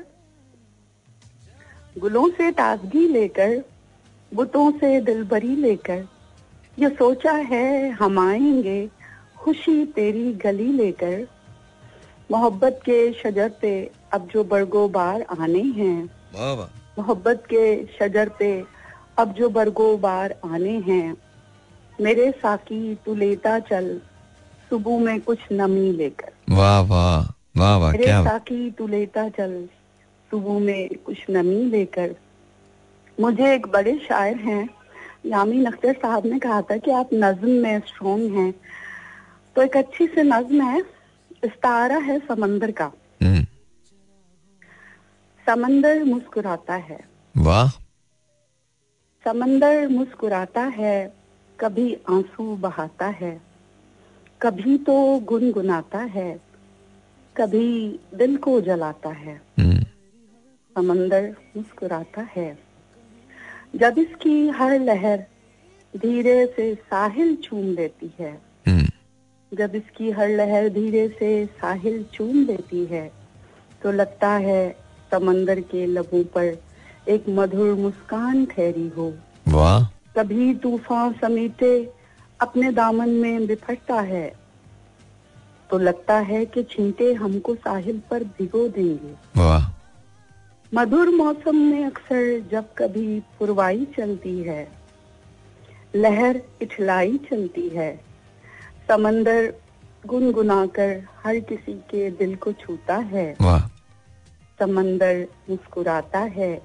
गुलों 1.99 2.27
से 2.37 2.51
ताजगी 2.51 3.07
लेकर 3.07 3.63
बुतों 4.31 4.71
से 4.79 4.99
दिलबरी 5.01 5.55
लेकर 5.55 6.05
ये 6.77 6.89
सोचा 6.89 7.31
है 7.51 7.89
हम 7.99 8.19
आएँगे 8.19 8.79
खुशी 9.39 9.83
तेरी 9.95 10.31
गली 10.43 10.71
लेकर 10.73 11.27
मोहब्बत 12.31 12.79
के 12.85 12.97
शजर 13.13 13.49
पे 13.61 13.73
अब 14.13 14.27
जो 14.33 14.43
बरगो 14.43 14.87
बार 14.89 15.21
आने 15.39 15.61
हैं 15.79 15.97
मोहब्बत 16.97 17.43
के 17.49 17.63
शजर 17.99 18.29
पे 18.39 18.51
अब 19.19 19.33
जो 19.37 19.49
बरगो 19.49 19.95
बार 19.97 20.35
आने 20.45 20.77
हैं 20.87 21.15
मेरे 21.99 22.29
साकी 22.41 22.95
तू 23.05 23.15
लेता 23.15 23.59
चल 23.69 23.99
सुबह 24.73 24.99
में 24.99 25.21
कुछ 25.21 25.39
नमी 25.51 25.91
लेकर। 25.91 26.31
वाह 26.49 26.81
वाह 26.81 27.33
वाह 27.57 27.77
वाह 27.77 27.93
क्या 27.93 28.23
साकी 28.23 28.71
तू 28.71 28.87
लेता 28.87 29.29
चल 29.29 29.69
सुबह 30.31 30.59
में 30.59 30.89
कुछ 31.05 31.17
नमी 31.29 31.65
लेकर। 31.65 32.15
मुझे 33.19 33.53
एक 33.53 33.67
बड़े 33.67 33.99
शायर 34.07 34.35
हैं 34.35 34.69
यामीन 35.25 35.65
अख्तर 35.65 35.93
साहब 35.93 36.25
ने 36.25 36.39
कहा 36.39 36.61
था 36.61 36.77
कि 36.77 36.91
आप 36.91 37.09
नज्म 37.13 37.49
में 37.49 37.79
स्ट्रॉन्ग 37.79 38.35
हैं। 38.35 38.53
तो 39.55 39.61
एक 39.61 39.77
अच्छी 39.77 40.07
सी 40.07 40.21
नज्म 40.21 40.61
है 40.61 40.79
इस्तारा 41.43 41.97
है 41.97 42.19
समंदर 42.19 42.71
का। 42.71 42.91
हम्म, 43.21 43.43
समंदर 45.45 46.03
मुस्कुराता 46.03 46.73
है। 46.73 46.99
वाह। 47.37 47.69
समंदर 49.23 49.87
मुस्कुराता 49.87 50.61
है 50.61 51.13
कभी 51.59 51.97
आँसू 52.09 52.55
बहाता 52.55 53.05
है। 53.05 53.52
कभी 54.43 54.77
तो 54.77 55.19
गुनगुनाता 55.19 55.99
है 55.99 56.31
कभी 57.35 57.99
दिल 58.15 58.35
को 58.37 58.61
जलाता 58.61 59.09
है। 59.09 59.35
हम्म, 59.59 59.83
समंदर 60.75 61.35
मुस्कुराता 61.57 62.21
है। 62.35 62.57
जब 63.75 63.99
इसकी 63.99 64.47
हर 64.49 64.79
लहर 64.79 65.23
धीरे 65.93 66.45
से 66.55 66.75
साहिल 66.75 67.35
चूम 67.35 67.65
लेती 67.73 68.11
है 68.19 68.41
हम्म, 68.67 68.85
जब 69.51 69.75
इसकी 69.75 70.11
हर 70.11 70.29
लहर 70.29 70.69
धीरे 70.69 71.07
से 71.19 71.45
साहिल 71.45 72.03
चूम 72.13 72.43
लेती 72.45 72.85
है 72.85 73.11
तो 73.81 73.91
लगता 73.91 74.29
है 74.29 74.75
समंदर 75.11 75.59
के 75.61 75.85
लबों 75.85 76.23
पर 76.23 76.55
एक 77.09 77.25
मधुर 77.29 77.73
मुस्कान 77.75 78.45
ठहरी 78.45 78.87
हो। 78.87 79.13
वाह। 79.47 79.83
कभी 80.17 80.53
तूफ़ान 80.55 81.13
समेटे 81.13 82.02
अपने 82.43 82.71
दामन 82.71 83.09
में 83.09 83.45
बिफरता 83.47 83.99
है 84.03 84.27
तो 85.69 85.77
लगता 85.77 86.17
है 86.21 86.45
कि 86.45 86.63
छींटे 86.63 87.13
हमको 87.13 87.55
साहिल 87.55 88.01
पर 88.11 88.23
भिगो 88.37 88.67
देंगे। 88.67 89.13
वाह। 89.37 89.71
मधुर 90.71 91.09
मौसम 91.09 91.55
में 91.55 91.85
अक्सर 91.85 92.39
जब 92.51 92.73
कभी 92.77 93.19
पुरवाई 93.39 93.87
चलती 93.97 94.37
है 94.39 94.67
लहर 95.95 96.41
इठलाई 96.61 97.17
चलती 97.31 97.67
है 97.69 97.91
समंदर 98.87 99.53
गुनगुनाकर 100.05 101.03
हर 101.23 101.39
किसी 101.39 101.73
के 101.89 102.09
दिल 102.11 102.35
को 102.35 102.51
छूता 102.53 102.95
है। 103.11 103.35
वाह। 103.41 103.67
समंदर 104.59 105.25
मुस्कुराता 105.49 106.19
है 106.19 106.55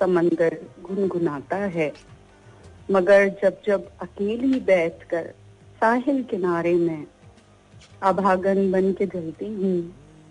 समंदर 0.00 0.56
गुनगुनाता 0.82 1.56
है। 1.56 1.92
मगर 2.90 3.28
जब 3.42 3.56
जब 3.66 3.88
अकेली 4.02 4.60
बैठकर 4.60 5.24
साहिल 5.80 6.22
किनारे 6.22 6.74
में 6.74 7.06
अभागन 8.02 8.70
बन 8.72 8.92
के 8.92 9.06
जलती 9.06 9.46
हूँ 9.54 9.78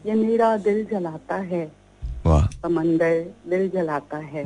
ये 0.05 0.13
मेरा 0.13 0.55
दिल 0.57 0.85
जलाता 0.85 1.35
है। 1.35 1.65
समंदर 2.27 3.33
दिल 3.49 3.69
जलाता 3.69 4.17
है 4.17 4.45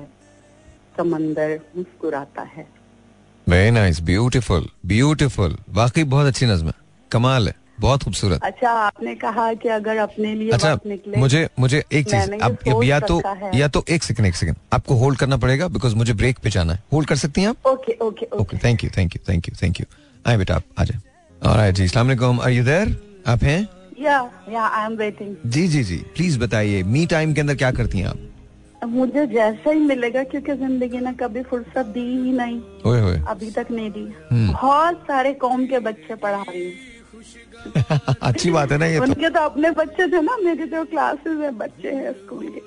समंदर 0.97 1.59
मुस्कुराता 1.77 2.41
है। 2.41 2.67
वेरी 3.47 3.71
नाइस 3.71 4.01
ब्यूटीफुल 4.01 4.67
ब्यूटीफुल 4.85 5.57
वाकई 5.69 6.03
बहुत 6.03 6.27
अच्छी 6.27 6.45
नज्म 6.45 6.67
है। 6.67 6.73
कमाल 7.11 7.47
है। 7.47 7.55
बहुत 7.79 8.03
खूबसूरत। 8.03 8.43
अच्छा 8.43 8.71
आपने 8.71 9.13
कहा 9.15 9.53
कि 9.53 9.69
अगर 9.69 9.97
अपने 9.97 10.33
लिए 10.35 10.49
अच्छा 10.51 10.73
निकले 10.85 11.17
मुझे 11.17 11.47
मुझे 11.59 11.83
एक 11.91 12.09
चीज़ 12.09 12.31
अब 12.41 12.83
या 12.83 12.99
तो 13.01 13.21
या 13.55 13.67
तो 13.67 13.83
एक 13.89 14.03
सेकंड 14.03 14.27
एक 14.27 14.35
सेकंड 14.35 14.55
आपको 14.73 14.95
होल्ड 14.95 15.19
करना 15.19 15.37
पड़ेगा 15.37 15.67
बिकॉज़ 15.69 15.95
मुझे 15.95 16.13
ब्रेक 16.13 16.39
पे 16.43 16.49
जाना 16.49 16.73
है। 16.73 16.83
होल्ड 16.93 17.07
कर 17.09 17.15
सकती 17.17 17.41
हैं 17.41 17.49
आप? 17.49 17.67
Okay 17.67 17.97
okay 18.01 18.27
okay 18.35 18.57
thank 18.57 18.83
you 18.83 18.89
thank 18.97 19.15
you 19.15 19.21
thank 19.29 19.49
you 19.49 19.55
thank 19.63 19.79
you 19.79 19.85
आए 20.25 20.37
बेटा 20.37 20.55
आप 20.55 20.63
आ 20.79 20.83
जाए। 20.83 20.99
ऑलराइट 21.41 21.75
जी 21.75 21.83
अस्सलाम 21.83 22.07
वालेकुम 22.07 22.39
आर 22.41 22.49
यू 22.51 22.63
देयर 22.63 22.95
आप 23.27 23.43
हैं? 23.43 23.67
Yeah 24.01 24.17
yeah 24.51 24.63
I 24.63 24.85
am 24.85 24.95
waiting 24.97 25.35
जी 25.51 25.67
जी 25.67 25.83
जी 25.83 25.97
प्लीज़ 26.15 26.39
बताइए 26.39 26.83
मी 26.85 27.05
टाइम 27.07 27.33
के 27.33 27.41
अंदर 27.41 27.55
क्या 27.55 27.71
करती 27.71 27.99
हैं 27.99 28.07
आप? 28.07 28.19
मुझे 28.81 29.25
जैसा 29.27 29.71
ही 29.71 29.79
मिलेगा 29.79 30.23
क्योंकि 30.25 30.53
ज़िंदगी 30.55 30.97
ने 30.97 31.11
कभी 31.13 31.41
फुर्सत 31.43 31.85
दी 31.95 31.99
ही 32.01 32.31
नहीं। 32.33 32.59
ओए। 32.85 33.17
अभी 33.29 33.49
तक 33.51 33.67
नहीं 33.71 33.89
दी। 33.91 34.05
हम्म। 34.31 34.51
बहुत 34.51 35.01
सारे 35.07 35.33
कौम 35.41 35.65
के 35.67 35.79
बच्चे 35.79 36.15
पढ़ा 36.15 36.41
रही 36.41 36.63
हूँ। 36.63 36.71
अच्छी 38.21 38.51
बात 38.51 38.71
है 38.71 38.77
ना 38.77 38.85
ये 38.85 38.97
तो। 38.97 39.03
उनके 39.03 39.29
तो 39.29 39.39
अपने 39.39 39.71
बच्चे 39.79 40.07
थे 40.11 40.21
ना 40.21 40.37
मेरे 40.43 40.65
जो 40.67 40.83
क्लासेस 40.91 41.37
है 41.39 41.51
बच्चे 41.57 41.91
हैं 41.95 42.11
स्कूल 42.13 42.47
के। 42.47 42.59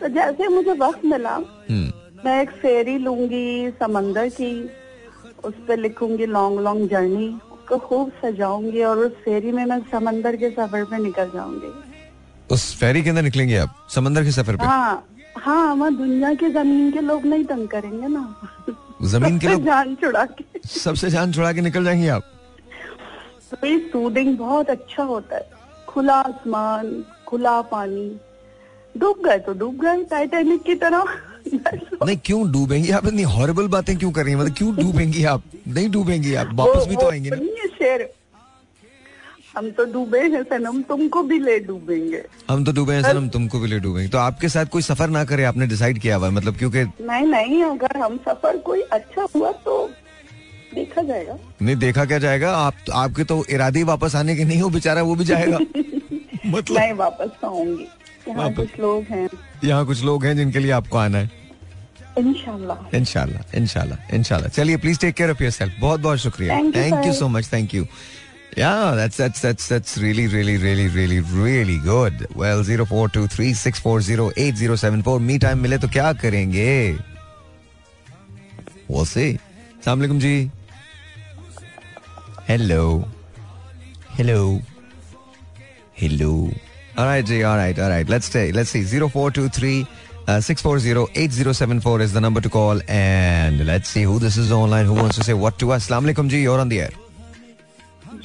तो 0.00 0.08
जैसे 0.14 0.48
मुझे 0.48 0.72
वक्त 0.78 1.04
मिला 1.04 1.34
हम्म, 1.34 1.90
मैं 2.24 2.40
एक 2.42 2.50
फेरी 2.62 2.96
लूँगी 2.98 3.70
समंदर 3.80 4.28
की 4.40 4.52
उस 5.44 5.54
पर 5.68 5.78
लिखूँगी 5.78 6.26
लॉन्ग 6.26 6.60
लॉन्ग 6.60 6.88
जर्नी 6.90 7.26
उसको 7.52 7.78
खूब 7.88 8.10
सजाऊँगी 8.24 8.82
और 8.84 8.98
उस 8.98 9.12
फेरी 9.24 9.52
में 9.52 9.64
मैं 9.66 9.78
समंदर 9.92 10.36
के 10.36 10.50
सफ़र 10.50 10.84
पे 10.84 10.98
निकल 11.02 11.30
जाऊँगी। 11.34 11.72
उस 12.54 12.74
फेरी 12.80 13.02
के 13.02 13.10
अंदर 13.10 13.22
निकलेंगे 13.22 13.56
आप? 13.56 13.86
समंदर 13.94 14.24
के 14.24 14.30
सफ़र 14.30 14.56
पे? 14.56 14.64
हाँ 14.64 15.08
हाँ 15.38 15.74
वहाँ 15.74 15.94
दुनिया 15.96 16.32
के 16.34 16.50
ज़मीन 16.50 16.90
के 16.92 17.00
लोग 17.00 17.24
नहीं 17.26 17.44
तंग 17.44 17.68
करेंगे 17.68 18.08
ना। 18.08 18.24
ज़मीन 19.12 19.38
के 19.38 19.48
लोग 19.48 19.64
जान 19.64 19.94
छुड़ा 20.02 20.24
के। 20.24 20.60
सबसे 20.68 21.10
जान 21.10 21.32
छुड़ा 21.32 21.52
के 21.52 21.60
निकल 21.60 21.84
जाएँगे 21.84 22.08
आप? 22.08 22.31
ये 23.64 23.78
सूदिंग 23.88 24.36
बहुत 24.38 24.70
अच्छा 24.70 25.02
होता 25.02 25.36
है। 25.36 25.48
खुला 25.88 26.14
आसमान 26.14 27.04
खुला 27.26 27.60
पानी। 27.62 28.10
डूब 28.94 29.22
गए 29.26 29.38
तो 29.38 29.52
डूब 29.54 29.76
गए 29.80 30.02
टाइटैनिक 30.04 30.62
की 30.62 30.74
तरह। 30.74 31.04
नहीं 31.46 32.16
क्यों 32.24 32.50
डूबेंगी 32.52 32.90
आप? 32.90 33.06
इतनी 33.06 33.22
हॉरिबल 33.22 33.68
बातें 33.68 33.96
क्यों 33.98 34.10
कर 34.12 34.24
रही 34.24 34.34
हैं? 34.34 34.40
मतलब 34.40 34.54
क्यों 34.54 34.74
डूबेंगी 34.76 35.24
आप? 35.24 35.42
नहीं 35.68 35.90
डूबेंगी 35.90 36.34
आप 36.34 36.50
वापस 36.54 36.86
भी 36.88 36.96
तो 36.96 37.10
आएँगे 37.10 37.30
ना। 37.30 37.36
नहीं 37.36 37.68
शेर। 37.68 38.08
हम 39.56 39.70
तो 39.70 39.84
डूबे 39.84 40.18
हैं 40.18 40.42
सनम 40.42 40.80
तुमको 40.82 41.22
भी 41.22 41.38
ले 41.38 41.58
डूबेंगे। 41.60 42.22
हम 42.50 42.64
तो 42.64 42.72
डूबे 42.72 42.94
हैं 42.94 43.02
सर 43.02 43.16
हम 43.16 43.28
तुमको 43.28 43.58
भी 43.60 43.68
ले 43.68 43.78
डूबेंगे। 43.78 44.08
तो 44.08 44.18
आपके 44.18 44.48
साथ 44.48 44.66
कोई 44.66 44.82
सफ़र 44.82 45.08
ना 45.08 45.24
करे 45.24 45.44
आपने 45.44 45.66
डिसाइड 45.66 45.98
किया 45.98 46.16
हुआ 46.16 46.26
है 46.26 46.32
मतलब 46.32 46.56
क्योंकि 46.56 46.84
नहीं 47.00 47.26
नहीं 47.26 47.62
अगर 47.64 47.96
हम 47.96 48.16
सफ़र 48.28 48.56
कोई 48.58 48.80
अच्छा 48.92 49.26
हुआ 49.36 49.52
तो 49.64 49.90
देखा 50.74 51.02
जाएगा 51.02 51.36
नहीं 51.62 51.76
देखा 51.76 52.04
क्या 52.04 52.18
जाएगा 52.18 52.54
आप 52.56 52.90
आपके 53.02 53.24
तो 53.32 53.44
इरादे 53.50 53.82
वापस 53.90 54.14
आने 54.16 54.36
के 54.36 54.44
नहीं 54.44 54.60
हो 54.60 54.68
बेचारा 54.70 55.02
वो 55.02 55.14
भी 55.14 55.24
जाएगा 55.24 55.58
मतलब 55.58 56.76
मैं 56.76 56.92
वापस 57.02 57.44
आऊँगी 57.44 57.86
यहाँ 58.28 58.52
कुछ 58.54 58.78
लोग 58.80 59.04
हैं 59.10 59.28
यहाँ 59.64 59.84
कुछ 59.86 60.02
लोग 60.04 60.24
हैं 60.24 60.36
जिनके 60.36 60.58
लिए 60.58 60.70
आपको 60.80 60.98
आना 60.98 61.18
है 61.18 61.40
इनशाला 62.18 62.78
इनशाला 62.94 63.96
इनशाला 64.14 64.48
चलिए 64.48 64.76
please 64.76 65.00
take 65.00 65.14
care 65.14 65.30
of 65.30 65.42
yourself 65.52 65.80
बहुत 65.80 66.00
बहुत 66.00 66.18
शुक्रिया 66.18 66.58
thank 66.76 67.06
you 67.06 67.12
so 67.12 67.28
much 67.28 67.52
thank 67.52 67.74
you 67.74 67.86
Yeah, 68.56 68.94
that's 68.96 69.16
that's 69.16 69.40
that's 69.40 69.66
that's 69.66 69.96
really 69.96 70.26
really 70.26 70.58
really 70.58 70.86
really 70.88 71.20
really 71.20 71.76
good. 71.78 72.26
Well, 72.36 72.62
zero 72.62 72.84
four 72.84 73.08
two 73.08 73.26
three 73.26 73.54
six 73.54 73.80
four 73.80 74.02
zero 74.02 74.26
eight 74.36 74.56
zero 74.56 74.76
seven 74.76 75.02
four. 75.02 75.14
Me 75.20 75.38
time 75.38 75.62
मिले 75.62 75.78
तो 75.78 75.88
क्या 75.88 76.12
करेंगे? 76.22 76.98
We'll 78.90 79.06
see. 79.06 79.38
Alaikum 79.86 80.20
ji. 80.20 80.50
Hello. 82.46 83.04
Hello. 84.10 84.60
Hello. 85.94 86.50
All 86.96 87.06
right, 87.06 87.24
Ji. 87.24 87.42
All 87.42 87.56
right. 87.56 87.78
All 87.78 87.88
right. 87.88 88.08
Let's 88.08 88.26
stay. 88.26 88.52
Let's 88.52 88.70
see. 88.70 88.82
Zero 88.82 89.08
four 89.08 89.30
two 89.30 89.48
three. 89.50 89.86
Uh, 90.24 90.34
640-8074 90.38 92.00
is 92.00 92.12
the 92.12 92.20
number 92.20 92.40
to 92.40 92.48
call 92.48 92.80
and 92.88 93.66
let's 93.66 93.88
see 93.88 94.02
who 94.04 94.20
this 94.20 94.36
is 94.36 94.52
online 94.52 94.86
who 94.86 94.94
wants 94.94 95.16
to 95.16 95.24
say 95.24 95.34
what 95.34 95.58
to 95.58 95.72
us. 95.72 95.88
Assalamu 95.88 96.12
alaikum 96.12 96.28
ji, 96.28 96.42
you're 96.42 96.60
on 96.60 96.68
the 96.68 96.80
air. 96.82 96.90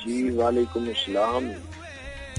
जी 0.07 0.29
वालेकुम 0.35 0.87
अस्सलाम 0.89 1.47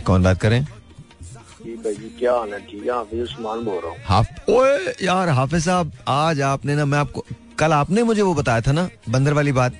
कौन 0.07 0.22
बात 0.22 0.41
करें 0.41 0.62
जी 0.64 1.74
भाई 1.85 2.11
क्या 2.18 2.33
हाल 2.33 2.53
है 2.53 2.61
ठीक 2.66 2.85
है 2.85 2.93
हाफिज 2.93 3.20
उस्मान 3.22 3.64
बोल 3.64 3.81
रहा 3.85 3.91
हूँ 3.91 3.99
हाफ़ 4.05 4.51
ओए 4.51 4.95
यार 5.07 5.29
हाफिज 5.39 5.64
साहब 5.64 5.93
आज 6.09 6.41
आपने 6.53 6.76
ना 6.76 6.85
मैं 6.93 6.99
आपको 6.99 7.24
कल 7.59 7.72
आपने 7.72 8.03
मुझे 8.11 8.22
वो 8.22 8.35
बताया 8.35 8.61
था 8.68 8.72
ना 8.72 8.89
बंदर 9.09 9.33
वाली 9.41 9.53
बात 9.59 9.79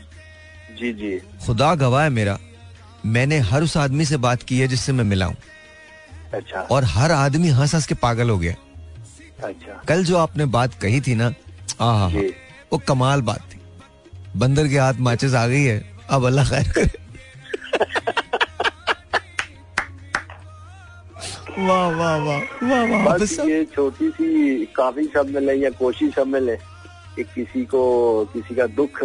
जी 0.79 0.93
जी। 0.93 1.19
खुदा 1.47 1.75
गवाह 1.75 2.03
है 2.03 2.11
मेरा। 2.11 2.39
मैंने 3.07 3.39
हर 3.51 3.63
उस 3.63 3.77
आदमी 3.77 4.05
से 4.05 4.17
बात 4.17 4.43
की 4.43 4.59
है 4.61 4.69
जिससे 4.69 4.93
मैं 4.93 5.05
मिला 5.05 5.27
हूँ। 5.27 5.37
अच्छा। 6.35 6.61
और 6.61 6.85
हर 6.85 7.13
आदमी 7.13 7.49
हंस 7.49 7.75
हंस 7.75 7.87
के 7.87 7.95
पागल 7.95 8.31
हो 8.31 8.39
गया। 8.39 8.55
अच्छा। 9.45 9.83
कल 9.89 10.05
जो 10.05 10.17
आपने 10.17 10.45
बात 10.55 10.75
कही 10.75 11.01
थी 11.01 11.15
ना 11.15 11.33
आहा 11.81 12.09
जी। 12.11 12.27
वो 12.73 12.79
कमाल 12.79 13.23
बात 13.23 13.43
थी। 13.53 13.61
बंदर 14.37 14.69
के 14.69 14.79
हाथ 14.79 14.95
माचिस 15.01 15.35
आ 15.35 15.47
गई 15.47 15.63
है। 15.65 15.83
अब 16.11 16.27
अल्लाह 16.27 16.49
खैर 16.51 16.73
करे। 16.73 17.07
वाह 21.59 21.89
वाह 21.91 22.17
वाह 22.17 22.39
वाह 22.63 22.85
वाह 22.87 23.17
बस 23.17 23.39
ये 23.41 23.65
छोटी 23.65 24.09
सी 24.11 24.65
काफ़ी 24.77 25.05
सब 25.15 25.31
मिले 25.35 25.55
या 25.55 25.71
कोशिश 25.79 26.15
सब 26.15 26.27
मिले 26.27 26.57
कि 27.17 27.25
किसी 27.25 27.65
को 27.65 27.81
किसी 28.33 28.55
का 28.55 28.67
दुख 28.77 29.03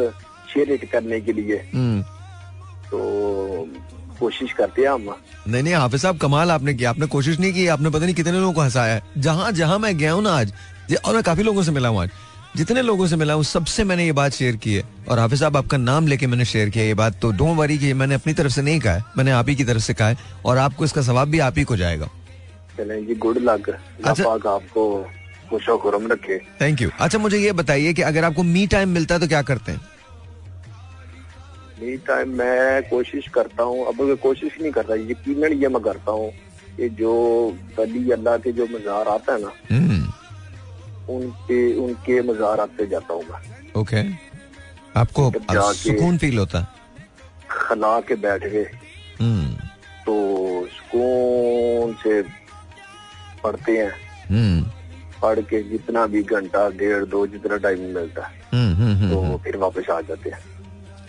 शेयर 0.54 0.90
करने 0.92 1.20
के 1.22 1.34
लिए। 1.34 1.58
हम्म। 1.74 2.02
तो 2.90 3.00
कोशिश 4.20 4.52
करते 4.54 4.82
हैं 4.82 4.90
हम। 4.90 5.16
नहीं 5.48 5.64
नहीं 5.64 5.74
हाफिज 5.74 6.02
साहब 6.02 6.18
कमाल 6.18 6.52
आपने 6.52 6.74
किया। 6.74 6.90
आपने 6.90 7.06
कोशिश 7.08 7.40
नहीं 7.40 7.54
की 7.54 7.68
आपने 7.68 7.90
पता 7.90 8.06
नहीं 8.06 8.16
कितने 8.16 8.32
लोगों 8.34 8.54
को 8.54 8.62
हंसाया 8.62 8.94
है। 8.94 9.02
जहाँ 9.18 9.52
जहाँ 9.52 9.80
मैं 9.80 9.98
गया 9.98 10.12
हूँ 10.12 10.24
ना 10.24 10.34
आज 10.34 10.54
और 11.06 11.14
मैं 11.14 11.24
काफ़ी 11.24 11.44
लोगों 11.44 11.64
से 11.64 11.72
मिला 11.72 11.90
हूँ 11.90 12.02
आज। 12.02 12.10
जितने 12.56 12.82
लोगों 12.82 13.08
से 13.08 13.16
मिला 13.16 13.34
हूँ 13.34 13.44
सबसे 13.44 13.84
मैंने 13.84 14.06
ये 14.06 14.12
बात 14.12 14.32
शेयर 14.32 14.56
की 14.56 14.74
है। 14.74 14.84
और 15.10 15.20
हाफिज 15.20 15.40
साहब 15.40 15.58
आपका 15.58 15.78
नाम 15.78 16.08
लेके 16.08 16.28
मैंने 16.28 16.46
शेयर 16.46 16.70
किया 16.70 16.84
ये 16.84 16.94
बात 16.94 17.20
तो 17.22 17.32
डोंट 17.32 17.58
वरी 17.58 17.78
कि 17.78 17.94
मैंने 17.94 18.16
अपनी 18.16 18.34
तरफ़ 18.34 18.52
से 18.52 18.62
नहीं 18.62 18.80
कहा 18.80 18.94
है। 18.94 19.04
मैंने 19.18 19.32
आप 19.32 19.50
ही 19.50 19.56
की 19.56 19.64
तरफ़ 19.64 19.82
से 19.82 19.94
कहा 19.94 20.08
है 20.08 20.18
और 20.46 20.58
आपको 20.58 20.86
इसका 20.86 21.02
सवाब 21.02 21.28
भी 21.28 21.40
आप 21.40 21.58
ही 21.58 21.64
को 21.64 21.76
जाएगा। 21.76 22.10
जी 22.80 23.16
गुड 23.16 23.38
लक 23.42 23.70
अच्छा। 24.06 24.24
आपको 24.30 24.86
खुशो 25.50 25.82
रखे। 26.08 26.38
थैंक 26.62 26.82
यू 26.82 26.90
अच्छा 27.00 27.20
मुझे 27.20 27.38
ये 27.38 27.52
बताइए 27.52 27.94
कि 27.94 28.02
अगर 28.02 28.24
आपको 28.24 28.44
मी 28.44 28.68
टाइम 28.68 28.90
मिलता 28.90 29.16
है 29.16 29.22
तो 29.22 29.28
क्या 29.28 29.42
करते 29.42 29.72
हैं? 29.72 29.82
मी 31.82 31.96
टाइम 32.08 32.30
मैं 32.38 32.84
कोशिश 32.90 33.28
करता 33.36 33.64
हूँ 33.64 33.86
अब 33.88 34.18
कोशिश 34.24 34.58
नहीं 34.62 34.72
करता 34.72 34.96
यकीनन 35.12 35.54
ये 35.62 35.68
मैं 35.68 35.82
करता 35.84 36.12
हूँ 36.12 36.30
कि 36.78 36.90
जो 37.00 37.14
वली 37.80 38.12
अल्लाह 38.12 38.38
के 38.46 38.52
जो 38.52 38.66
मजार 38.74 39.08
आता 39.08 39.34
है 39.34 39.42
ना 39.42 39.52
हम्म। 39.72 41.14
उनके 41.14 41.60
उनके 41.86 42.22
मजारात 42.30 42.70
पे 42.78 42.86
जाता 42.88 43.14
हूँ 43.14 43.24
मैं। 43.32 43.82
ओके 43.82 44.04
आपको 45.00 45.30
जब 45.52 45.72
सुकून 45.74 46.18
फील 46.18 46.38
होता 46.38 46.60
है? 46.60 46.68
खला 47.50 48.00
के 48.08 48.16
बैठ 48.16 48.44
गए। 48.46 48.70
हम्म। 49.20 49.68
तो 50.06 50.16
सुकून 50.78 51.94
से 52.04 52.22
पढ़ते 53.44 53.78
हैं। 53.78 53.92
हम्म। 54.30 54.72
पढ़ 55.22 55.40
के 55.50 55.62
जितना 55.70 56.06
भी 56.08 56.24
घंटा 56.24 56.70
डेढ़ 56.80 57.04
दो 57.12 57.26
जितना 57.28 57.58
टाइम 57.66 57.80
मिलता 57.96 58.26
है 58.28 58.42
तो 59.10 59.38
फिर 59.44 59.58
वापस 59.58 59.90
आ 59.90 60.00
जाते 60.02 60.30
हैं। 60.30 60.42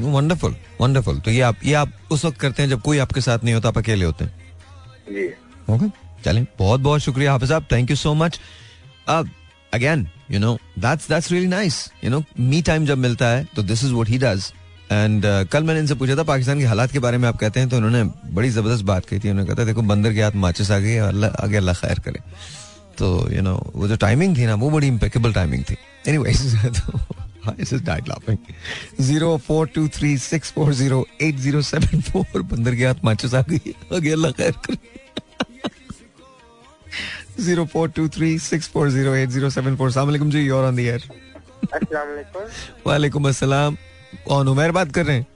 वंडरफुल 0.07 0.57
वंडरफुल 0.81 1.19
तो 1.19 1.31
ये 1.31 1.41
आप 1.43 1.65
ये 1.65 1.75
आप 1.75 1.93
उस 2.11 2.25
वक्त 2.25 2.39
करते 2.41 2.63
हैं 2.63 2.69
जब 2.71 2.81
कोई 2.83 2.99
आपके 2.99 3.21
साथ 3.21 3.45
नहीं 3.45 3.55
होता 3.55 3.69
आप 3.69 3.79
अकेले 3.79 4.05
होते 4.05 4.25
हैं? 4.25 4.33
ओके 5.71 5.89
चलें। 6.25 6.45
बहुत 6.59 6.81
बहुत 6.81 7.01
शुक्रिया 7.01 7.33
हाफिज 7.33 7.49
साहब। 7.49 7.67
थैंक 7.73 7.91
यू 7.91 7.97
सो 7.97 8.15
मच 8.15 8.41
अब 9.09 9.31
again 9.73 10.07
you 10.31 10.39
know 10.41 10.57
that's 10.79 11.09
that's 11.09 11.31
really 11.33 11.47
nice 11.47 11.91
you 12.05 12.11
know 12.11 12.23
me 12.41 12.63
time 12.63 12.87
जब 12.87 12.99
मिलता 12.99 13.29
है 13.29 13.45
तो 13.57 13.63
this 13.63 13.85
is 13.85 13.93
what 13.93 14.09
he 14.09 14.19
does 14.19 14.53
and 14.93 15.25
कल 15.53 15.63
मैंने 15.65 15.81
इनसे 15.81 15.95
पूछा 15.95 16.17
था 16.17 16.23
पाकिस्तान 16.23 16.59
के 16.59 16.65
हालात 16.65 16.93
के 16.93 16.99
बारे 16.99 17.19
में 17.19 17.29
आप 17.29 17.37
कहते 17.39 17.61
हैं 17.61 17.69
तो 17.69 17.77
उन्होंने 17.77 18.03
बड़ी 18.35 18.51
ज़बरदस्त 18.51 18.85
बात 18.85 19.07
कही 19.07 19.19
थी। 19.19 19.31
उन्होंने 19.31 19.47
कहा 19.49 19.59
था 19.59 19.65
देखो 19.65 19.83
बंदर 19.83 20.13
के 20.15 20.23
हाथ 20.23 20.35
माचिस 20.37 20.71
आ 20.71 20.79
गई 20.79 20.97
अल्लाह 20.97 21.31
आगे 21.45 21.57
अल्लाह 21.57 21.75
खैर 21.75 21.99
करे. 21.99 22.21
तो 22.99 23.07
यू 23.33 23.43
नो 23.43 23.55
वो 23.75 23.89
जो 23.89 23.97
टाइमिंग 23.97 24.37
थी 24.37 24.47
ना 24.47 24.55
वो 24.55 24.71
बड़ी 24.71 24.87
इम्पेकेबल 24.89 25.33
टाइमिंग 25.33 25.65
थी। 25.65 25.77
एनीवेज 26.09 26.57
तो 26.79 26.99
बंदर 32.45 32.75
के 32.75 32.85
हाथ 32.85 33.05
माचिस 33.05 33.35
आ 33.35 33.43
गई 33.49 33.75
आगे 33.95 34.13
अल्लाह 34.13 34.31
खैर 34.33 34.53
करे। 34.67 34.79
Zero 37.41 37.65
four 37.67 37.89
two 37.91 38.09
three 38.09 38.39
six 38.39 38.69
four 38.71 38.91
zero 38.91 39.15
eight 39.15 39.29
zero 39.29 39.51
seven 39.51 39.77
four 39.77 39.91
सलाम 39.93 40.31
जी 40.31 40.41
योर 40.41 40.65
ऑन 40.65 40.77
द 40.77 40.81
एयर 40.81 41.09
वालेकुम 42.87 43.29
अस्सलाम 43.29 43.77
कौन 44.29 44.49
उमेर 44.49 44.73
बात 44.73 44.93
कर 44.95 45.07
रहे 45.07 45.17
हैं? 45.17 45.27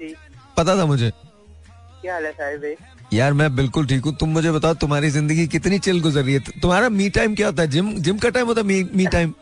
जी। 0.00 0.14
पता 0.56 0.76
था 0.78 0.86
मुझे। 0.86 1.10
क्या 1.10 2.14
हाल 2.14 2.24
है 2.24 2.32
साहिब 2.32 2.60
भाई? 2.60 2.74
यार 3.12 3.32
मैं 3.32 3.54
बिल्कुल 3.56 3.86
ठीक 3.86 4.04
हूँ। 4.04 4.14
तुम 4.16 4.28
मुझे 4.28 4.50
बताओ 4.52 4.74
तुम्हारी 4.74 5.10
ज़िंदगी 5.10 5.46
कितनी 5.46 5.78
चिल 5.78 6.00
गुजर 6.02 6.22
रही 6.22 6.34
है? 6.34 6.40
तुम्हारा 6.62 6.88
मी 6.88 7.08
टाइम 7.10 7.34
क्या 7.34 7.46
होता 7.46 7.62
है? 7.62 7.68
जिम 7.68 7.92
जिम 7.98 8.18
का 8.18 8.28
टाइम 8.28 8.46
होता 8.46 8.60
है 8.60 8.66
मी, 8.66 8.82
मी 8.94 9.06
टाइम 9.06 9.34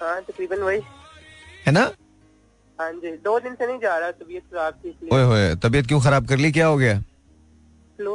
हाँ 0.00 0.20
तकरीबन 0.22 0.62
वही। 0.62 0.78
है 1.68 1.72
ना? 1.72 1.90
हाँ 2.78 2.92
जी 2.94 3.10
दो 3.24 3.38
दिन 3.40 3.54
से 3.54 3.66
नहीं 3.66 3.78
जा 3.78 3.96
रहा 3.98 4.10
तबीयत 4.12 4.42
खराब 4.52 4.74
थी 4.84 5.08
ओए 5.12 5.22
होए 5.24 5.54
तबीयत 5.62 5.86
क्यों 5.86 6.00
खराब 6.00 6.28
कर 6.28 6.36
ली? 6.36 6.50
क्या 6.52 6.66
हो 6.66 6.76
गया? 6.78 6.98
फ्लू। 7.96 8.14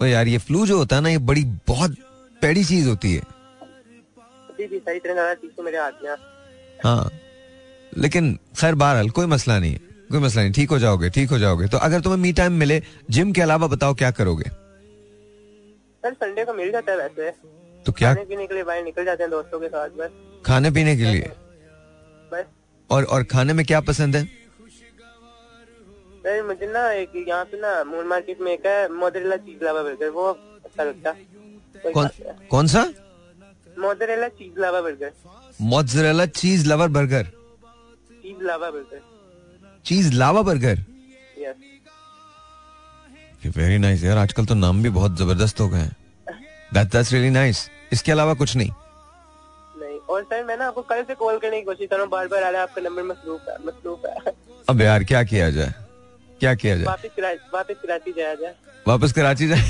ओ 0.00 0.04
यार 0.06 0.28
ये 0.28 0.38
फ्लू 0.40 0.64
जो 0.66 0.78
होता 0.78 0.96
है 0.96 1.02
ना 1.02 1.08
ये 1.08 1.18
बड़ी 1.28 1.44
बहुत 1.68 1.96
पैड़ी 2.42 2.64
चीज़ 2.64 2.88
होती 2.88 3.14
है। 3.14 3.20
अभी 4.50 4.66
भी 4.66 4.78
सही 4.78 4.98
तरह 4.98 5.12
ज़्यादा 5.12 5.34
टीसू 5.34 5.62
मेरे 5.62 5.78
हाथ 5.78 6.02
में 6.02 6.10
है। 6.10 6.16
हाँ 6.84 7.10
लेकिन 7.98 8.38
खैर 8.60 8.74
बहरहाल 8.74 9.10
कोई 9.10 9.26
मसला 9.26 9.58
नहीं 9.58 9.72
है 9.72 9.90
कोई 10.10 10.20
मसला 10.20 10.42
नहीं 10.42 10.52
ठीक 10.52 10.70
हो 10.70 10.78
जाओगे 10.78 11.10
ठीक 11.10 11.30
हो 11.30 11.38
जाओगे। 11.38 11.68
तो 11.68 11.78
अगर 11.80 12.00
तुम्हें 12.00 12.20
मी 12.20 12.32
टाइम 12.32 12.52
मिले 12.60 12.82
जिम 13.10 13.32
के 13.32 13.42
अलावा 13.42 13.66
बताओ 13.68 13.94
क्या 13.94 14.10
करोगे? 14.10 14.48
सर 16.04 16.14
संडे 16.14 16.44
को 16.44 16.54
मिल 16.54 16.72
जाता 16.72 16.92
है 16.92 16.98
वैसे। 16.98 17.30
तो 17.86 17.92
क्या? 17.92 18.14
खाने 18.14 18.24
पीने 18.24 18.46
के 18.46 18.54
लिए 18.54 18.64
बाहर 18.64 18.82
निकल 18.84 19.04
जाते 19.04 19.22
हैं 19.22 19.30
दोस्तों 19.30 19.60
के 19.60 19.68
साथ 19.68 19.88
बस। 19.98 20.10
खाने 20.46 20.70
पीने 20.70 20.96
के 20.96 21.04
लिए? 21.04 21.30
बस 22.32 22.44
और 22.90 23.04
और 23.04 23.22
खाने 23.32 23.52
में 23.52 23.64
क्या 23.66 23.80
पसंद 23.82 24.16
है? 24.16 24.24
सर 26.24 26.42
मुझे 26.46 26.66
ना 26.72 26.90
एक 26.94 27.12
यहाँ 27.28 27.44
पे 27.44 27.60
ना 27.60 27.72
मून 27.84 28.06
मार्केट 28.06 28.40
में 28.40 28.50
एक 28.52 28.66
है 28.66 28.88
मोदरेला 28.92 29.36
चीज़ 29.46 29.64
लावा 29.64 29.82
बर्गर 29.82 30.10
वो 30.10 30.26
अच्छा 30.64 30.84
लगता 30.84 31.10
है। 31.10 31.92
कौन 31.92 32.08
कौन 32.50 32.66
सा? 32.66 32.82
Mozzarella 33.78 34.28
cheese 34.30 34.60
lava 34.60 34.80
burger 34.80 35.12
mozzarella 35.62 36.26
cheese 36.36 36.66
lover 36.68 36.88
burger 36.88 37.24
cheese 38.22 38.42
lava 38.44 38.70
burger 38.70 39.00
cheese 39.84 40.12
lava 40.12 40.42
burger 40.42 40.84
very 43.56 43.78
nice 43.78 44.04
यार 44.04 44.18
आजकल 44.18 44.46
तो 44.46 44.54
नाम 44.54 44.82
भी 44.82 44.90
बहुत 44.90 45.16
ज़बरदस्त 45.18 45.60
हो 45.60 45.68
गए 45.68 45.78
हैं। 45.78 45.96
दैट 46.74 46.86
दैट्स 46.86 47.12
रियली 47.12 47.30
नाइस 47.30 47.68
इसके 47.92 48.12
अलावा 48.12 48.34
कुछ 48.34 48.56
नहीं। 48.56 48.70
और 50.12 50.22
सर 50.22 50.44
मैं 50.44 50.56
ना 50.58 50.66
आपको 50.66 50.82
कल 50.90 51.02
से 51.08 51.14
कॉल 51.14 51.38
करने 51.38 51.58
की 51.58 51.64
कोशिश 51.66 51.88
कर 51.90 51.96
रहा 51.96 52.02
हूँ 52.04 52.10
बार 52.10 52.26
बार 52.28 52.42
आ 52.42 52.48
रहा 52.48 52.60
है 52.60 52.66
आपका 52.68 52.82
नंबर 52.82 53.02
मसरूफ 53.02 53.48
है 53.48 53.56
मसरूफ 53.66 54.06
है। 54.06 54.32
अब 54.68 54.80
यार 54.80 55.04
क्या 55.04 55.22
किया 55.24 55.50
जाए? 55.50 55.72
क्या 56.40 56.54
किया 56.54 56.76
जाए? 56.76 56.84
वापस 56.86 57.10
करा 57.16 57.30
वापस 57.54 57.76
कराची 57.82 58.12
जाया 58.12 58.34
जाए। 58.34 58.54
वापस 58.88 59.12
कराची 59.12 59.48
जाए? 59.48 59.62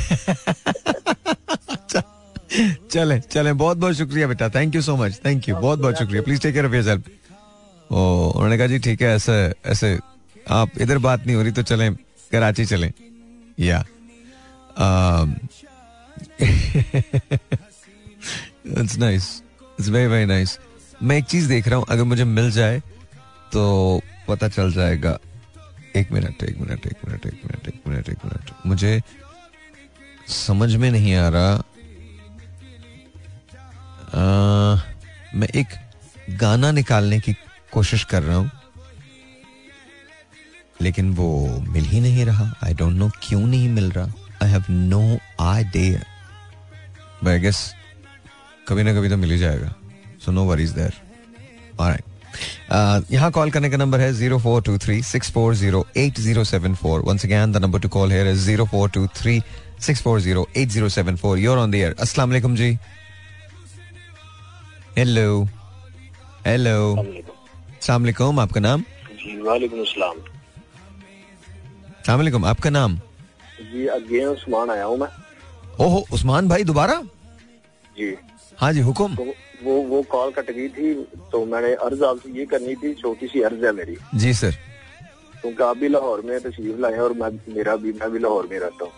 चले 2.92 3.18
चले 3.20 3.52
बहुत 3.54 3.76
बहुत 3.76 3.94
शुक्रिया 3.96 4.26
बेटा। 4.28 4.48
Thank 4.54 4.74
you 4.74 4.80
so 4.82 4.96
much 4.96 5.20
thank 5.24 5.48
you 5.48 5.56
बहुत 5.56 5.78
बहुत 5.78 5.98
शुक्रिया। 5.98 6.22
Please 6.22 6.40
take 6.42 6.52
care 6.54 6.66
of 6.66 6.74
yourself 6.74 7.02
ओ 7.92 8.00
उन्होंने 8.30 8.58
कहा 8.58 8.66
जी 8.66 8.78
ठीक 8.86 9.02
है 9.02 9.14
ऐसे 9.16 9.32
ऐसे 9.66 9.98
आप 10.58 10.78
इधर 10.80 10.98
बात 11.06 11.26
नहीं 11.26 11.36
हो 11.36 11.42
रही 11.42 11.52
तो 11.52 11.62
चले 11.62 11.88
कराची 12.32 12.64
चले। 12.66 12.90
Yeah 13.60 13.84
it's 18.80 18.96
nice 18.98 19.30
it's 19.82 19.90
very 19.90 20.06
very 20.06 20.26
nice 20.26 20.58
मैं 21.02 21.16
एक 21.18 21.24
चीज़ 21.24 21.48
देख 21.48 21.68
रहा 21.68 21.76
हूँ 21.78 21.86
अगर 21.90 22.04
मुझे 22.04 22.24
मिल 22.24 22.50
जाए 22.50 22.78
तो 23.52 23.62
पता 24.28 24.48
चल 24.48 24.72
जाएगा। 24.72 25.18
एक 25.96 26.12
मिनट 26.12 26.42
एक 26.44 26.58
मिनट 26.58 26.86
एक 26.86 27.04
मिनट 27.06 27.26
एक 27.26 27.40
मिनट 27.46 27.68
एक 27.68 27.80
मिनट 27.88 28.08
एक 28.08 28.24
मिनट। 28.24 28.50
मुझे 28.66 29.00
समझ 30.28 30.74
में 30.76 30.90
नहीं 30.90 31.14
आ 31.14 31.28
रहा। 31.28 31.54
आ, 34.14 34.80
मैं 35.34 35.48
एक 35.56 35.74
गाना 36.40 36.72
निकालने 36.72 37.20
की 37.20 37.32
कोशिश 37.72 38.04
कर 38.04 38.22
रहा 38.22 38.36
हूँ 38.36 38.50
लेकिन 40.82 41.12
वो 41.14 41.28
मिल 41.68 41.84
ही 41.84 42.00
नहीं 42.00 42.24
रहा। 42.26 42.52
आई 42.64 42.74
डोंट 42.74 42.96
नो 42.96 43.10
क्यों 43.22 43.46
नहीं 43.46 43.68
मिल 43.68 43.90
रहा। 43.90 44.06
I 44.42 44.50
have 44.50 44.64
no 44.70 45.04
idea 45.50 47.30
I 47.30 47.38
guess 47.40 47.72
कभी 48.68 48.82
ना 48.82 48.94
कभी 48.94 49.08
तो 49.08 49.16
मिल 49.16 49.30
ही 49.30 49.38
जाएगा। 49.38 49.74
So 50.24 50.32
no 50.32 50.44
worries 50.44 50.70
there 50.72 50.94
alright 51.80 53.10
यहाँ 53.12 53.30
कॉल 53.32 53.50
करने 53.50 53.70
का 53.70 53.76
नंबर 53.76 54.00
है 54.00 54.12
zero 54.14 54.38
four 54.40 54.62
two 54.62 54.76
three 54.78 55.02
six 55.04 55.30
four 55.32 55.54
zero 55.54 55.84
eight 55.96 56.18
zero 56.20 56.44
seven 56.44 56.74
four 56.74 57.00
once 57.08 57.24
again 57.24 57.52
the 57.52 57.56
number 57.62 57.80
to 57.80 57.88
call 57.96 58.12
here 58.12 58.26
is 58.28 58.44
zero 58.46 58.64
four 58.66 58.90
two 58.90 59.06
three 59.16 59.40
six 59.86 60.02
four 60.02 60.20
zero 60.20 60.46
eight 60.56 60.68
zero 60.68 60.88
seven 60.90 61.16
four 61.16 61.38
you're 61.38 61.58
on 61.58 61.70
the 61.70 61.74
air 61.74 61.94
अस्सलाम 62.00 62.28
वालेकुम 62.30 62.56
जी 62.56 62.70
hello 64.98 65.42
hello 66.46 66.94
अस्सलाम 66.94 68.02
वालेकुम 68.02 68.40
आपका 68.40 68.60
नाम 68.60 68.82
जी 69.22 69.40
वालेकुम 69.42 69.80
अस्सलाम 69.80 70.16
अस्सलाम 71.90 72.18
वालेकुम 72.18 72.44
आपका 72.46 72.70
नाम 72.70 72.96
जी 73.72 73.86
अगेन 73.90 74.26
उस्मान 74.28 74.70
आया 74.70 74.84
हूँ 74.84 74.98
मैं 74.98 75.08
ओहो 75.80 76.04
उस्मान 76.12 76.48
भाई 76.48 76.64
दोबारा 76.64 77.00
जी 77.96 78.14
हाँ 78.58 78.72
जी 78.72 78.80
हुक्म। 78.80 79.14
तो 79.16 79.24
वो 79.62 79.74
वो 79.84 80.02
कॉल 80.10 80.30
कट 80.32 80.50
गई 80.50 80.68
थी 80.68 80.94
तो 81.32 81.44
मैंने 81.46 81.72
अर्ज़ 81.86 82.02
आपसे 82.04 82.30
ये 82.38 82.44
करनी 82.46 82.74
थी 82.76 82.92
छोटी 82.94 83.26
सी 83.28 83.40
अर्ज़ 83.42 83.64
है 83.66 83.72
मेरी। 83.72 83.96
जी 84.14 84.32
सर। 84.34 84.56
क्योंकि 85.34 85.62
आप 85.64 85.76
भी 85.76 85.88
लाहौर 85.88 86.20
में 86.20 86.38
तशरीफ़ 86.40 86.80
लाए 86.80 86.98
और 86.98 87.12
मैं 87.12 87.30
मेरा 87.54 87.76
भी 87.76 87.92
मैं 87.92 88.10
भी 88.12 88.18
लाहौर 88.18 88.48
में 88.50 88.58
रहता 88.58 88.84
हूँ। 88.84 88.92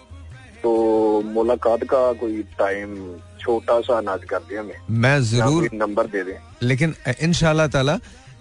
तो 0.63 1.23
मुलाकात 1.27 1.85
का 1.85 2.13
कोई 2.21 2.43
टाइम 2.59 2.97
छोटा 3.41 3.81
सा 3.81 3.97
अनाज 3.99 4.25
कर 4.25 4.39
दे 4.49 4.57
हमें। 4.57 4.75
मैं 4.91 5.21
ज़रूर 5.23 5.69
नंबर 5.75 6.07
दे 6.07 6.23
दें। 6.25 6.37
लेकिन 6.63 6.95
इनशाला 7.21 7.67
ताला 7.69 7.99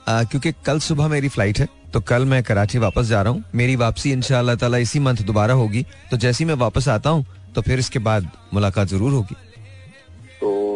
क्योंकि 0.07 0.51
कल 0.65 0.79
सुबह 0.81 1.07
मेरी 1.07 1.29
फ़्लाइट 1.29 1.59
है 1.59 1.67
तो 1.93 1.99
कल 2.01 2.25
मैं 2.25 2.41
कराची 2.43 2.77
वापस 2.79 3.05
जा 3.05 3.21
रहा 3.21 3.33
हूँ। 3.33 3.43
मेरी 3.55 3.75
वापसी 3.77 4.11
इनशाला 4.11 4.55
ताला 4.55 4.77
इसी 4.77 4.99
मंथ 4.99 5.23
दोबारा 5.25 5.53
होगी। 5.53 5.85
तो 6.11 6.17
जैसे 6.17 6.43
ही 6.43 6.47
मैं 6.47 6.55
वापस 6.57 6.87
आता 6.89 7.09
हूँ 7.09 7.25
तो 7.55 7.61
फिर 7.61 7.79
इसके 7.79 7.99
बाद 8.01 8.29
मुलाकात 8.53 8.87
ज़रूर 8.87 9.11
होगी। 9.11 9.35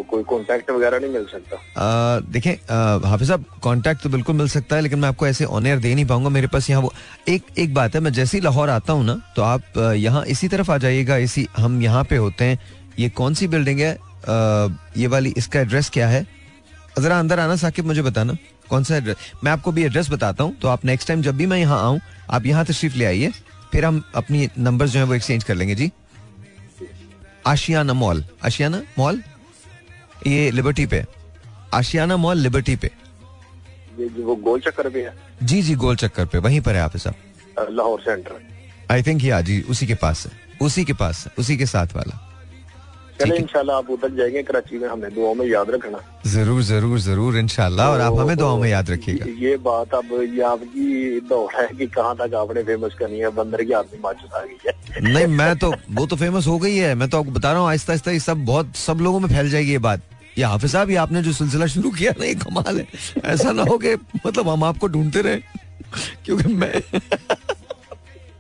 कोई 0.04 0.24
कांटेक्ट 0.24 0.70
वगैरह 0.72 1.00
नहीं 1.00 1.12
मिल 1.12 1.26
सकता। 1.26 2.20
देखें 2.32 2.52
हाफिज 3.10 3.28
साहब 3.28 3.46
कांटेक्ट 3.64 4.04
तो 4.04 4.10
बिल्कुल 4.10 4.36
मिल 4.36 4.48
सकता 4.50 4.76
है 4.76 4.82
लेकिन 4.82 5.00
मैं 5.00 5.10
आपको 5.10 5.28
ऐसे 5.28 5.46
ऑन 5.46 5.68
एयर 5.68 5.80
दे 5.80 5.94
नहीं 5.96 6.06
पाऊँगा। 6.06 6.30
मेरे 6.30 6.48
पास 6.48 6.70
यहाँ 6.70 6.82
वो 6.82 6.94
एक 7.30 7.44
एक 7.58 7.74
बात 7.74 7.96
है 7.96 8.02
मैं 8.02 8.12
जैसे 8.14 8.38
ही 8.38 8.44
लाहौर 8.44 8.70
आता 8.70 8.94
हूँ 8.94 9.06
ना 9.06 9.20
तो 9.36 9.42
आप 9.44 9.78
यहाँ 9.78 10.24
इसी 10.28 10.48
तरफ़ 10.48 10.72
आ 10.72 10.78
जाइएगा 10.78 11.18
इसी 11.20 11.48
हम 11.58 11.82
यहाँ 11.82 12.04
पे 12.04 12.16
होते 12.18 12.46
हैं। 12.46 12.60
ये 13.00 13.10
कौन 13.12 13.34
सी 13.34 13.48
बिल्डिंग 13.48 13.80
है? 13.80 13.94
आ, 13.94 14.68
ये 14.98 15.08
वाली 15.08 15.34
इसका 15.38 15.60
एड्रेस 15.60 15.90
क्या 15.90 16.08
है? 16.08 16.26
जरा 16.98 17.20
अंदर 17.20 17.40
आना 17.40 17.56
साकिब 17.56 17.86
मुझे 17.86 18.02
बताना 18.02 18.38
कौन 18.70 18.84
सा 18.84 18.96
एड्रेस 18.96 19.16
मैं 19.44 19.52
आपको 19.52 19.72
भी 19.72 19.84
एड्रेस 19.86 20.10
बताता 20.12 20.44
हूँ 20.44 20.56
तो 20.62 20.68
आप 20.68 20.86
नेक्स्ट 20.86 21.08
टाइम 21.08 21.22
जब 21.22 21.36
भी 21.38 21.46
मैं 21.46 21.58
यहाँ 21.58 21.80
आऊँ 21.82 22.00
आप 22.30 22.46
यहाँ 22.46 22.66
तशरीफ़ 22.66 22.96
ले 22.98 23.06
आइए 23.06 23.32
फिर 23.72 23.86
हम 23.86 24.04
अपनी 24.16 24.48
नंबर 24.60 24.88
जो 24.88 25.00
है 25.00 25.06
वो 25.06 25.14
एक्सचेंज 25.14 25.44
कर 25.44 25.56
लेंगे 25.56 25.76
जी। 25.76 25.92
आशियाना 27.48 27.94
मॉल 27.94 28.24
आशियाना 28.46 28.82
मॉल 28.98 29.22
ये 30.28 30.52
लिबर्टी 30.52 30.86
पे। 30.86 31.04
आशियाना 31.74 32.18
मॉल 32.18 32.38
लिबर्टी 32.38 32.76
पे। 32.76 32.92
ये 34.00 34.10
जो 34.10 34.24
वो 34.24 34.36
गोल 34.36 34.60
चक्कर 34.60 34.90
पे 34.90 35.04
है। 35.04 35.14
जी 35.44 35.62
जी 35.62 35.76
गोल 35.76 35.96
चक्कर 35.96 36.26
पे 36.26 36.38
वहीं 36.38 36.62
पर 36.62 36.76
है 36.76 36.82
आप 36.82 36.98
साहब 36.98 37.68
लाहौर 37.70 38.00
सेंटर 38.00 38.42
आई 38.92 39.04
थिंक 39.04 39.24
या 39.24 39.42
जी 39.42 39.62
उसी 39.62 39.88
के 39.88 39.96
पास 39.96 40.26
है 40.28 40.32
उसी 40.62 40.84
के 40.86 40.94
पास 40.94 41.26
है 41.26 41.32
उसी 41.40 41.58
के 41.58 41.66
साथ 41.66 41.96
वाला। 41.96 42.27
चले 43.20 43.36
इंशाल्लाह 43.38 43.78
आप 43.78 43.90
उधर 43.92 44.10
जाएँगे 44.16 44.44
कराची 44.44 44.78
में 44.80 44.88
हमें 44.90 45.36
में 45.36 45.46
याद 45.48 45.70
रखना। 45.72 46.00
ज़रूर 46.28 46.62
ज़रूर 46.64 47.00
ज़रूर 47.00 47.38
इंशाल्लाह 47.38 47.90
और 47.92 48.02
आप 48.02 48.20
हमें 48.20 48.36
दुआओं 48.38 48.58
में 48.60 48.70
याद 48.70 48.90
रखिएगा। 48.92 49.26
ये 49.40 49.56
बात 49.64 49.94
अब 49.96 50.14
ये 50.34 50.42
आपकी 50.44 51.20
दौड़ 51.30 51.52
है 51.56 51.68
कि 51.78 51.88
कहाँ 51.88 52.16
तक 52.18 52.34
आपने 52.36 52.64
फ़ेमस 52.64 52.94
करनी 53.00 53.20
है 53.20 53.30
बंदर 53.36 53.64
की 53.64 53.74
आदमी 53.74 54.00
माचुस 54.04 54.32
आ 54.34 54.42
गई 54.42 54.58
है। 54.68 55.02
नहीं 55.04 55.26
मैं 55.38 55.56
तो 55.58 55.72
वो 55.92 56.06
तो 56.06 56.16
फ़ेमस 56.16 56.48
हो 56.48 56.58
गई 56.60 56.76
है। 56.76 56.94
मैं 56.96 57.10
तो 57.10 57.20
आपको 57.20 57.32
बता 57.32 57.52
रहा 57.52 57.62
हूँ 57.62 57.70
आहिस्ता 57.70 57.94
आहिस्ता 57.94 58.12
ये 58.12 58.20
सब 58.20 58.46
बहुत 58.46 58.76
सब 58.78 59.02
लोगों 59.02 59.20
में 59.20 59.28
फैल 59.30 59.50
जाएगी 59.50 59.72
ये 59.72 59.78
बात। 59.88 60.02
ये 60.38 60.44
हाफिज 60.46 60.72
साहब 60.72 60.90
ये 60.90 60.96
आपने 60.98 61.22
जो 61.24 61.32
सिलसिला 61.34 61.66
शुरू 61.68 61.92
किया 61.92 62.12
ना 62.20 62.26
ये 62.26 62.34
कमाल 62.38 62.80
है। 62.80 62.88
ऐसा 63.26 63.52
ना 63.52 63.64
हो 63.70 63.78
कि 63.78 63.94
मतलब 64.26 64.50
हम 64.50 64.64
आपको 64.64 64.88
ढूंढते 64.88 65.22
रहे 65.22 65.42
क्योंकि 66.26 66.54
मैं 66.54 66.82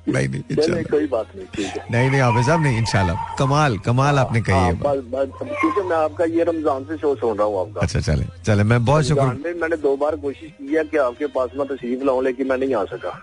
नहीं 0.08 0.28
नहीं 0.28 0.84
कोई 0.86 1.08
बात 1.08 1.28
नहीं 1.36 1.66
नहीं 1.92 2.10
नहीं 2.10 2.22
हाफिज 2.22 2.46
साहब 2.46 2.62
नहीं 2.64 2.78
इंशाल्लाह। 2.78 3.36
कमाल 3.38 3.78
कमाल 3.86 4.20
आपने 4.20 4.42
कही 4.42 4.56
हाँ, 4.56 4.66
है 4.66 4.74
क्योंकि 4.76 5.82
मैं 5.82 5.98
आपका 5.98 6.26
ये 6.26 6.44
रमज़ान 6.44 6.84
से 6.84 6.98
शो 6.98 7.16
सुन 7.16 7.38
रहा 7.38 7.48
हूँ 7.48 7.60
आपका। 7.62 7.82
अच्छा 7.82 8.00
चले 8.00 8.26
चले 8.46 8.64
मैं 8.64 8.84
बहुत 8.86 9.04
शुक्र 9.06 9.54
मैंने 9.62 9.78
दो 9.78 9.96
बार 9.98 10.16
कोशिश 10.18 10.52
की 10.60 10.76
है 10.76 10.84
कि 10.84 10.98
आपके 10.98 11.28
पास 11.36 11.50
मैं 11.58 11.68
तशरीफ़ 11.68 12.04
लाऊं 12.04 12.24
लेकिन 12.24 12.48
मैं 12.48 12.58
नहीं 12.58 12.76
आ 12.76 12.84
सका। 12.86 13.20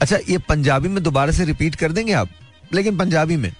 अच्छा 0.00 0.16
ये 0.28 0.38
पंजाबी 0.48 0.88
में 0.88 1.02
दोबारा 1.02 1.32
से 1.32 1.44
रिपीट 1.44 1.74
कर 1.76 1.92
देंगे 1.92 2.12
आप? 2.12 2.28
लेकिन 2.74 2.96
पंजाबी 2.98 3.36
में। 3.36 3.52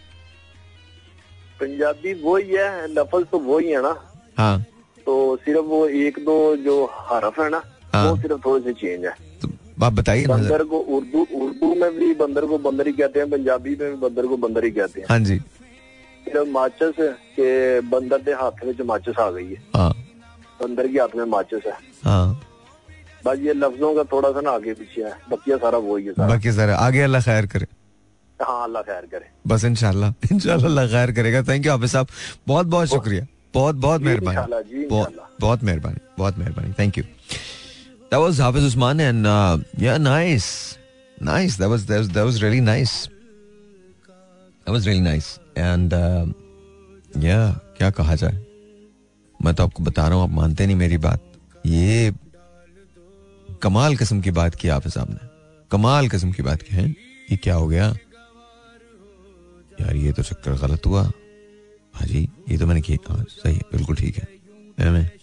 पंजाबी 1.60 2.12
वही 2.22 2.50
है 2.50 2.86
लफज 2.94 3.24
तो 3.32 3.38
वही 3.40 3.70
है 3.70 3.82
ना। 3.82 3.94
हाँ। 4.38 4.58
तो 5.06 5.36
सिर्फ़ 5.44 5.66
वो 5.66 5.86
एक 5.86 6.18
दो 6.24 6.36
जो 6.64 6.84
हरफ 7.10 7.40
है 7.40 7.48
ना 7.50 7.62
हाँ। 7.94 8.04
वो 8.04 8.16
सिर्फ़ 8.16 8.40
थोड़े 8.46 8.62
से 8.64 8.72
चेंज 8.80 9.04
है। 9.04 9.14
आप 9.84 9.92
बताइए। 9.92 10.26
बंदर 10.26 10.62
को 10.64 10.78
उर्दू 10.96 11.26
उर्दू 11.36 11.74
में 11.74 11.98
भी 11.98 12.12
बंदर 12.14 12.46
को 12.46 12.58
बंदर 12.60 12.86
ही 12.86 12.92
कहते 12.92 13.20
हैं 13.20 13.30
पंजाबी 13.30 13.76
में 13.80 13.90
भी 13.90 13.96
बंदर 13.98 14.26
को 14.26 14.36
बंदर 14.38 14.64
ही 14.64 14.70
कहते 14.70 15.00
हैं। 15.00 15.06
हाँ 15.10 15.18
जी। 15.20 15.38
सिर्फ़ 16.26 16.48
माचस 16.50 16.94
के 17.36 17.80
बंदर 17.88 18.18
के 18.22 18.32
हाथ 18.34 18.64
में 18.64 18.84
माचस 18.86 19.18
आ 19.20 19.30
गई 19.30 19.46
है। 19.46 19.62
हाँ। 19.76 19.90
बंदर 20.62 20.88
के 20.88 20.98
हाथ 20.98 21.16
में 21.16 21.24
माचस 21.26 21.66
है 21.66 21.72
हाँ। 22.04 22.40
बस 23.26 23.38
ये 23.38 23.52
लफ्जों 23.54 23.94
का 23.94 24.02
थोड़ा 24.12 24.30
सा 24.30 24.40
ना 24.40 24.50
आगे 24.50 24.72
पीछे 24.74 25.02
है। 25.02 25.12
बकिया 25.30 25.56
सारा 25.56 25.78
वही 25.80 26.04
है 26.04 26.12
सारा। 26.12 26.28
बाकी 26.28 26.52
सर। 26.52 26.70
आगे 26.70 27.00
अल्लाह 27.02 27.22
खैर 27.22 27.46
करे। 27.46 27.66
हाँ 28.40 28.62
अल्लाह 28.64 28.82
खैर 28.82 29.06
करे। 29.06 29.26
बस 29.46 29.64
इंशाल्लाह 29.64 30.10
अल्लाह 30.54 30.86
खैर 30.88 31.12
करेगा। 31.12 31.42
थैंक 31.42 31.66
यू 31.66 31.72
हाफिज 31.72 31.90
साहब। 31.90 32.06
बहुत 32.48 32.66
बहुत 32.66 32.88
शुक्रिया। 32.88 33.26
बहुत 33.54 33.74
बहुत 33.76 34.00
जी, 34.00 34.06
मेहरबानी। 34.06 34.84
बहुत 35.40 35.62
मेहरबानी। 35.62 35.98
बहुत 36.18 36.38
मेहरबानी। 36.38 36.72
Thank 36.78 36.98
you 36.98 37.04
that 38.10 38.18
was 38.18 38.38
Hafiz 38.38 38.64
Usman 38.64 39.00
and 39.00 39.26
uh, 39.26 39.58
yeah 39.78 39.98
nice. 39.98 40.78
Nice. 41.20 41.56
That 41.56 41.68
was 41.68 41.86
that 41.86 41.98
was, 41.98 42.08
that 42.08 42.24
was 42.24 42.42
really 42.42 42.60
nice. 42.60 43.08
That 44.64 44.72
was 44.72 44.86
really 44.86 45.00
nice. 45.00 45.38
And 45.56 45.92
uh, 45.92 46.26
yeah 47.16 47.54
क्या 47.78 47.90
कहा 47.90 48.14
जाए? 48.14 48.46
मैं 49.42 49.54
तो 49.54 49.62
आपको 49.62 49.82
बता 49.82 50.08
रहा 50.08 50.14
हूँ 50.14 50.22
आप 50.22 50.30
मानते 50.30 50.66
नहीं 50.66 50.76
मेरी 50.76 50.98
बात। 50.98 51.22
ये 51.66 52.12
कमाल 53.62 53.96
किस्म 53.96 54.20
की 54.20 54.30
बात 54.30 54.54
की 54.54 54.68
हाफिज 54.68 54.92
साहब 54.92 55.10
ने। 55.10 55.28
कमाल 55.70 56.08
किस्म 56.08 56.32
की 56.32 56.42
बात 56.42 56.62
की 56.62 56.76
है। 56.76 56.88
ये 57.30 57.36
क्या 57.36 57.54
हो 57.54 57.68
गया? 57.68 57.94
यार 59.80 59.96
ये 59.96 60.12
तो 60.12 60.22
चक्कर 60.22 60.52
गलत 60.52 60.86
हुआ। 60.86 61.02
हाँ 61.94 62.06
जी 62.06 62.28
ये 62.48 62.58
तो 62.58 62.66
मैंने 62.66 62.80
किया। 62.80 63.14
हाँ, 63.14 63.24
सही 63.28 63.56
बिल्कुल 63.72 63.96
ठीक 63.96 64.16
है। 64.16 65.19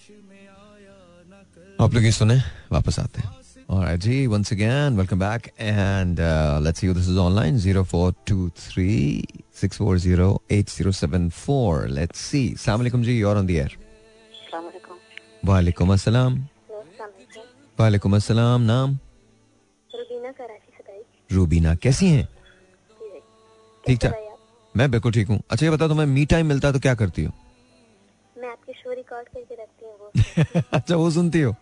आप 1.82 1.94
लोग 1.94 2.04
ये 2.04 2.12
सुने 2.12 2.36
वापस 2.72 3.00
आते 3.00 3.22
हैं। 3.22 3.36
Alright, 3.76 4.00
ji 4.04 4.18
once 4.32 4.52
again 4.56 4.96
welcome 5.00 5.20
back 5.22 5.48
and 5.70 6.20
uh, 6.20 6.60
let's 6.66 6.80
see 6.82 6.88
who 6.90 6.94
this 6.98 7.08
is 7.14 7.18
online 7.24 7.58
0423 7.60 9.24
640 9.62 10.38
8074 10.50 11.90
let's 11.98 12.20
see. 12.30 12.46
Assalamu 12.56 12.86
alaikum 12.86 13.04
ji 13.10 13.18
you're 13.20 13.38
on 13.42 13.48
the 13.52 13.60
air. 13.66 13.72
वालेकुम 15.46 15.92
अस्सलाम 15.94 16.34
वालेकुम 17.80 18.16
अस्सलाम 18.16 18.62
नाम 18.62 18.98
रुबीना 19.90 20.32
कराची 20.40 20.72
से 20.78 20.84
भाई। 20.88 21.36
रूबीना 21.36 21.76
कैसी 21.84 22.08
हैं? 22.10 22.28
ठीक 23.84 24.00
ठाक 24.02 24.16
मैं 24.76 24.90
बिल्कुल 24.92 25.12
ठीक 25.12 25.28
हूँ। 25.28 25.40
अच्छा 25.52 25.66
ये 25.66 25.72
बताओ 25.72 25.88
तुम्हें 25.90 26.06
मी 26.08 26.26
टाइम 26.34 26.46
मिलता 26.48 26.68
है 26.68 26.74
तो 26.74 26.80
क्या 26.80 26.96
करती 27.02 27.24
हो? 27.24 27.32
मैं 28.42 28.50
आपके 28.50 28.74
शो 28.74 28.94
रिकॉर्ड 28.94 29.28
करके 29.28 29.56
रखती 29.62 29.86
हूँ 29.86 30.64
अच्छा 30.80 30.96
वो 30.96 31.10
सुनती 31.12 31.42
हो? 31.42 31.56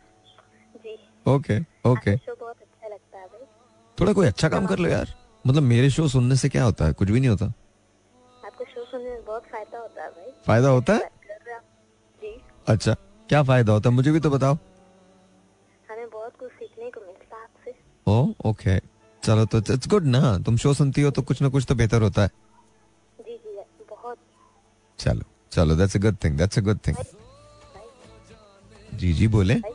ओके 1.26 1.60
ओके 1.90 2.12
अच्छा 2.12 3.26
भाई। 3.26 3.46
थोड़ा 3.98 4.14
कोई 4.14 4.28
अच्छा 4.28 4.50
काम 4.50 4.66
कर 4.68 4.80
लो 4.80 4.90
यार। 4.90 5.14
मतलब 5.48 5.64
मेरे 5.64 5.90
शो 5.90 6.08
सुनने 6.08 6.36
से 6.36 6.50
क्या 6.50 6.64
होता 6.64 6.86
है? 6.86 6.94
कुछ 6.94 7.10
भी 7.10 7.20
नहीं 7.20 7.30
होता। 7.30 7.46
आपको 8.46 8.66
शो 8.66 8.86
सुनने 8.86 9.10
में 9.10 9.26
बहुत 9.26 9.44
फ़ायदा 9.44 9.80
होता 9.80 10.04
है 10.04 10.10
भाई। 10.10 10.32
फ़ायदा 10.46 10.70
होता 10.70 10.94
है। 10.94 11.10
जी। 12.22 12.40
अच्छा 12.68 12.94
क्या 13.30 13.44
फ़ायदा 13.44 13.74
होता 13.74 13.90
है? 13.90 13.96
मुझे 13.96 14.12
भी 14.12 14.20
तो 14.20 14.30
बताओ। 14.30 14.58
हमें 15.92 16.10
बहुत 16.10 16.36
कुछ 16.40 16.52
सीखने 16.52 16.90
को 16.92 17.02
मिलता 17.02 17.36
है 17.36 17.44
आपसे। 17.44 17.74
ओ 18.08 18.50
ओके 18.50 18.78
चलो 19.24 19.46
तो 19.46 19.58
इट्स 19.74 19.88
गुड 19.88 20.06
ना। 20.06 20.38
तुम 20.38 20.58
शो 20.58 20.74
सुनती 20.74 21.02
हो 21.02 21.12
तो 21.12 21.22
कुछ 21.22 21.42
ना 21.42 21.50
कुछ 21.50 21.66
तो 21.70 21.76
बेहतर 21.76 22.02
होता 22.02 22.22
है। 22.22 22.30
जी 23.20 23.38
जी 23.38 23.86
बहुत। 23.90 24.18
चलो 25.00 25.26
चलो 25.52 25.76
that's 25.76 25.96
a 25.96 26.00
good 26.00 26.18
thing 26.24 26.38
that's 26.38 26.60
a 26.60 26.62
good 26.62 26.80
thing 26.88 26.96
जी 28.94 29.14
जी 29.14 29.28
बोले। 29.28 29.54
वो 29.56 29.74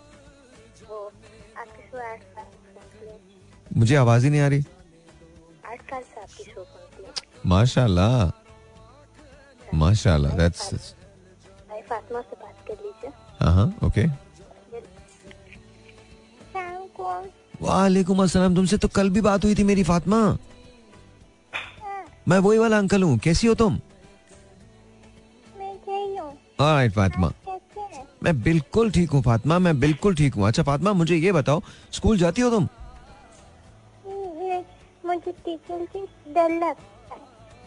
मुझे 3.77 3.97
आवाज़ 3.97 4.25
ही 4.25 4.31
नहीं 4.31 4.41
आ 4.41 4.49
रही। 4.49 4.64
आठ 5.66 5.81
साल 5.91 6.03
से 6.03 6.21
आपकी 6.21 6.45
शो 6.45 6.64
सुनती 6.64 7.03
हूँ। 7.03 7.12
माशाल्लाह। 7.47 8.31
माशाल्लाह 9.75 10.37
दैट्स 10.37 10.73
भाई 11.71 11.81
फातिमा 11.91 12.21
से 12.21 12.37
बात 12.43 12.57
कर 12.68 12.75
लीजिए। 12.85 13.11
हाँ 13.41 13.66
ओके 13.85 14.07
वालेकुम 17.62 18.23
अस्सलाम 18.23 18.55
तुमसे 18.55 18.77
तो 18.79 18.89
कल 18.89 19.11
भी 19.11 19.21
बात 19.21 19.45
हुई 19.45 19.55
थी 19.55 19.62
मेरी 19.64 19.83
फातिमा। 19.85 20.21
मैं 22.29 22.39
वही 22.39 22.59
वाला 22.59 22.79
अंकल 22.79 23.03
हूँ 23.03 23.18
कैसी 23.18 23.47
हो 23.47 23.55
तुम? 23.55 23.79
मैं 25.59 25.75
गई 25.89 26.89
फातिमा। 26.89 27.33
मैं 28.23 28.41
बिल्कुल 28.43 28.91
ठीक 28.91 29.11
हूँ 29.11 29.23
फातिमा 29.23 29.59
मैं 29.59 29.79
बिल्कुल 29.81 30.14
ठीक 30.14 30.35
हूँ। 30.35 30.47
अच्छा 30.49 30.62
फातिमा 30.62 30.93
मुझे 30.93 31.16
ये 31.16 31.33
बताओ 31.33 31.62
स्कूल 31.93 32.18
जाती 32.18 32.43
हो 32.43 32.51
तुम? 32.51 32.64
नहीं, 32.64 32.80
मुझे 35.11 35.33
टीचर 35.33 35.87
से 35.93 36.01
डर 36.33 36.51
लगता 36.51 37.15
है। 37.15 37.21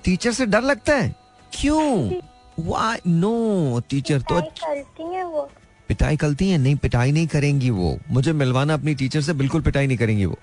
टीचर 0.04 0.32
से 0.32 0.46
डर 0.46 0.62
लगता 0.62 0.96
है? 0.96 1.16
क्यों? 1.54 2.12
वाई 2.60 2.98
नो 3.08 3.82
टीचर 3.90 4.22
तो 4.22 4.42
करती 4.42 5.04
हैं 5.04 5.24
वो। 5.24 5.50
पिटाई 5.88 6.18
करती 6.18 6.50
है? 6.50 6.58
नहीं 6.58 6.76
पिटाई 6.76 7.12
नहीं 7.12 7.28
करेंगी 7.28 7.70
वो। 7.70 8.00
मुझे 8.10 8.34
मिलवाना 8.34 8.74
अपनी 8.74 8.96
टीचर 8.96 9.22
से 9.22 9.34
बिल्कुल 9.34 9.62
पिटाई 9.62 9.88
नहीं 9.88 9.98
करेंगी 9.98 10.26
वो। 10.26 10.38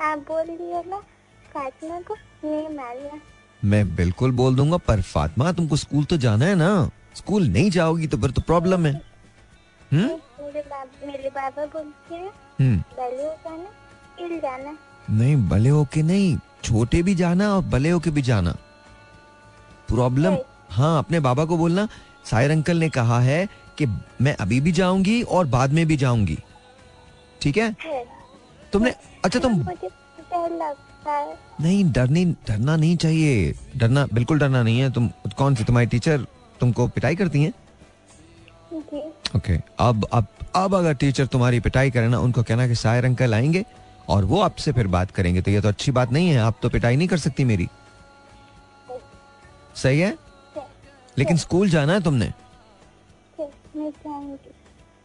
आप 0.00 0.18
बोल 0.18 0.42
दिए 0.42 0.82
ना 0.90 0.98
फातिमा 1.54 2.00
को 2.00 2.14
नहीं 2.44 2.76
मारना 2.76 3.20
मैं 3.64 3.96
बिल्कुल 3.96 4.30
बोल 4.32 4.56
दूँगा 4.56 4.76
पर 4.76 5.00
फातिमा 5.02 5.52
तुमको 5.52 5.76
स्कूल 5.76 6.04
तो 6.04 6.16
जाना 6.16 6.44
है 6.44 6.54
ना? 6.54 6.90
स्कूल 7.14 7.48
नहीं 7.48 7.70
जाओगी 7.70 8.06
तो 8.06 8.18
फिर 8.18 8.30
तो 8.30 8.40
प्रॉब्लम 8.40 8.86
है। 8.86 8.92
हम्म? 9.92 10.08
मेरे 11.06 11.30
बाबा 11.30 11.66
बोलते 11.66 12.14
हैं 12.14 12.30
हम्म। 12.60 12.82
जाना। 14.38 14.78
नहीं 15.10 15.36
बले 15.48 15.68
होके 15.68 16.02
नहीं 16.02 16.36
छोटे 16.64 17.02
भी 17.02 17.14
जाना 17.14 17.48
और 17.54 17.62
बले 17.64 17.90
होके 17.90 18.10
भी 18.10 18.22
जाना। 18.22 18.56
प्रॉब्लम 19.88 20.36
हाँ 20.70 20.98
अपने 20.98 21.20
बाबा 21.20 21.44
को 21.44 21.56
बोलना 21.56 21.88
सायर 22.30 22.50
अंकल 22.50 22.76
ने 22.76 22.88
कहा 22.88 23.20
है 23.20 23.46
कि 23.78 23.86
मैं 24.22 24.34
अभी 24.36 24.60
भी 24.60 24.72
जाऊँगी 24.72 25.22
और 25.22 25.46
बाद 25.46 25.72
में 25.72 25.86
भी 25.86 25.96
जाऊँगी। 25.96 26.38
ठीक 27.42 27.56
है? 27.56 27.74
तुमने 28.72 28.94
अच्छा 29.24 29.38
तुम 29.38 29.62
है। 31.06 31.36
नहीं 31.60 31.84
डरनी 31.92 32.24
डरना 32.48 32.76
नहीं 32.76 32.96
चाहिए। 32.96 33.54
डरना 33.76 34.06
बिल्कुल 34.14 34.38
डरना 34.38 34.62
नहीं 34.62 34.80
है। 34.80 34.90
तुम 34.92 35.08
कौन 35.38 35.54
सी 35.54 35.64
तुम्हारी 35.64 35.86
टीचर 35.86 36.26
तुमको 36.60 36.86
पिटाई 36.88 37.16
करती 37.16 37.42
है? 37.42 37.52
ओके 39.36 39.58
अब 39.78 40.06
अब 40.12 40.26
अब 40.56 40.74
अगर 40.74 40.94
टीचर 40.94 41.26
तुम्हारी 41.26 41.60
पिटाई 41.60 41.90
करे 41.90 42.08
ना 42.08 42.18
उनको 42.18 42.42
कहना 42.42 42.66
कि 42.68 42.74
सायर 42.74 43.04
अंकल 43.04 43.34
आएँगे। 43.34 43.64
और 44.08 44.24
वो 44.24 44.40
आपसे 44.40 44.72
फिर 44.72 44.86
बात 44.86 45.10
करेंगे 45.10 45.42
तो 45.42 45.50
ये 45.50 45.60
तो 45.60 45.68
अच्छी 45.68 45.92
बात 45.92 46.12
नहीं 46.12 46.28
है 46.28 46.38
आप 46.38 46.58
तो 46.62 46.68
पिटाई 46.68 46.96
नहीं 46.96 47.08
कर 47.08 47.18
सकती 47.18 47.44
मेरी। 47.44 47.68
सही 49.76 50.00
है? 50.00 50.16
लेकिन 51.18 51.36
स्कूल 51.36 51.68
जाना 51.70 51.92
है 51.92 52.02
तुमने? 52.02 52.32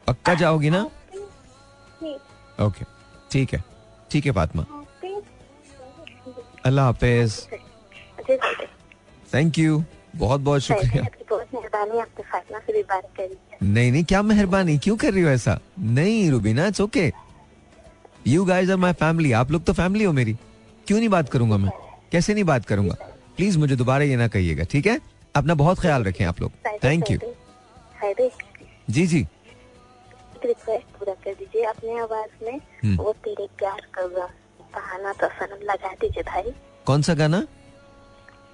पक्का 0.08 0.34
जाओगी 0.34 0.70
ना? 0.70 0.84
ओके 2.66 2.86
ठीक 3.32 3.54
है 3.54 3.64
ठीक 4.12 4.26
है 4.26 4.32
फातिमा। 4.32 4.66
अल्लाह 6.66 6.86
हाफिज। 6.86 7.40
थैंक 9.34 9.60
यू 9.60 9.84
बहुत 10.16 10.42
बहुत 10.42 10.62
शुक्रिया 10.62 11.04
नहीं 13.64 13.92
नहीं 13.92 14.04
क्या 14.04 14.22
मेहरबानी? 14.22 14.78
क्यों 14.78 14.96
कर 14.98 15.14
रही 15.14 15.24
हो 15.24 15.30
ऐसा? 15.30 15.60
नहीं 15.80 16.30
Rubina 16.32 16.66
it's 16.68 16.82
okay 16.82 17.12
you 18.28 18.44
guys 18.46 18.70
are 18.70 18.76
my 18.78 18.94
family 18.94 19.32
आप 19.32 19.52
लोग 19.52 19.64
तो 19.64 19.74
फैमिली 19.74 20.04
हो 20.04 20.12
मेरी। 20.14 20.34
क्यों 20.88 20.98
नहीं 21.00 21.10
बात 21.10 21.30
करूँगा 21.30 21.58
मैं? 21.58 21.72
कैसे 22.12 22.34
नहीं 22.34 22.44
बात 22.44 22.66
करूँगा? 22.66 22.96
प्लीज़ 23.38 23.58
मुझे 23.60 23.76
दोबारा 23.76 24.04
ये 24.04 24.16
ना 24.16 24.28
कहिएगा 24.28 24.64
ठीक 24.64 24.88
है? 24.88 25.00
अपना 25.36 25.54
बहुत 25.54 25.80
ख्याल 25.80 26.04
रखें 26.04 26.26
आप 26.26 26.42
लोग। 26.42 26.52
थैंक 26.84 27.12
यू 27.12 27.18
जी 28.90 29.06
जी। 29.08 29.20
रिक्वेस्ट 30.46 30.86
पूरा 31.00 31.14
कर 31.24 31.34
दीजिए 31.34 31.64
अपने 31.64 32.00
आवाज़ 32.00 32.46
में। 32.46 32.60
हम्म। 32.84 32.96
वो 32.98 33.14
तेरे 33.26 33.48
प्यार 33.58 33.82
का 33.94 34.08
गम 34.08 35.12
तो 35.14 35.28
सनम 35.30 35.64
लगा 35.64 35.94
दीजिए 36.02 36.24
भाई। 36.24 36.52
कौन 36.86 37.02
सा 37.02 37.14
गाना? 37.14 37.44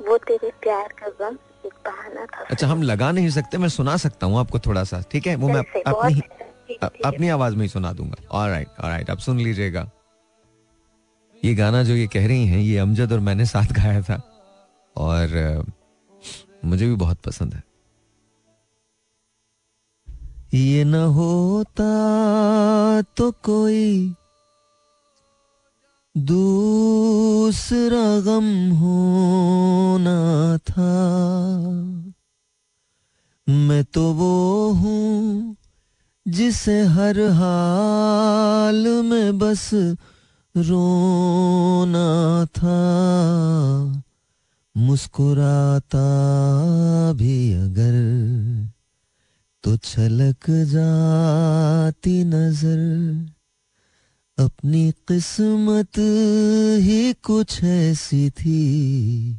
वो 0.08 0.18
तेरे 0.18 0.52
प्यार 0.62 0.94
का 1.00 1.08
गम 1.20 1.38
एक 1.66 1.74
बहाना 1.86 2.26
था 2.26 2.46
अच्छा 2.52 2.68
हम 2.68 2.82
लगा 2.84 3.12
नहीं 3.12 3.30
सकते 3.30 3.58
मैं 3.58 3.70
सुना 3.70 3.96
सकता 3.98 4.28
हूँ 4.28 4.40
आपको 4.40 4.60
थोड़ा 4.60 4.84
सा 4.84 5.04
ठीक 5.12 5.28
है? 5.28 5.36
वो 5.36 5.48
मैं 5.48 5.64
अपनी 5.88 6.22
अपनी 7.06 7.30
आवाज़ 7.30 7.56
में 7.56 7.62
ही 7.62 7.70
सुना 7.70 7.94
दूँगा। 7.94 8.16
ऑलराइट 8.32 8.68
ऑलराइट 8.68 9.10
अब 9.10 9.18
सुन 9.18 9.40
लीजिएगा। 9.40 9.92
ये 11.46 11.56
गाना 11.56 11.84
जो 11.84 11.94
ये 11.94 12.08
कह 12.08 12.28
रही 12.28 12.48
हैं, 12.48 12.60
ये 12.60 12.78
अमजद 12.78 13.12
और 13.12 13.20
मैंने 13.20 13.46
साथ 13.46 13.64
गाया 13.64 14.02
था। 14.02 14.22
और 14.96 15.66
मुझे 16.66 16.88
भी 16.88 16.96
बहुत 16.96 17.18
पसंद 17.18 17.54
है। 17.54 17.64
ये 20.54 20.84
न 20.84 20.96
होता 20.96 23.02
तो 23.02 23.32
कोई 23.32 24.16
दूसरा 26.18 28.20
गम 28.20 28.72
होना 28.72 30.58
था। 30.58 31.08
मैं 33.50 33.84
तो 33.84 34.14
वो 34.14 34.74
हूँ 34.74 35.57
जिसे 36.28 36.82
हर 36.82 37.20
हाल 37.20 38.88
में 39.04 39.38
बस 39.38 39.70
रोना 40.56 42.46
था, 42.46 42.80
मुस्कुराता 44.78 46.08
भी 47.14 47.54
अगर 47.54 47.96
तो 49.64 49.78
छलक 49.78 50.50
जाती 50.50 52.24
नज़र। 52.24 52.80
अपनी 54.38 54.92
किस्मत 54.92 55.98
ही 56.82 57.14
कुछ 57.14 57.64
ऐसी 57.64 58.30
थी 58.30 59.34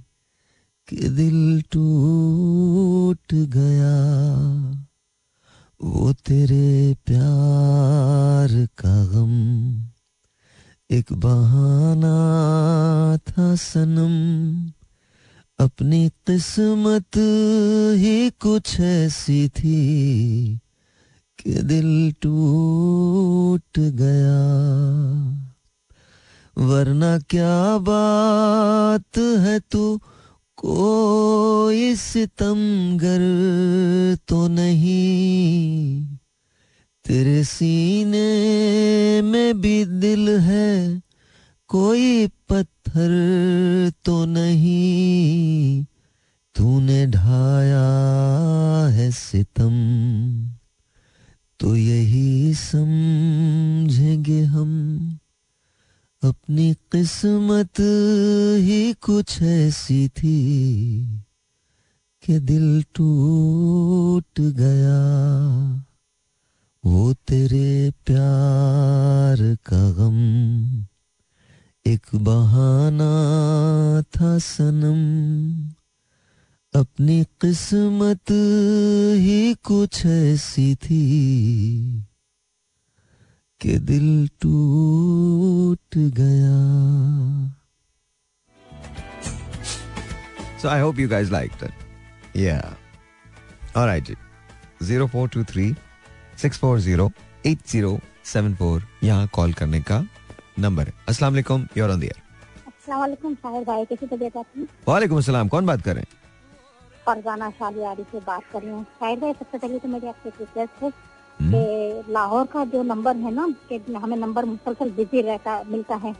कि 0.88 0.96
दिल 0.96 1.62
टूट 1.72 3.34
गया। 3.34 3.94
वो 5.82 6.12
तेरे 6.12 6.96
प्यार 7.06 8.66
का 8.78 9.06
गम 9.06 9.34
एक 10.90 11.12
बहाना 11.12 12.14
था 13.16 13.54
सनम। 13.54 14.72
अपनी 15.64 16.08
किस्मत 16.08 17.16
ही 17.98 18.30
कुछ 18.30 18.80
ऐसी 18.80 19.48
थी 19.48 19.80
कि 21.38 21.54
दिल 21.54 22.14
टूट 22.22 23.78
गया। 23.78 24.40
वरना 26.58 27.18
क्या 27.18 27.78
बात 27.78 29.18
है 29.18 29.60
तू 29.60 30.00
कोई 30.58 31.96
सितमगर 31.96 33.20
तो 34.28 34.48
नहीं। 34.48 36.04
तेरे 37.04 37.44
सीने 37.44 38.30
में 39.22 39.60
भी 39.60 39.84
दिल 39.84 40.28
है, 40.28 41.02
कोई 41.68 42.26
पत्थर 42.26 43.12
तो 44.04 44.24
नहीं। 44.24 45.84
तूने 46.54 47.06
ढाया 47.06 47.86
है 48.88 49.10
सितम 49.10 49.74
तो 51.60 51.76
यही 51.76 52.54
समझेंगे 52.54 54.42
हम। 54.42 54.70
अपनी 56.22 56.74
किस्मत 56.74 57.80
ही 58.60 58.92
कुछ 58.92 59.42
ऐसी 59.42 60.08
थी 60.08 60.38
कि 62.24 62.38
दिल 62.38 62.84
टूट 62.94 64.40
गया। 64.40 65.02
वो 66.84 67.14
तेरे 67.14 67.92
प्यार 68.06 69.56
का 69.66 69.92
गम 69.92 70.18
एक 71.86 72.06
बहाना 72.14 73.12
था 74.02 74.38
सनम। 74.38 75.68
अपनी 76.80 77.24
किस्मत 77.24 78.32
ही 79.18 79.54
कुछ 79.54 80.06
ऐसी 80.06 80.74
थी 80.74 82.07
कि 83.60 83.76
दिल 83.90 84.28
टूट 84.42 85.96
गया 86.18 86.56
So 90.60 90.68
I 90.68 90.78
hope 90.80 90.98
you 90.98 91.08
guys 91.10 91.28
liked 91.32 91.60
it. 91.62 91.74
Yeah. 92.36 92.70
All 93.76 93.86
right, 93.90 94.04
जी. 94.04 94.16
0423 94.82 95.74
640 96.38 97.10
8074 97.46 98.80
यहाँ 99.04 99.28
कॉल 99.34 99.52
करने 99.60 99.80
का 99.90 99.98
नंबर 100.58 100.86
है 100.86 100.94
अस्सलाम 101.08 101.32
वालेकुम 101.32 101.66
you're 101.76 101.90
on 101.90 102.00
the 102.02 102.08
air. 102.12 102.18
अस्सलाम 102.68 103.00
वालेकुम 103.00 103.34
साहिर 103.44 103.64
भाई 103.64 103.84
कैसी 103.84 104.06
तबीयत 104.06 104.36
आपकी 104.36 104.66
वालेकुम 104.88 105.18
अस्सलाम 105.18 105.48
कौन 105.54 105.66
बात 105.66 105.82
कर 105.82 105.94
रहे 105.94 106.04
हैं 106.08 106.16
फरजाना 107.06 107.50
शालियारी 107.60 108.04
से 108.12 108.20
बात 108.26 108.42
कर 108.52 108.62
रही 108.62 108.70
हूँ 108.70 108.82
साहिर 109.00 109.18
भाई 109.20 109.32
सबसे 109.32 109.58
पहले 109.58 109.78
तो 109.78 109.88
मेरी 109.88 110.06
आपसे 110.08 110.28
रिक्वेस्ट 110.40 110.82
है 110.82 110.90
कि 111.40 112.12
लाहौर 112.12 112.46
का 112.46 112.64
जो 112.64 112.82
नंबर 112.82 113.16
है 113.16 113.32
ना 113.34 113.48
कि 113.68 113.80
हमें 113.94 114.16
नंबर 114.16 114.44
मुसलसल 114.44 114.90
बिज़ी 114.90 115.20
रहता 115.22 115.62
मिलता 115.68 115.96
है 115.96 116.14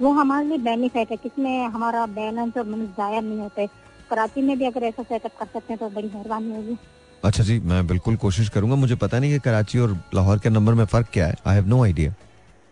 वो 0.00 0.12
हमारे 0.12 0.46
लिए 0.46 0.58
बेनिफिट 0.58 1.10
है। 1.10 1.16
किसमें 1.16 1.66
हमारा 1.68 2.04
बैलेंस 2.08 2.56
और 2.56 2.64
मिनट 2.64 2.90
जाया 2.96 3.20
नहीं 3.20 3.38
होते। 3.38 3.66
कराची 4.10 4.42
में 4.42 4.56
भी 4.58 4.64
अगर 4.64 4.82
ऐसा 4.84 5.02
सेटअप 5.02 5.32
कर 5.38 5.46
सकते 5.46 5.72
हैं 5.72 5.78
तो 5.78 5.88
बड़ी 5.88 6.08
मेहरबानी 6.08 6.54
होगी। 6.54 6.76
अच्छा 7.22 7.42
जी 7.44 7.58
मैं 7.60 7.86
बिल्कुल 7.86 8.16
कोशिश 8.16 8.48
करूँगा। 8.48 8.76
मुझे 8.76 8.94
पता 8.96 9.18
नहीं 9.18 9.32
कि 9.32 9.38
कराची 9.40 9.78
और 9.78 9.96
लाहौर 10.14 10.38
के 10.38 10.50
नंबर 10.50 10.74
में 10.74 10.84
फ़र्क 10.84 11.08
क्या 11.12 11.26
है। 11.26 11.34
आई 11.46 11.54
हैव 11.54 11.66
नो 11.68 11.82
आइडिया 11.84 12.14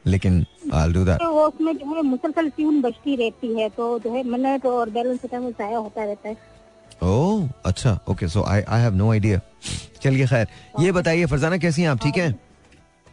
लेकिन 0.04 0.44
आई 0.74 0.92
डू 0.92 1.04
दैट 1.04 1.22
वो 1.22 1.46
उसमें 1.46 1.72
जो 1.76 1.94
है 1.94 2.02
मुसलसल 2.02 2.48
ट्यून 2.50 2.80
बजती 2.82 3.16
रहती 3.16 3.52
है 3.54 3.68
तो 3.68 3.98
जो 3.98 4.12
है 4.14 4.22
मिनट 4.28 4.66
और 4.66 4.90
बैलेंस 4.90 5.20
होता 5.22 5.36
है 5.36 5.42
वो 5.42 5.50
जाया 5.50 5.78
होता 5.78 6.04
रहता 6.04 6.28
है। 6.28 6.36
ओह 7.02 7.48
अच्छा। 7.66 7.98
Okay 8.08 8.28
so 8.28 8.42
I 8.44 8.62
I 8.68 8.80
have 8.80 8.94
no 8.94 9.10
idea 9.12 9.40
चलिए 10.02 10.26
खैर। 10.26 10.46
ये 10.80 10.92
बताइए 10.92 11.26
फरजाना 11.26 11.56
कैसी 11.58 11.82
हैं 11.82 11.88
आप? 11.88 11.98
ठीक 12.02 12.16
हैं? 12.16 12.34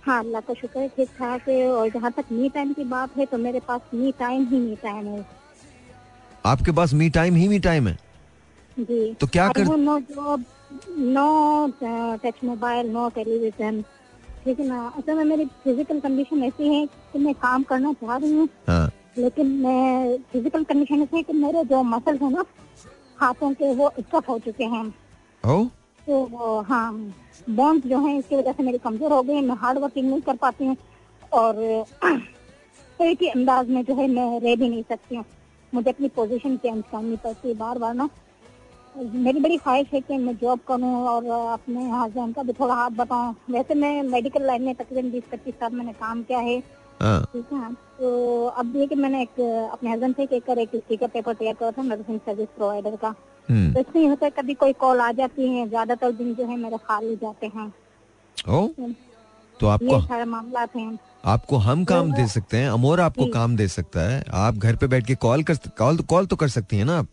हाँ 0.05 0.19
अल्लाह 0.19 0.41
का 0.47 0.53
शुक्र 0.53 0.79
है 0.79 0.87
ठीक 0.95 1.09
ठाक 1.19 1.47
है 1.49 1.67
और 1.67 1.89
जहाँ 1.89 2.11
तक 2.17 2.25
मी 2.31 2.49
टाइम 2.55 2.73
की 2.73 2.83
बात 2.89 3.17
है 3.17 3.25
तो 3.25 3.37
मेरे 3.37 3.59
पास 3.67 3.81
मी 3.93 4.11
टाइम 4.19 4.45
ही 4.49 4.59
मी 4.59 4.75
टाइम 4.83 5.07
है। 5.07 5.25
आपके 6.45 6.71
पास 6.71 6.93
मी 6.93 7.09
टाइम 7.09 7.35
ही 7.35 7.47
मी 7.47 7.59
टाइम 7.59 7.87
है? 7.87 7.97
जी। 8.79 9.13
तो 9.19 9.27
क्या 9.27 9.47
कर- 9.49 9.77
no 9.77 9.99
job 9.99 10.43
no 10.97 11.67
touch 12.25 12.43
mobile 12.43 12.89
no 12.91 13.07
television 13.15 13.81
ठीक 14.43 14.59
है 14.59 14.67
ना? 14.67 14.81
असल 14.97 15.15
में 15.17 15.23
मेरी 15.25 15.45
फ़िज़िकल 15.63 15.99
कंडीशन 15.99 16.43
ऐसी 16.43 16.73
है 16.73 16.85
कि 16.85 17.19
मैं 17.19 17.33
काम 17.33 17.63
करना 17.63 17.93
चाह 17.93 18.15
रही 18.17 18.35
हूँ। 18.37 18.47
हाँ। 18.67 18.91
लेकिन 19.17 19.47
मैं 19.61 20.17
फ़िज़िकल 20.31 20.63
कंडीशन 20.63 21.01
ऐसी 21.01 21.17
है 21.17 21.23
कि 21.23 21.33
मेरे 21.33 21.63
जो 21.63 21.81
मसल 21.83 22.17
है 22.21 22.31
ना 22.31 22.43
हाथों 23.19 23.51
के 23.53 23.73
वो 23.75 23.89
स्टफ़ 23.99 24.29
हो 24.29 24.37
चुके 24.45 24.63
हैं। 24.63 24.85
ओ 25.45 25.63
तो 26.07 26.59
हाँ 26.61 26.91
बॉन्स 27.49 27.85
जो 27.85 27.99
है, 28.05 28.17
इसकी 28.17 28.35
वजह 28.35 28.51
से 28.51 28.63
मेरी 28.63 28.77
कमज़ोर 28.77 29.11
हो 29.11 29.21
गई, 29.23 29.41
मैं 29.41 29.55
हार्ड 29.55 29.77
वर्किंग 29.79 30.09
नहीं 30.09 30.21
कर 30.21 30.35
पाती 30.35 30.65
हूँ 30.65 30.75
और 31.33 31.55
एक 33.01 33.21
ही 33.21 33.27
अंदाज 33.27 33.69
में 33.69 33.83
जो 33.85 33.95
है, 33.95 34.07
मैं 34.07 34.39
रह 34.39 34.55
भी 34.55 34.69
नहीं 34.69 34.83
सकती 34.83 35.15
हूँ। 35.15 35.25
मुझे 35.73 35.89
अपनी 35.89 36.07
पोजीशन 36.07 36.57
चेंज 36.57 36.83
करनी 36.91 37.15
पड़ती 37.15 37.47
है 37.47 37.55
बार 37.55 37.77
बार 37.77 37.93
ना। 37.93 38.09
मेरी 38.95 39.39
बड़ी 39.39 39.57
ख्वाहिश 39.57 39.87
है 39.93 39.99
कि 40.01 40.17
मैं 40.17 40.35
जॉब 40.37 40.59
करूँ 40.67 40.93
और 41.07 41.25
अपने 41.53 41.89
हस्बैंड 41.91 42.35
का 42.35 42.43
भी 42.43 42.53
थोड़ा 42.53 42.75
हाथ 42.75 42.91
बताऊँ 42.97 43.35
वैसे 43.49 43.75
मैं 43.75 44.01
मेडिकल 44.03 44.45
लाइन 44.45 44.61
में 44.61 44.75
तकरीबन 44.75 45.09
बीस 45.11 45.23
पच्चीस 45.31 45.53
साल 45.53 45.71
मैंने 45.71 45.93
काम 45.93 46.21
किया 46.23 46.39
हाँ। 46.39 46.61
ठीक 47.01 47.53
है 47.53 47.71
तो 47.99 48.45
अब 48.59 48.75
ये 48.75 48.85
कि 48.87 48.95
मैंने 48.95 49.21
एक 49.21 49.39
अपने 49.73 49.91
हस्बैंड 49.91 50.15
से 50.15 50.25
कहकर 50.25 50.57
एक 50.59 50.69
स्टीकर 50.75 51.07
पेपर 51.07 51.33
तैयार 51.33 51.53
करा 51.53 51.71
था 51.71 51.81
नर्सिंग 51.83 52.19
सर्विस 52.19 52.47
प्रोवाइडर 52.55 52.95
का। 52.95 53.13
हम्म। 53.49 53.73
तो 53.73 53.79
इसमें 53.79 54.01
ये 54.01 54.07
होता 54.07 54.25
है 54.25 54.31
कभी 54.31 54.53
कोई 54.53 54.73
कॉल 54.73 54.99
आ 55.01 55.11
जाती 55.11 55.47
है 55.47 55.67
ज़्यादातर 55.69 56.11
दिन 56.11 56.33
जो 56.35 56.45
है 56.45 56.57
मेरे 56.57 56.77
खाली 56.77 57.15
जाते 57.15 57.47
हैं। 57.47 57.67
ओ 58.49 58.67
तो 59.59 59.67
आपको 59.67 59.99
सारे 60.01 60.25
मामला 60.25 60.65
थे 60.65 60.85
आपको 61.25 61.57
हम 61.57 61.83
काम 61.85 62.11
दे 62.13 62.27
सकते 62.27 62.57
हैं 62.57 62.69
अमोर 62.69 62.99
आपको 63.01 63.25
काम 63.31 63.55
दे 63.55 63.67
सकता 63.67 64.09
है। 64.09 64.23
आप 64.33 64.55
घर 64.55 64.75
पे 64.75 64.87
बैठ 64.87 65.05
के 65.05 65.15
कॉल 65.15 65.43
कर 65.43 65.57
कॉल 65.77 65.97
कॉल 66.09 66.25
तो 66.25 66.35
कर 66.35 66.47
सकती 66.47 66.77
है 66.77 66.83
ना 66.83 66.97
आप? 66.99 67.07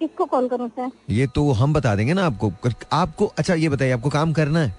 किसको 0.00 0.24
कॉल 0.26 0.48
करूँ 0.48 0.68
सर 0.68 0.90
ये 1.10 1.26
तो 1.34 1.50
हम 1.52 1.72
बता 1.72 1.94
देंगे 1.96 2.14
ना 2.14 2.24
आपको। 2.26 2.50
कर- 2.62 2.86
आपको 2.92 3.26
अच्छा 3.38 3.54
ये 3.54 3.68
बताइए 3.68 3.92
आपको 3.92 4.10
काम 4.10 4.32
करना 4.32 4.60
है? 4.60 4.74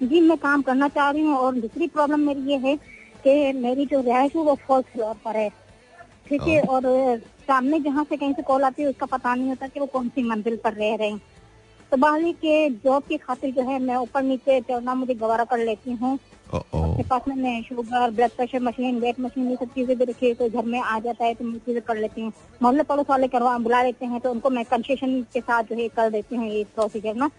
जी 0.00 0.20
मैं 0.20 0.36
काम 0.38 0.62
करना 0.62 0.88
चाह 0.88 1.10
रही 1.10 1.22
हूँ 1.22 1.36
और 1.36 1.54
दूसरी 1.54 1.86
प्रॉब्लम 1.86 2.20
मेरी 2.20 2.40
ये 2.50 2.56
है 2.58 2.78
कि 3.26 3.52
मेरी 3.52 3.86
जो 3.86 4.00
रिहायश 4.00 4.36
है 4.36 4.42
वो 4.42 4.54
फोर्थ 4.66 4.86
फ्लोर 4.86 5.14
पर 5.24 5.36
है। 5.36 5.48
ठीक 6.28 6.46
है 6.48 6.60
और 6.60 6.82
सामने 7.48 7.78
जहाँ 7.80 8.04
से 8.04 8.16
कहीं 8.16 8.32
से 8.34 8.42
कॉल 8.42 8.62
आती 8.64 8.82
है 8.82 8.88
उसका 8.88 9.06
पता 9.06 9.34
नहीं 9.34 9.48
होता 9.48 9.66
कि 9.66 9.80
वो 9.80 9.86
कौन 9.86 10.08
सी 10.08 10.22
मंजिल 10.22 10.56
पर 10.64 10.72
रह 10.74 10.94
रहे 10.94 11.08
हैं। 11.08 11.20
तो 11.92 11.96
बाहरी 11.96 12.32
के 12.34 12.68
जॉब 12.70 13.02
की 13.08 13.16
खातिर 13.16 13.52
जो 13.54 13.62
है 13.62 13.78
मैं 13.78 13.96
ऊपर 13.96 14.22
नीचे 14.22 14.60
चढ़ना 14.60 14.94
मुझे 14.94 15.14
गवारा 15.14 15.44
कर 15.44 15.58
लेती 15.58 15.92
हूँ। 15.92 16.18
अपने 16.54 17.02
पास 17.02 17.22
मैंने 17.28 17.60
sugar 17.62 18.10
blood 18.10 18.30
pressure 18.30 18.60
machine 18.60 18.98
weight 19.00 19.20
machine 19.20 19.50
ये 19.50 19.56
सब 19.56 19.68
चीज़ें 19.74 19.96
भी 19.98 20.04
रखी 20.04 20.26
है 20.26 20.34
तो 20.34 20.48
घर 20.48 20.64
में 20.64 20.78
आ 20.80 20.98
जाता 21.00 21.24
है 21.24 21.34
तो 21.34 21.44
मैं 21.44 21.58
चीज़ें 21.58 21.82
कर 21.82 21.96
लेती 21.96 22.20
हूँ। 22.20 22.32
मोहल्ले 22.62 22.82
पड़ोस 22.82 23.06
वाले 23.10 23.28
करवा 23.28 23.56
बुला 23.58 23.82
लेते 23.82 24.06
हैं 24.06 24.20
तो 24.20 24.30
उनको 24.30 24.50
मैं 24.50 24.64
कंसेशन 24.64 25.20
के 25.32 25.40
साथ 25.40 25.62
जो 25.62 25.76
है 25.76 25.88
कर 25.88 26.10
देती 26.10 26.36
हूँ 26.36 26.48
ये 26.48 26.64
प्रोसीजर 26.74 27.14
ना। 27.14 27.30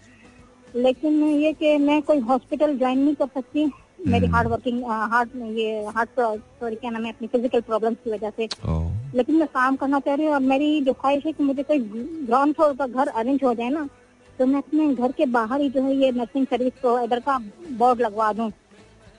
लेकिन 0.76 1.22
ये 1.24 1.52
कि 1.52 1.76
मैं 1.78 2.00
कोई 2.02 2.18
हॉस्पिटल 2.20 2.76
ज्वाइन 2.78 2.98
नहीं 2.98 3.14
कर 3.14 3.26
सकती। 3.34 3.70
मेरी 3.98 4.26
हार्ड 4.26 4.48
वर्किंग 4.48 4.82
हार्ट 4.86 5.30
ये 5.36 5.84
हार्ट 5.94 6.10
सॉरी 6.20 6.76
क्या 6.76 6.90
नाम 6.90 7.04
है 7.04 7.12
अपनी 7.12 7.28
फ़िज़िकल 7.28 7.60
प्रॉब्लम्स 7.60 7.96
की 8.04 8.10
वजह 8.10 8.30
से। 8.30 8.48
लेकिन 9.14 9.34
मैं 9.34 9.46
काम 9.48 9.76
करना 9.76 10.00
चाह 10.00 10.14
रही 10.14 10.26
हूँ 10.26 10.34
और 10.34 10.40
मेरी 10.42 10.80
जो 10.80 10.92
ख्वाहिश 10.92 11.26
है 11.26 11.32
कि 11.32 11.44
मुझे 11.44 11.62
कोई 11.62 11.78
ग्राउंड 12.26 12.54
फ्लोर 12.54 12.74
का 12.76 12.86
घर 12.86 13.08
अरेंज 13.08 13.44
हो 13.44 13.54
जाए 13.54 13.68
ना 13.68 13.88
तो 14.38 14.46
मैं 14.46 14.58
अपने 14.58 14.94
घर 14.94 15.12
के 15.12 15.26
बाहर 15.28 15.60
ही 15.60 15.68
जो 15.70 15.82
है 15.82 15.94
ये 15.96 16.10
नर्सिंग 16.12 16.46
सर्विस 16.46 16.72
प्रोवाइडर 16.80 17.20
का 17.20 17.38
बोर्ड 17.78 18.00
लगवा 18.00 18.32
दूँ। 18.32 18.50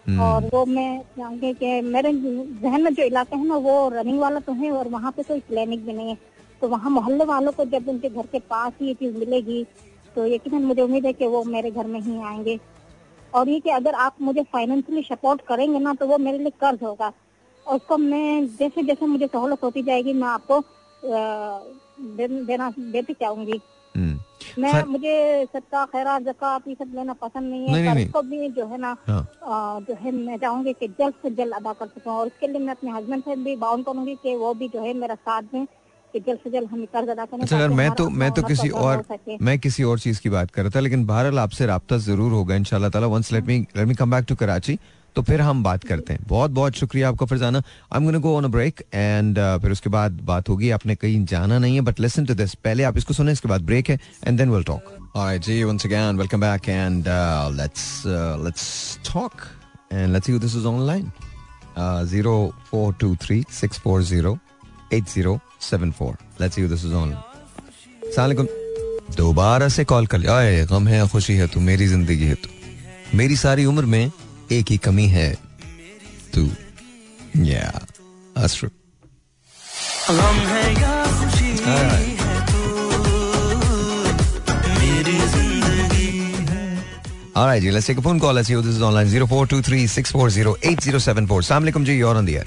हम्म, 0.07 0.19
और 0.21 0.49
वो 0.53 0.65
मैं 0.65 1.01
चाहूँगी 1.17 1.53
कि 1.53 1.81
मेरे 1.81 2.11
जहन 2.13 2.81
में 2.83 2.93
जो 2.93 3.03
इलाका 3.03 3.37
है 3.37 3.47
ना 3.47 3.55
वो 3.57 3.89
रनिंग 3.93 4.19
वाला 4.19 4.39
तो 4.39 4.53
है 4.53 4.71
और 4.71 4.87
वहाँ 4.89 5.11
पे 5.11 5.23
कोई 5.23 5.39
क्लिनिक 5.39 5.85
भी 5.85 5.93
नहीं 5.93 6.09
है। 6.09 6.17
तो 6.61 6.67
वहाँ 6.67 6.91
मोहल्ले 6.91 7.25
वालों 7.25 7.51
को 7.51 7.65
जब 7.65 7.89
उनके 7.89 8.09
घर 8.09 8.25
के 8.25 8.39
पास 8.49 8.73
ही 8.81 8.87
ये 8.87 8.93
चीज़ 8.93 9.17
मिलेगी 9.17 9.63
तो 10.15 10.25
यकीन 10.27 10.63
मुझे 10.63 10.81
उम्मीद 10.81 11.05
है 11.05 11.13
कि 11.13 11.27
वो 11.27 11.43
मेरे 11.45 11.71
घर 11.71 11.87
में 11.87 11.99
ही 11.99 12.21
आएँगे। 12.21 12.59
और 13.33 13.49
ये 13.49 13.59
कि 13.59 13.69
अगर 13.69 13.93
आप 13.93 14.15
मुझे 14.21 14.43
फाइनेंशियली 14.43 15.03
सपोर्ट 15.03 15.41
करेंगे 15.41 15.79
ना 15.79 15.93
तो 15.93 16.07
वो 16.07 16.17
मेरे 16.17 16.37
लिए 16.37 16.49
कर्ज 16.49 16.79
होगा। 16.83 17.11
और 17.67 17.75
उसको 17.75 17.97
मैं 17.97 18.47
जैसे 18.47 18.83
जैसे 18.83 19.05
मुझे 19.05 19.27
सहूलत 19.27 19.63
होती 19.63 19.83
जाएगी 19.83 20.13
मैं 20.13 20.27
आपको 20.27 20.63
दे, 21.99 22.27
देना 22.27 22.73
देती 22.79 23.13
चाहूँगी 23.13 23.61
हम्म। 23.95 24.19
मैं 24.61 24.71
सर- 24.71 24.87
मुझे 24.87 25.45
सदका 25.53 25.85
खैरात 25.85 26.21
जक़ात 26.21 26.67
ये 26.67 26.75
सब 26.75 26.91
लेना 26.95 27.13
पसंद 27.13 27.49
नहीं 27.49 27.65
है। 27.65 27.71
नहीं, 27.73 27.83
नहीं, 27.83 27.93
नहीं। 27.93 28.05
इसको 28.05 28.21
भी 28.21 28.49
जो 28.49 28.65
है 28.65 28.77
ना 28.77 28.97
हाँ। 29.07 29.21
आ, 29.43 29.79
जो 29.79 29.93
है 29.93 30.11
मैं 30.11 30.37
चाहूँगी 30.37 30.73
कि 30.73 30.87
जल्द 30.87 31.13
से 31.13 31.31
जल्द 31.31 31.53
अदा 31.53 31.73
कर 31.73 31.87
सकूँ। 31.87 32.13
और 32.13 32.27
इसके 32.27 32.47
लिए 32.47 32.59
मैं 32.59 32.73
अपने 32.73 32.91
हस्बैंड 32.91 33.23
से 33.23 33.35
भी 33.35 33.55
बाउंड 33.55 33.85
करूँगी 33.85 34.15
कि 34.15 34.35
वो 34.35 34.53
भी 34.53 34.69
जो 34.69 34.81
है 34.81 34.93
मेरा 34.93 35.15
साथ 35.15 35.41
दें। 35.41 35.65
कि 36.13 36.19
जल्द 36.19 36.39
से 36.43 36.49
जल्द 36.49 36.69
हम 36.71 36.85
कर्ज 36.93 37.09
अदा 37.09 37.25
करें 37.25 37.41
अच्छा 37.43 37.67
मैं 37.69 37.89
तो 37.95 38.09
मैं 38.11 38.31
तो 38.31 38.41
किसी 38.43 38.69
और 38.83 39.03
मैं 39.41 39.57
किसी 39.59 39.83
और 39.83 39.99
चीज़ 39.99 40.21
की 40.21 40.29
बात 40.29 40.51
कर 40.51 40.63
रहा 40.63 40.71
था 40.75 40.79
लेकिन 40.79 41.05
बहरहाल 41.05 41.39
आपसे 41.39 41.65
रब्ता 41.67 41.97
ज़रूर 42.05 42.31
होगा 42.33 42.55
इनशाला 42.55 42.89
ताला। 42.89 43.07
Once 43.07 43.31
let 43.33 43.45
me 43.47 43.57
let 43.77 43.87
me 43.87 43.95
come 43.95 44.11
back 44.11 44.25
to 44.29 44.35
Karachi 44.35 44.77
तो 45.15 45.21
फिर 45.23 45.41
हम 45.41 45.63
बात 45.63 45.83
करते 45.83 46.13
हैं। 46.13 46.25
बहुत 46.27 46.51
बहुत 46.51 46.73
शुक्रिया 46.75 47.09
आपका 47.09 47.25
Farzana. 47.25 47.59
I 47.59 47.97
am 47.97 48.05
gonna 48.05 48.17
go 48.19 48.35
on 48.37 48.43
a 48.43 48.47
break 48.47 48.81
and 48.93 49.39
फिर 49.61 49.71
उसके 49.71 49.89
बाद 49.89 50.11
बात 50.25 50.49
होगी। 50.49 50.69
आपने 50.71 50.95
कहीं 50.95 51.25
जाना 51.25 51.59
नहीं 51.59 51.75
है 51.75 51.81
बट 51.81 51.99
लिसन 51.99 52.25
टू 52.25 52.33
दिस 52.33 52.53
पहले 52.57 52.83
आप 52.83 52.97
इसको 52.97 53.13
सुने 53.13 53.31
इसके 53.31 53.47
बाद 53.49 53.61
ब्रेक 53.65 53.89
है 53.89 53.99
and 54.27 54.37
then 54.37 54.49
will 54.51 54.63
talk 54.63 54.83
alright 55.15 55.41
ji 55.43 55.63
once 55.63 55.85
again 55.85 56.17
welcome 56.17 56.41
back 56.41 56.69
and 56.69 57.05
let's 57.57 58.03
let's 58.45 58.99
talk 59.13 59.31
and 59.93 60.13
let's 60.13 60.25
see 60.25 60.39
this 60.39 60.55
is 60.55 60.65
online 60.67 61.11
0423640 62.11 64.37
8074 64.93 66.15
let's 66.41 66.55
see 66.55 66.67
this 66.67 66.85
is 66.85 68.45
दोबारा 69.17 69.67
से 69.69 69.83
कॉल 69.85 70.05
कर 70.07 70.17
लिया 70.17 70.65
गम 70.65 70.87
है 70.87 71.07
खुशी 71.07 71.33
है 71.33 71.47
तू 71.47 71.59
मेरी 71.59 71.87
ज़िंदगी 71.87 72.25
है 72.25 72.35
तू 72.35 73.17
मेरी 73.17 73.35
सारी 73.35 73.65
उम्र 73.65 73.85
में 73.85 74.11
एक 74.51 74.65
ही 74.69 74.77
कमी 74.77 75.07
है 75.07 75.31
तू 76.33 76.49
या 77.37 77.85
अश्रु 78.37 78.69
All 87.35 87.45
right, 87.45 87.63
let's 87.63 87.87
take 87.87 87.97
a 87.97 88.01
phone 88.01 88.19
call. 88.19 88.33
Let's 88.33 88.49
see 88.49 88.53
who 88.53 88.61
this 88.61 88.75
is 88.75 88.81
online. 88.81 89.07
0423 89.07 89.87
640 89.87 90.55
8074. 90.61 91.39
Assalamu 91.39 91.69
alaikum, 91.69 91.85
ji. 91.85 91.93
You're 91.93 92.15
on 92.15 92.25
the 92.25 92.37
air. 92.39 92.45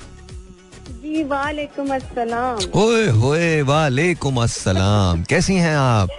जी 1.12 1.22
वालेकुम 1.28 1.88
अस्सलाम। 1.94 2.58
ओए 2.80 3.06
होए 3.14 3.48
वालेकुम 3.62 4.36
अस्सलाम। 4.42 5.22
कैसी 5.30 5.54
हैं 5.54 5.74
आप? 5.76 6.10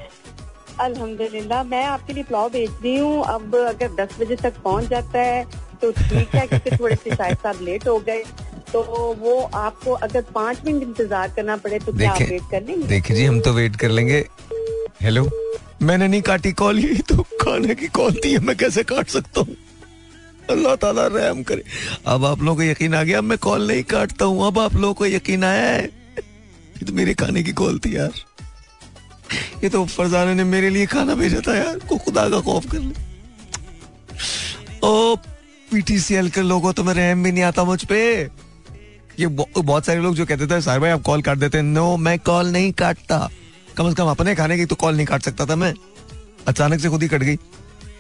अल्हम्दुलिल्लाह 0.82 1.64
मैं 1.64 1.84
आपके 1.86 2.14
लिए 2.14 2.24
पुलाव 2.24 2.50
भेज 2.50 2.70
रही 2.84 2.98
हूँ। 2.98 3.24
अब 3.26 3.56
अगर 3.58 3.90
10 3.96 4.20
बजे 4.20 4.36
तक 4.44 4.60
पहुँच 4.64 4.90
जाता 4.90 5.20
है 5.20 5.44
तो 5.82 5.92
ठीक 5.92 6.36
है 6.36 6.46
क्योंकि 6.48 6.78
थोड़े 6.78 6.96
से 6.96 7.16
शायद 7.16 7.38
साहब 7.38 7.62
लेट 7.62 7.88
हो 7.88 7.98
गए। 8.00 8.24
तो 8.74 8.82
वो 9.22 9.40
आपको 9.56 9.94
अगर 10.10 10.22
पाँच 10.36 10.62
मिनट 10.66 10.84
इंतज़ार 10.84 11.34
करना 11.36 11.58
पड़े 11.58 11.80
तो 11.80 11.94
क्या 11.94 12.12
आप 12.12 12.22
वेट 12.22 12.50
कर 12.52 12.62
लेंगे? 12.62 12.88
देखिए 12.88 13.18
जी 13.18 13.26
हम 13.26 13.40
तो 13.40 13.54
वेट 13.54 13.76
कर 13.76 13.90
लेंगे। 13.90 14.26
हेलो 15.02 15.30
मैंने 15.82 16.08
नहीं 16.08 16.22
काटी 16.22 16.52
कॉल 16.54 16.80
यही 16.80 17.02
तो 17.10 17.24
खाने 17.42 17.76
की 17.76 17.88
कॉल 17.98 18.22
थी 18.26 18.38
मैं 18.40 18.56
कैसे 18.58 18.84
काट 18.94 19.08
सकता 19.10 19.42
हूँ? 19.42 19.56
अल्लाह 20.50 20.76
ताला 20.76 21.06
रहम 21.08 21.44
करे। 21.44 21.64
अब 22.08 22.26
आप 22.26 22.42
लोगों 22.42 22.56
को 22.56 22.64
यकीन 22.64 22.96
आ 22.96 23.04
गया, 23.04 23.18
अब 23.18 23.24
मैं 23.24 23.38
कॉल 23.38 23.68
नहीं 23.68 23.84
काटता 23.86 24.26
हूँ, 24.26 24.46
अब 24.48 24.60
आप 24.60 24.76
लोगों 24.76 24.94
को 24.94 25.06
यकीन 25.06 25.44
आया 25.44 25.66
है। 25.66 25.84
ये 25.84 26.86
तो 26.86 26.94
मेरे 26.94 27.14
खाने 27.14 27.44
की 27.44 27.54
कॉल 27.54 27.80
थी 27.80 27.96
यार। 27.96 28.12
ये 29.64 29.70
तो 29.70 29.86
फरजाना 29.88 30.34
ने 30.34 30.44
मेरे 30.46 30.70
लिए 30.70 30.86
खाना 30.86 31.16
भेजा 31.16 31.40
था 31.48 31.56
यार, 31.56 31.80
को 31.80 31.98
खुदा 31.98 32.28
का 32.30 32.40
खौफ 32.42 32.72
कर 32.72 32.80
ले। 32.80 32.94
ओ 34.84 35.16
पीटीसीएल 35.72 36.30
के 36.30 36.42
लोगों 36.42 36.74
तो 36.74 36.84
मैं 36.84 36.94
रहम 36.94 37.24
भी 37.24 37.32
नहीं 37.32 37.44
आता 37.44 37.64
मुझ 37.64 37.84
पे। 37.86 38.00
ये 39.20 39.28
बहुत 39.28 39.86
सारे 39.86 40.00
लोग 40.02 40.16
जो 40.16 40.26
कहते 40.26 40.48
थे 40.48 40.60
सार 40.62 40.80
भाई 40.80 40.90
आप 40.90 41.02
कॉल 41.02 41.22
काट 41.22 41.38
देते 41.38 41.62
नो 41.62 41.86
मैं 41.98 42.18
कॉल 42.20 42.48
नहीं 42.52 42.72
काटता। 42.74 43.30
कम 43.78 43.90
से 43.90 43.96
कम 43.96 44.08
अपने 44.08 44.36
खाने 44.36 44.58
की 44.58 44.66
तो 44.66 44.76
कॉल 44.76 44.96
नहीं 44.96 45.06
काट 45.06 45.22
सकता 45.22 45.46
था 45.46 45.56
मैं। 45.56 45.74
अचानक 46.48 46.80
से 46.80 46.90
खुद 46.90 47.02
ही 47.02 47.08
कट 47.08 47.24
गई। 47.24 47.38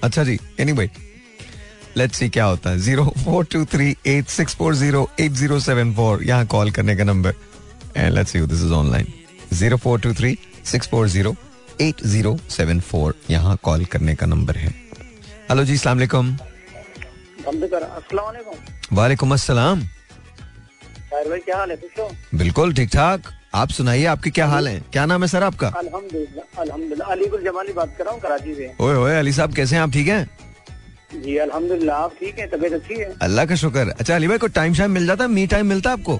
अच्छा 0.04 0.24
जी 0.24 0.38
एनी 0.60 0.74
भाई 0.74 0.89
लेट्स 1.98 2.18
सी 2.18 2.30
क्या 2.30 2.46
होता 2.46 2.70
है। 2.70 2.80
Zero 2.80 3.04
four 3.24 3.46
two 3.52 3.64
three 3.74 3.96
eight 4.08 4.28
six 4.30 4.56
four 4.56 4.76
zero 4.76 5.10
eight 5.20 5.32
zero 5.32 5.60
seven 5.60 5.94
four 5.96 6.24
यहाँ 6.24 6.46
कॉल 6.54 6.72
करने 6.72 6.96
का 6.96 7.04
number 7.04 7.34
and 7.98 8.14
let's 8.14 8.32
see 8.32 8.39
this 8.41 8.62
is 8.64 8.74
online 8.74 9.08
zero 9.54 9.78
four 9.78 10.00
two 10.02 10.14
three 10.14 10.38
six 10.66 10.88
four 10.89 11.08
zero 11.08 11.36
eight 11.82 12.04
zero 12.06 12.38
seven 12.50 12.80
four 12.89 13.16
यहाँ 13.30 13.58
call 13.64 13.86
करने 13.86 14.16
का 14.16 14.26
number 14.26 14.58
है। 14.58 14.74
Hello 15.50 15.64
जी 15.66 15.78
सलाम 15.78 15.98
अलैकुम 15.98 16.36
अस्सलाम 17.48 18.26
वालेकुम। 18.94 19.34
अस्सलाम। 19.34 19.82
क्या 21.14 21.58
हाल 21.58 21.72
है? 21.72 21.78
बिल्कुल 22.36 22.74
ठीक 22.74 22.89
ठाक। 22.89 23.32
आप 23.56 23.70
सुनाइए 23.70 24.06
आपके 24.06 24.30
क्या 24.30 24.46
हाल 24.48 24.68
है? 24.68 24.80
क्या 24.94 25.06
नाम 25.06 25.22
है 25.22 25.28
सर 25.28 25.44
आपका? 25.44 25.68
अल्हम्दुलिल्लाह 25.70 26.62
अल्हम्दुलिल्लाह। 26.62 27.12
अलीगुल 27.12 27.44
जमाली 27.44 27.74
बात 27.74 27.96
कर 27.98 28.04
रहा 28.04 28.14
हूँ 28.14 28.22
कराची 28.22 28.56
से। 28.56 28.72
ओए 28.82 28.96
ओए 28.96 29.18
अली 29.18 29.34
साहब 29.34 29.54
कैसे 29.56 29.76
हैं? 29.76 29.82
आप 29.84 29.91
ठीक 29.91 30.08
हैं? 30.08 30.30
जी 31.16 31.38
अल्हम्दुलिल्लाह 31.38 31.97
आप 31.97 32.14
ठीक 32.20 32.39
है? 32.39 32.47
तबीयत 32.49 32.74
अच्छी 32.74 32.95
है? 32.95 33.14
अल्लाह 33.22 33.45
का 33.45 33.55
शुक्र। 33.55 33.93
अच्छा 33.99 34.16
अली 34.16 34.28
भाई 34.28 34.38
को 34.38 34.47
टाइम 34.55 34.74
शाइम 34.74 34.91
मिल 34.91 35.07
जाता 35.07 35.24
है? 35.24 35.30
मी 35.32 35.47
टाइम 35.47 35.66
मिलता 35.68 35.89
है 35.89 35.97
आपको? 35.97 36.20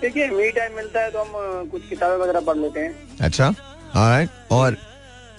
देखिए 0.00 0.28
मी 0.30 0.50
टाइम 0.52 0.76
मिलता 0.76 1.00
है 1.00 1.10
तो 1.10 1.18
हम 1.20 1.68
कुछ 1.70 1.88
किताबें 1.88 2.16
वगैरह 2.16 2.40
पढ़ 2.40 2.56
लेते 2.56 2.80
हैं। 2.80 3.18
अच्छा 3.20 3.48
ऑलराइट 3.48 4.52
और 4.52 4.76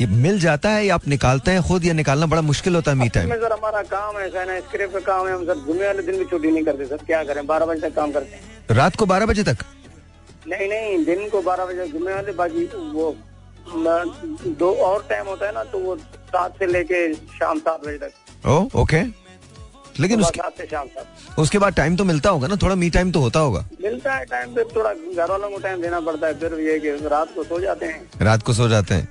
ये 0.01 0.07
मिल 0.07 0.39
जाता 0.39 0.69
है 0.69 0.85
या 0.85 0.95
आप 0.95 1.07
निकालते 1.07 1.51
हैं? 1.51 1.61
खुद 1.63 1.85
या 1.85 1.93
निकालना 1.93 2.25
बड़ा 2.25 2.41
मुश्किल 2.41 2.75
होता 2.75 2.91
है 2.91 2.97
मी 2.97 3.09
टाइम 3.09 3.29
सर 3.31 3.53
हमारा 3.53 3.81
काम 3.89 4.19
ऐसा 4.19 4.39
है 4.39 4.45
ना 4.47 4.59
स्क्रिप्ट 4.59 4.93
का 4.93 4.99
काम 5.07 5.27
है। 5.27 5.33
हम 5.33 5.45
सर 5.45 5.65
जुम्मे 5.65 5.85
वाले 5.85 6.03
दिन 6.03 6.17
भी 6.19 6.25
छुट्टी 6.25 6.51
नहीं 6.51 6.63
करते 6.65 6.85
सर। 6.85 7.05
क्या 7.07 7.23
करें? 7.23 7.45
बारह 7.47 7.65
बजे 7.65 7.81
तक 7.81 7.95
काम 7.95 8.11
करते 8.11 8.35
हैं। 8.35 8.75
रात 8.75 8.95
को 8.95 9.05
बारह 9.05 9.25
बजे 9.25 9.43
तक? 9.43 9.57
नहीं 10.47 10.67
नहीं 10.69 11.03
दिन 11.05 11.27
को 11.29 11.41
बारह 11.41 11.65
बजे 11.65 11.87
जुम्मे 11.87 12.13
वाले 12.13 12.31
बाकी 12.33 12.65
वो 12.93 13.15
दो 14.59 14.71
और 14.83 15.05
टाइम 15.09 15.25
होता 15.27 15.45
है 15.45 15.53
ना 15.53 15.63
तो 15.63 15.79
वो 15.79 15.95
सात 15.97 16.57
से 16.59 16.67
लेके 16.67 17.13
शाम 17.13 17.59
सात 17.59 17.85
बजे 17.85 17.97
तक। 17.97 18.47
ओ 18.47 18.81
ओके 18.81 19.01
लेकिन 19.99 20.21
उसके 20.21 20.65
शाम 20.67 20.87
सात। 20.87 21.39
उसके 21.39 21.57
बाद 21.59 21.73
टाइम 21.75 21.95
तो 21.97 22.03
मिलता 22.05 22.29
होगा 22.29 22.47
ना 22.47 22.55
थोड़ा 22.55 22.75
मी 22.75 22.89
टाइम 22.89 23.11
तो 23.11 23.19
होता 23.19 23.39
होगा। 23.39 23.65
मिलता 23.83 24.13
है 24.13 24.25
टाइम 24.25 24.53
फिर 24.55 24.65
थोड़ा 24.75 24.93
घर 24.93 25.31
वालों 25.31 25.49
को 25.49 25.57
टाइम 25.57 25.81
देना 25.81 25.99
पड़ता 26.01 26.27
है 26.27 26.33
फिर 26.39 26.59
ये 26.59 26.79
कि 26.79 26.91
रात 27.07 27.33
को 27.35 27.43
सो 27.43 27.59
जाते 27.59 27.85
हैं। 27.85 28.09
रात 28.21 28.43
को 28.43 28.53
सो 28.53 28.67
जाते 28.69 28.95
हैं। 28.95 29.07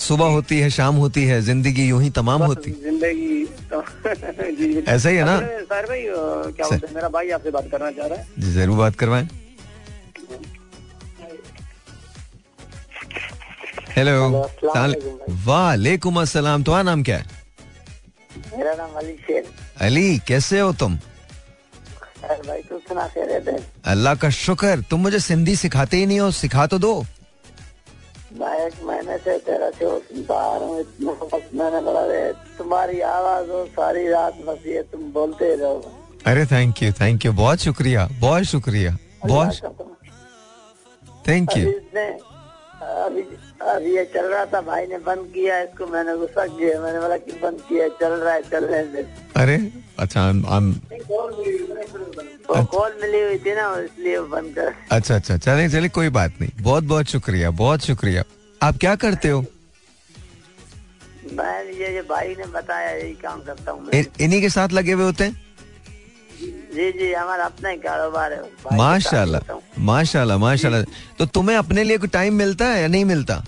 सुबह 0.00 0.26
होती 0.32 0.58
है 0.60 0.68
शाम 0.70 0.96
होती 0.96 1.24
है 1.24 1.40
ज़िंदगी 1.42 1.88
यूँ 1.88 2.00
ही 2.02 2.10
तमाम 2.10 2.42
होती 2.42 2.70
ज़िंदगी 2.72 3.44
तो 3.72 3.80
ऐसा 4.92 5.08
ही 5.08 5.16
है 5.16 5.24
ना? 5.24 5.38
साहिर 5.40 5.86
भाई 5.86 6.04
क्या 6.52 6.66
हैं? 6.66 6.94
मेरा 6.94 7.08
भाई 7.08 7.30
आपसे 7.30 7.50
बात 7.50 7.68
करना 7.70 7.90
चाह 7.90 8.06
रहा 8.06 8.18
है। 8.18 8.26
जी 8.38 8.52
ज़रूर 8.52 8.78
बात 8.78 8.94
करवाएँ। 8.96 9.28
हेलो 13.96 14.16
वालेकुम 15.46 16.20
अस्सलाम 16.20 16.62
तुम्हारा 16.64 16.82
नाम 16.82 17.02
क्या 17.02 17.16
है? 17.16 17.24
मेरा 18.56 18.74
नाम 18.74 18.90
अली 18.98 19.12
शेर। 19.26 19.44
अली 19.86 20.18
कैसे 20.28 20.60
हो 20.60 20.72
तुम? 20.80 20.96
भाई 22.46 22.62
तू 22.62 22.78
सुना 22.78 23.08
अल्लाह 23.92 24.14
का 24.14 24.30
शुक्र। 24.36 24.80
तुम 24.90 25.00
मुझे 25.00 25.18
सिंधी 25.20 25.56
सिखाते 25.56 25.96
ही 25.96 26.06
नहीं 26.06 26.20
हो 26.20 26.30
सिखा 26.38 26.66
तो 26.66 26.78
दो। 26.78 26.94
मैं 28.40 28.54
एक 28.66 28.74
महीने 28.86 29.16
से 29.18 29.38
तेरा 29.46 29.70
शो 29.78 29.98
सुनता 29.98 30.34
आ 30.34 30.56
रहा 30.56 30.66
हूँ 30.66 30.76
मैंने 31.54 31.80
बोला 31.82 32.02
तुम्हारी 32.58 33.00
आवाज़ 33.10 33.50
हो 33.50 33.64
सारी 33.76 34.08
रात 34.08 34.34
बस 34.46 34.66
ये 34.66 34.82
तुम 34.92 35.12
बोलते 35.12 35.54
रहो। 35.56 35.78
अरे 36.26 36.46
थैंक 36.46 36.82
यू 36.82 36.92
थैंक 37.00 37.24
यू 37.26 37.32
बहुत 37.44 37.58
शुक्रिया 37.60 38.08
बहुत 38.20 38.44
शुक्रिया 38.54 38.96
बहुत 39.26 39.52
थैंक 41.28 41.56
यू 41.56 41.64
अभी 42.82 43.22
अभी 43.70 43.94
ये 43.96 44.04
चल 44.14 44.26
रहा 44.32 44.44
था 44.52 44.60
भाई 44.66 44.86
ने 44.86 44.98
बंद 45.06 45.26
किया 45.34 45.58
इसको 45.62 45.86
मैंने 45.86 46.16
गुस्सा 46.18 46.46
किया 46.46 46.80
मैंने 46.82 47.00
बोला 47.00 47.16
कि 47.16 47.32
बंद 47.42 47.60
किया 47.68 47.88
चल 48.00 48.12
रहा 48.22 48.34
है 48.34 48.42
चलने 48.50 48.82
दे 48.92 49.06
अरे 49.36 49.56
अच्छा 49.98 50.30
वो 52.50 52.64
कॉल 52.72 52.92
मिली 53.02 53.20
हुई 53.22 53.38
थी 53.38 53.54
ना 53.54 53.66
इसलिए 53.80 54.20
बंद 54.32 54.54
कर। 54.54 54.72
अच्छा 54.90 55.14
अच्छा 55.14 55.36
चले 55.36 55.68
चले 55.68 55.88
कोई 55.88 56.08
बात 56.08 56.40
नहीं। 56.40 56.50
बहुत 56.62 56.84
बहुत 56.84 57.06
शुक्रिया 57.06 57.50
बहुत 57.60 57.80
शुक्रिया। 57.86 58.22
आप 58.60 58.78
क्या 58.80 58.94
करते 59.04 59.28
हो? 59.28 59.44
मैं 61.32 61.64
ये 61.64 61.94
ये 61.94 62.02
भाई 62.08 62.34
ने 62.38 62.46
बताया 62.54 62.90
यही 62.90 63.12
काम 63.22 63.40
करता 63.42 63.72
हूँ 63.72 63.90
इन्हीं 63.94 64.40
के 64.40 64.48
साथ 64.50 64.72
लगे 64.72 64.92
हुए 64.92 65.04
होते 65.04 65.24
हैं? 65.24 65.49
जी 66.74 66.90
जी 66.92 67.12
हमारा 67.12 67.44
अपना 67.44 67.68
ही 67.68 67.76
कारोबार 67.78 68.32
है। 68.32 68.42
माशाल्लाह 68.78 69.40
माशाल्लाह 69.84 70.38
माशाल्लाह। 70.38 70.82
तो 71.18 71.26
तुम्हें 71.28 71.56
अपने 71.56 71.84
लिए 71.84 71.98
कोई 71.98 72.08
टाइम 72.08 72.34
मिलता 72.36 72.66
है 72.66 72.80
या 72.82 72.88
नहीं 72.88 73.04
मिलता? 73.04 73.42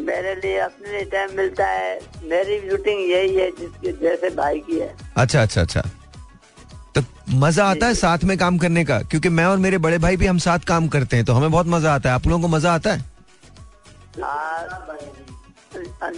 मेरे 0.00 0.34
लिए 0.34 0.58
अपने 0.60 0.90
लिए 0.92 1.04
टाइम 1.10 1.36
मिलता 1.36 1.66
है। 1.66 1.98
मेरी 2.24 2.58
रूटीन 2.68 2.98
यही 3.10 3.34
है 3.34 3.50
जिसके 3.58 3.92
जैसे 4.00 4.30
भाई 4.36 4.58
की 4.60 4.78
है। 4.78 4.94
अच्छा 5.16 5.42
अच्छा 5.42 5.60
अच्छा। 5.60 5.82
तो 6.94 7.02
मज़ा 7.36 7.64
आता 7.66 7.86
है 7.86 7.94
साथ 7.94 8.24
में 8.24 8.36
काम 8.38 8.58
करने 8.58 8.84
का? 8.84 8.98
क्योंकि 9.02 9.28
मैं 9.30 9.44
और 9.44 9.58
मेरे 9.58 9.78
बड़े 9.78 9.98
भाई 9.98 10.16
भी 10.16 10.26
हम 10.26 10.38
साथ 10.40 10.66
काम 10.68 10.88
करते 10.88 11.16
हैं 11.16 11.24
तो 11.24 11.32
हमें 11.32 11.50
बहुत 11.50 11.66
मज़ा 11.68 11.94
आता 11.94 12.08
है। 12.08 12.14
आप 12.14 12.26
लोगों 12.26 12.42
को 12.42 12.48
मज़ा 12.56 12.74
आता 12.74 12.92
है? 12.92 12.98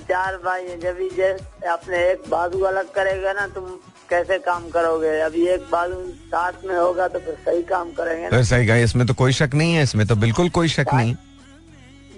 चार 0.09 0.37
भाई 0.45 0.77
जब 0.83 0.97
भी 0.97 1.09
अपने 1.69 1.99
एक 2.11 2.23
बाजू 2.31 2.61
अलग 2.65 2.93
करेगा 2.93 3.33
ना 3.33 3.47
तुम 3.55 3.65
कैसे 4.11 4.39
काम 4.41 4.69
करोगे? 4.71 5.19
अभी 5.21 5.47
एक 5.49 5.61
बाजू 5.73 6.01
साथ 6.29 6.65
में 6.65 6.77
होगा 6.77 7.09
तो 7.09 7.19
फिर 7.19 7.35
सही 7.45 7.63
काम 7.65 7.91
करेंगे 7.93 8.23
ना। 8.23 8.29
अरे 8.29 8.45
सही 8.45 8.67
कहा 8.67 8.77
इसमें 8.85 9.07
तो 9.07 9.15
कोई 9.15 9.33
शक 9.33 9.51
नहीं 9.55 9.75
है 9.75 9.83
इसमें 9.83 10.07
तो 10.07 10.17
बिल्कुल 10.19 10.49
कोई 10.51 10.69
शक 10.71 10.95
नहीं। 10.95 11.15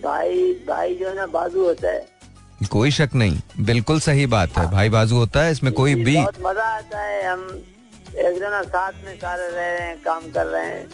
भाई 0.05 0.53
भाई 0.69 0.95
जो 0.95 1.09
है 1.09 1.15
ना 1.17 1.27
बाजू 1.35 1.65
होता 1.65 1.89
है। 1.89 2.07
कोई 2.71 2.91
शक 2.91 3.11
नहीं 3.15 3.65
बिल्कुल 3.67 4.01
सही 4.01 4.27
बात 4.29 4.59
है 4.59 4.71
भाई 4.71 4.89
बाजू 4.91 5.17
होता 5.17 5.43
है 5.43 5.53
इसमें 5.53 5.73
कोई 5.75 5.95
भी 5.95 6.17
बहुत 6.17 6.41
मज़ा 6.43 6.65
आता 6.67 6.99
है 7.01 7.23
हम 7.27 7.41
एक 8.19 8.39
जना 8.39 8.63
साथ 8.65 8.93
में 9.05 9.15
सारे 9.17 9.49
रह 9.49 9.55
रहे 9.69 9.79
हैं 9.81 9.97
काम 10.03 10.31
कर 10.31 10.47
रहे 10.47 10.67
हैं। 10.67 10.85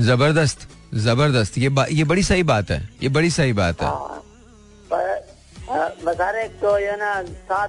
ज़बरदस्त 0.00 0.68
ज़बरदस्त 0.96 1.58
ये 1.58 1.68
बा, 1.68 1.84
ये 1.90 2.04
बड़ी 2.04 2.22
सही 2.22 2.42
बात 2.44 2.70
है 2.70 2.88
ये 3.02 3.08
बड़ी 3.10 3.30
सही 3.30 3.52
बात 3.54 3.82
है। 3.82 3.88
हाँ, 3.88 4.22
हाँ, 5.68 5.90
बता 6.04 6.30
रहे 6.30 6.48
तो 6.60 6.78
ये 6.78 6.96
ना 6.96 7.22
साथ 7.22 7.68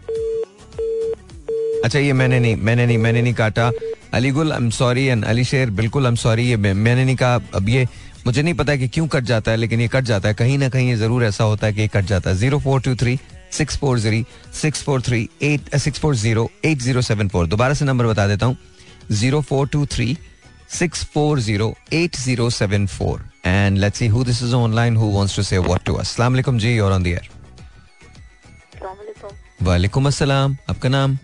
अच्छा 1.85 1.99
ये 1.99 2.13
मैंने 2.13 2.39
नहीं 2.39 2.55
मैंने 2.57 2.85
नहीं 2.85 2.97
मैंने 2.97 3.21
नहीं 3.21 3.33
काटा। 3.33 3.71
Aligul 4.13 4.51
I 4.51 4.57
am 4.57 4.69
sorry 4.69 5.05
and 5.05 5.25
Ali 5.25 5.43
Sher 5.45 5.69
बिल्कुल 5.71 6.05
आई 6.05 6.09
एम 6.09 6.15
सॉरी 6.15 6.49
ये 6.49 6.57
मैंने 6.57 7.03
नहीं 7.03 7.15
कहा। 7.15 7.39
अब 7.55 7.69
ये 7.69 7.87
मुझे 8.25 8.41
नहीं 8.41 8.53
पता 8.53 8.75
कि 8.75 8.87
क्यों 8.87 9.07
कट 9.07 9.23
जाता 9.25 9.51
है 9.51 9.57
लेकिन 9.57 9.81
ये 9.81 9.87
कट 9.87 10.03
जाता 10.05 10.27
है। 10.29 10.33
कहीं 10.35 10.57
ना 10.57 10.69
कहीं 10.69 10.89
ये 10.89 10.95
ज़रूर 10.95 11.23
ऐसा 11.25 11.43
होता 11.43 11.67
है 11.67 11.73
कि 11.73 11.81
ये 11.81 11.87
कट 11.93 12.05
जाता 12.05 12.29
है। 12.29 12.35
Zero 12.37 12.59
four 12.59 12.81
two 12.81 12.95
three 12.95 13.17
six 13.51 13.77
four 13.77 13.99
zero 13.99 14.23
six 14.53 14.83
four 14.83 15.01
three 15.01 15.27
eight 15.43 15.75
six 15.77 15.99
four 15.99 16.15
zero 16.15 16.49
eight 16.65 16.81
zero 16.81 17.01
seven 17.01 17.27
four. 17.29 17.47
दोबारा 17.47 17.73
से 17.73 17.85
नंबर 17.85 18.05
बता 18.07 18.27
देता 18.27 18.45
हूँ। 18.45 18.57
Zero 19.11 19.41
four 19.41 19.67
two 19.67 19.85
three 19.93 20.17
six 20.69 21.03
four 21.13 21.39
zero 21.39 21.73
eight 21.93 22.15
zero 22.17 22.49
seven 22.49 22.85
four. 22.87 23.25
And 23.45 23.77
let's 23.77 23.99
see 23.99 24.07
who 24.07 24.23
this 24.23 24.43
is 24.43 24.53
online 24.55 24.95
who 24.97 25.11
wants 25.11 25.35
to 25.35 25.43
say 25.43 25.57
what 25.57 25.83
to 25.85 25.93
us 25.93 25.99
अस्सलाम 26.01 26.31
वालेकुम 26.33 26.59
जी 26.59 26.77
और 26.79 26.91
on 26.91 27.03
the 27.03 27.07
air 27.07 27.29
वालेकुम 29.63 30.07
अस्सलाम 30.07 30.57
आपका 30.69 30.89
नाम? 30.89 31.17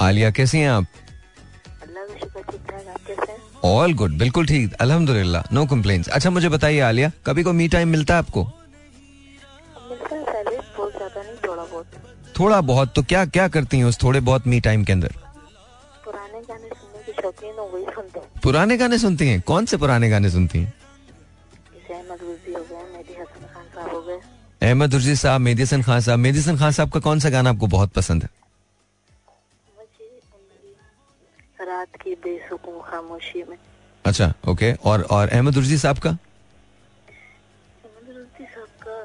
आलिया, 0.00 0.30
कैसी 0.30 0.58
हैं 0.58 0.68
आप? 0.70 0.86
ऑल 3.64 3.94
गुड 3.94 4.12
बिल्कुल 4.18 4.46
ठीक, 4.46 4.72
अल्हम्दुलिल्लाह 4.74 5.54
नो 5.54 5.64
कंप्लेंट्स 5.66 6.08
अच्छा 6.08 6.30
मुझे 6.30 6.48
बताइए 6.48 6.80
आलिया, 6.80 7.10
कभी 7.26 7.42
को 7.42 7.52
मी 7.52 7.68
टाइम 7.68 7.88
मिलता 7.88 8.14
है 8.14 8.18
आपको? 8.18 8.44
थोड़ा 12.38 12.60
बहुत 12.60 12.92
तो 12.94 13.02
क्या 13.02 13.24
क्या 13.26 13.48
करती 13.48 13.78
हैं 13.78 13.84
उस 13.84 14.02
थोड़े 14.02 14.20
बहुत 14.20 14.46
मी 14.46 14.60
टाइम 14.60 14.84
के 14.84 14.92
अंदर? 14.92 15.14
पुराने 18.42 18.76
गाने 18.76 18.98
सुनते 18.98 19.28
हैं, 19.28 19.40
कौन 19.40 19.66
से 19.66 19.76
पुराने 19.76 20.08
गाने 20.08 20.30
सुनती 20.30 20.58
हैं? 20.58 20.72
अहमद 24.62 24.94
रुजी 24.94 25.14
साहब, 25.16 25.40
मेहदी 25.40 25.62
हसन 25.62 25.82
खान 25.82 26.00
साहब, 26.00 26.18
मेहदी 26.18 26.38
हसन 26.38 26.56
खान 26.56 26.72
साहब 26.72 26.90
का 26.90 27.00
कौन 27.00 27.18
सा 27.20 27.30
गाना 27.30 27.50
आपको 27.50 27.66
बहुत 27.66 27.92
पसंद 27.92 28.22
है? 28.22 28.28
रात 31.88 32.02
की 32.02 32.14
बेसुकून 32.14 32.80
खामोशी 32.90 33.42
में। 33.48 33.56
अच्छा 34.04 34.32
ओके 34.48 34.72
और 34.84 35.02
और 35.10 35.28
अहमद 35.28 35.56
उर्जी 35.56 35.78
साहब 35.78 35.98
का? 35.98 36.10
अहमद 36.10 38.16
रुजी 38.16 38.44
साहब 38.44 38.68
का 38.82 39.04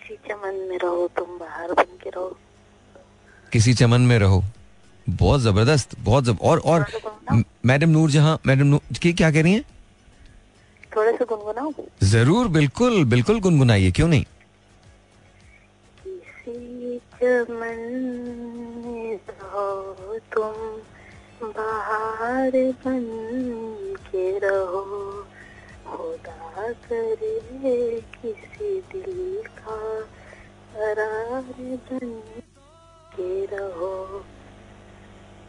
किसी 0.00 0.16
चमन 0.28 0.54
में 0.70 0.78
रहो 0.78 1.08
तुम 1.16 1.38
बाहर 1.38 1.72
बन 1.72 1.96
के 2.02 2.10
रहो। 2.10 2.36
किसी 3.52 3.74
चमन 3.74 4.00
में 4.00 4.18
रहो। 4.18 4.42
बहुत 5.06 5.40
ज़बरदस्त 5.40 5.96
बहुत 6.00 6.24
जब 6.24 6.38
और 6.42 6.58
और 6.64 6.86
मैडम 7.66 7.90
नूर 7.90 8.10
जहाँ 8.10 8.38
मैडम 8.46 8.66
नूर 8.66 8.98
की 9.02 9.12
क्या 9.12 9.30
कह 9.30 9.42
रही 9.42 9.52
हैं? 9.52 9.64
थोड़े 10.96 11.12
से 11.12 11.24
गुनगुनाओ। 11.24 11.72
ज़रूर 12.04 12.48
बिल्कुल 12.48 13.04
बिल्कुल 13.04 13.40
गुनगुनाइए 13.40 13.90
क्यों 13.90 14.08
नहीं? 14.08 14.24
किसी 16.04 16.98
चमन 17.22 17.78
में 18.84 19.18
रहो 19.28 20.18
तुम 20.34 20.52
बाहर 21.56 22.50
बन 22.50 23.04
के 24.10 24.38
रहो। 24.38 25.26
खुदा 25.86 26.72
करे 26.72 28.00
किसी 28.00 28.80
दिल 28.80 29.42
का 29.46 30.00
करार 30.74 31.78
बन 31.92 32.22
के 33.16 33.46
रहो। 33.46 34.24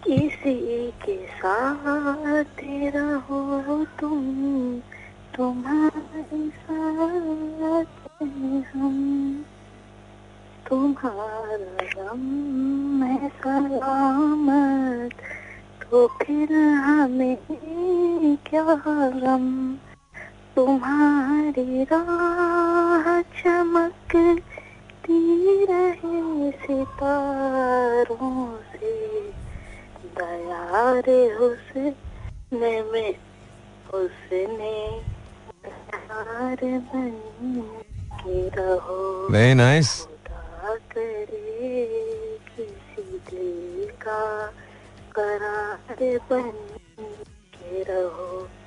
किसी 0.03 0.91
के 0.91 1.27
साथ 1.27 2.61
रहो 2.95 3.85
तुम, 3.85 4.79
तुम्हारे 5.35 6.49
साथ 6.49 8.23
हम। 8.75 9.45
तुम्हारा 10.69 12.13
गम 12.13 13.03
है 13.03 13.29
सलामत 13.29 15.13
तो 15.93 16.07
फिर 16.07 16.53
हमें 16.53 17.37
क्या 18.35 18.63
गम? 19.09 19.75
तुम्हारी 20.55 21.83
राह 21.83 23.21
चमकती 23.21 25.65
रहे 25.65 26.51
सितारों 26.51 28.57
से। 28.57 29.21
दया 30.17 30.99
रे 30.99 31.33
हुस्न 31.33 31.93
में 32.93 33.15
उसने 33.93 35.01
प्यार 35.63 36.57
बन 36.63 37.11
के 38.13 38.49
रहो। 38.49 39.27
वेरी 39.31 39.53
नाइस 39.53 40.01
खुदा 40.01 40.75
करे 40.75 42.37
किसी 42.57 43.01
दिल 43.01 43.89
का 43.89 44.53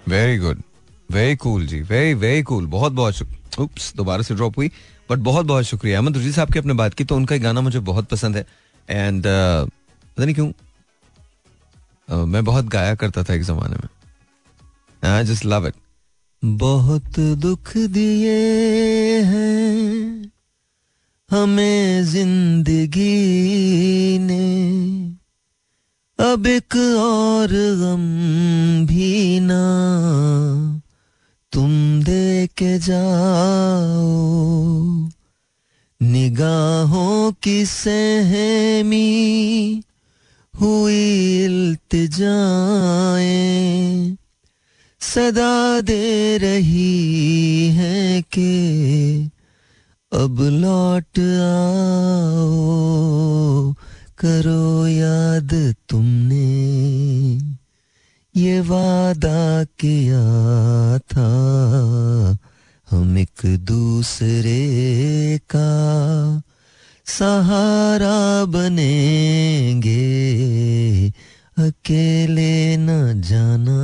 वेरी 0.09 0.39
गुड 0.39 0.63
वेरी 1.11 1.37
कूल 1.37 1.67
जी. 1.67 1.81
वेरी 1.81 2.15
वेरी 2.15 2.43
कूल 2.43 2.67
बहुत 2.67 2.93
बहुत 2.93 3.59
उप्स 3.59 3.95
दोबारा 3.97 4.23
से 4.23 4.35
ड्रॉप 4.35 4.59
हुई 4.59 4.71
बट 5.11 5.19
बहुत 5.19 5.47
बहुत 5.47 5.65
शुक्रिया. 5.65 5.99
अहमद 5.99 6.17
रुजी 6.17 6.33
साहब 6.33 6.53
की 6.53 6.59
अपने 6.59 6.75
बात 6.75 6.95
की 6.95 7.05
तो 7.05 7.17
उनका 7.17 7.37
गाना 7.37 7.61
मुझे 7.61 7.79
बहुत 7.79 8.09
पसंद 8.09 8.37
है. 8.37 8.47
एंड 8.91 9.23
पता 9.27 10.25
नहीं 10.25 10.35
क्यों 10.35 10.53
uh, 12.09 12.27
मैं 12.29 12.45
बहुत 12.45 12.65
गाया 12.65 12.95
करता 12.95 13.23
था 13.23 13.35
एक 13.35 13.43
जमाने 13.43 13.77
में. 13.77 13.89
आई 15.05 15.25
जस्ट 15.25 15.45
लव 15.45 15.67
इट 15.67 15.75
बहुत 16.45 17.19
दुख 17.19 17.77
दिए 17.77 18.39
हैं 19.23 20.33
हमें 21.31 22.05
ज़िंदगी 22.05 23.09
ने। 24.19 25.06
अब 26.19 26.47
एक 26.47 26.99
और 26.99 27.49
गम 27.53 28.87
भी 28.87 29.41
ना। 29.41 30.81
तुम 31.53 32.03
दे 32.03 32.47
के 32.47 32.79
जाओ। 32.79 35.09
निगाहों 36.03 37.33
की 37.43 37.67
सहमी 37.67 39.83
हुई 40.61 41.45
इल्तिजाएँ। 41.45 44.17
सदा 45.01 45.81
दे 45.81 46.39
रही 46.39 47.69
है 47.69 48.23
कि 48.23 49.31
अब 50.13 50.41
लौट 50.41 51.19
आओ। 52.39 53.75
करो 54.19 54.87
याद 54.87 55.75
तुमने। 55.89 56.37
ये 58.37 58.61
वादा 58.61 59.65
किया 59.65 60.23
था। 60.99 61.29
हम 62.91 63.19
एक 63.19 63.59
दूसरे 63.59 64.61
का 65.57 65.71
सहारा 67.05 68.45
बनेंगे। 68.45 69.97
अकेले 71.59 72.77
न 72.77 73.23
जाना। 73.23 73.81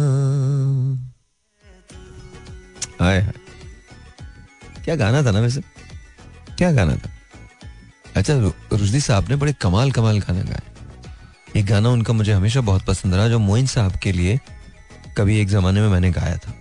हाय 3.00 3.32
क्या 4.84 4.96
गाना 4.96 5.22
था 5.22 5.30
ना 5.30 5.40
वैसे? 5.40 5.60
क्या 6.58 6.72
गाना 6.72 6.96
था? 6.96 7.10
अच्छा 8.16 8.38
रु- 8.38 8.78
रुशदी 8.78 9.00
साहब 9.00 9.28
ने 9.28 9.36
बड़े 9.36 9.52
कमाल 9.52 9.90
कमाल 9.90 10.18
गाने 10.18 10.42
गाए। 10.42 10.62
एक 11.56 11.66
गाना 11.66 11.88
उनका 11.88 12.12
मुझे 12.12 12.32
हमेशा 12.32 12.60
बहुत 12.60 12.84
पसंद 12.84 13.14
रहा, 13.14 13.28
जो 13.28 13.38
मोइन 13.38 13.66
साहब 13.66 13.92
के 13.92 14.12
लिए 14.12 14.40
कभी 15.18 15.40
एक 15.40 15.48
जमाने 15.48 15.80
में 15.80 15.88
मैंने 15.88 16.10
गाया 16.10 16.36
था। 16.36 16.54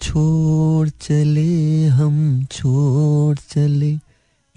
छोड़ 0.00 0.88
चले 0.88 1.86
हम, 1.86 2.44
छोड़ 2.44 3.36
चले, 3.36 3.98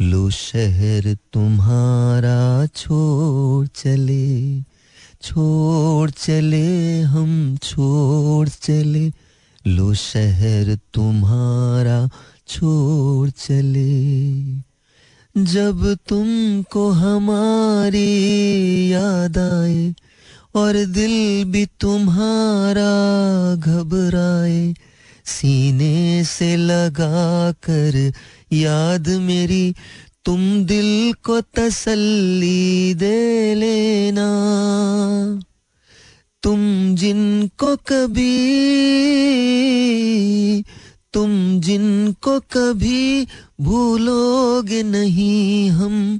लो 0.01 0.29
शहर 0.29 1.17
तुम्हारा, 1.33 2.65
छोड़ 2.65 3.67
चले 3.67 4.61
छोड़ 5.23 6.11
चले 6.11 7.01
हम, 7.01 7.57
छोड़ 7.57 8.49
चले, 8.49 9.11
लो 9.67 9.93
शहर 9.93 10.79
तुम्हारा, 10.93 12.09
छोड़ 12.47 13.29
चले। 13.29 14.31
जब 15.37 15.97
तुमको 16.07 16.89
हमारी 16.89 18.01
याद 18.93 19.37
आए 19.37 19.93
और 20.55 20.85
दिल 20.85 21.45
भी 21.45 21.65
तुम्हारा 21.65 23.55
घबराए, 23.55 24.73
सीने 25.25 26.23
से 26.23 26.55
लगा 26.55 27.51
कर 27.51 28.11
याद 28.53 29.09
मेरी, 29.09 29.75
तुम 30.25 30.65
दिल 30.65 31.13
को 31.23 31.41
तसल्ली 31.41 32.93
दे 32.93 33.55
लेना। 33.55 34.29
तुम 36.43 36.59
जिनको 36.95 37.75
कभी 37.75 38.51
तुम 41.13 41.31
जिनको 41.59 42.39
कभी 42.51 43.27
भूलोगे 43.61 44.81
नहीं, 44.83 45.69
हम 45.69 46.19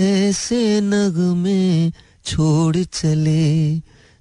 ऐसे 0.00 0.80
नग 0.80 1.18
में 1.36 1.92
छोड़ 2.24 2.76
चले 2.76 3.80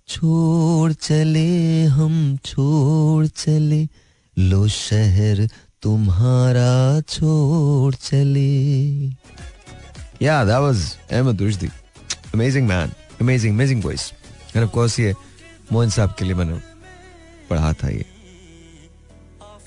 छोड़ 0.10 0.94
चले, 0.94 1.86
हम 1.86 2.38
छोड़ 2.46 3.28
चले, 3.28 3.88
लो 4.38 4.68
शहर 4.68 5.48
तुम्हारा 5.82 7.02
छोड़ 7.02 7.94
चले। 7.96 8.50
याद 10.22 10.50
आवाज़ 10.50 10.78
was 10.78 10.98
Ahmed 11.12 11.42
Rushdi 11.42 11.68
amazing 12.34 12.68
man 12.68 12.92
amazing 13.22 13.54
amazing 13.56 13.84
voice 13.84 14.12
and 14.56 14.64
of 14.64 14.72
course 14.72 15.00
ये 15.00 15.14
मोहन 15.72 15.90
साहब 15.90 16.16
के 16.20 16.26
लिए 16.26 16.36
मैंने 16.36 16.60
पढ़ा 17.50 17.74
था 17.74 17.90
ये। 17.90 18.06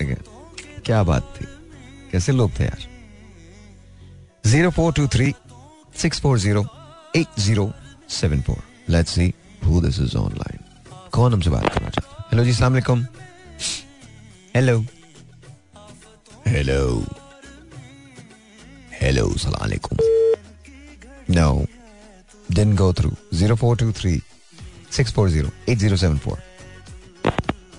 अगेन. 0.01 0.32
क्या 0.85 1.01
बात 1.03 1.33
थी? 1.35 1.45
कैसे 2.11 2.31
लोग 2.31 2.51
थे 2.59 2.63
यार? 2.63 2.81
Zero 4.45 4.69
four 4.71 4.93
two 4.93 5.07
three 5.13 5.33
six 6.01 6.21
four 6.21 6.39
zero 6.39 6.65
eight 7.15 7.39
zero 7.39 7.71
seven 8.19 8.41
four. 8.47 8.63
Let's 8.89 9.11
see 9.15 9.33
who 9.65 9.81
this 9.81 9.99
is 9.99 10.15
online 10.17 10.59
कौन 11.13 11.33
हमसे 11.33 11.49
बात 11.49 11.73
करना 11.73 11.89
चाहता 11.89 12.15
है? 12.19 12.25
हेलो 12.31 12.43
जी 12.43 12.53
सलाम 12.53 12.73
अलैकुम 12.73 13.05
हेलो 14.55 14.79
हेलो 16.47 16.81
हेलो 19.01 19.29
सलाम 19.45 19.63
अलैकुम 19.65 19.97
no 21.35 21.65
didn't 22.55 22.77
go 22.79 22.87
through 22.97 23.15
0423 23.33 24.17
640 24.91 25.47
8074 25.69 26.37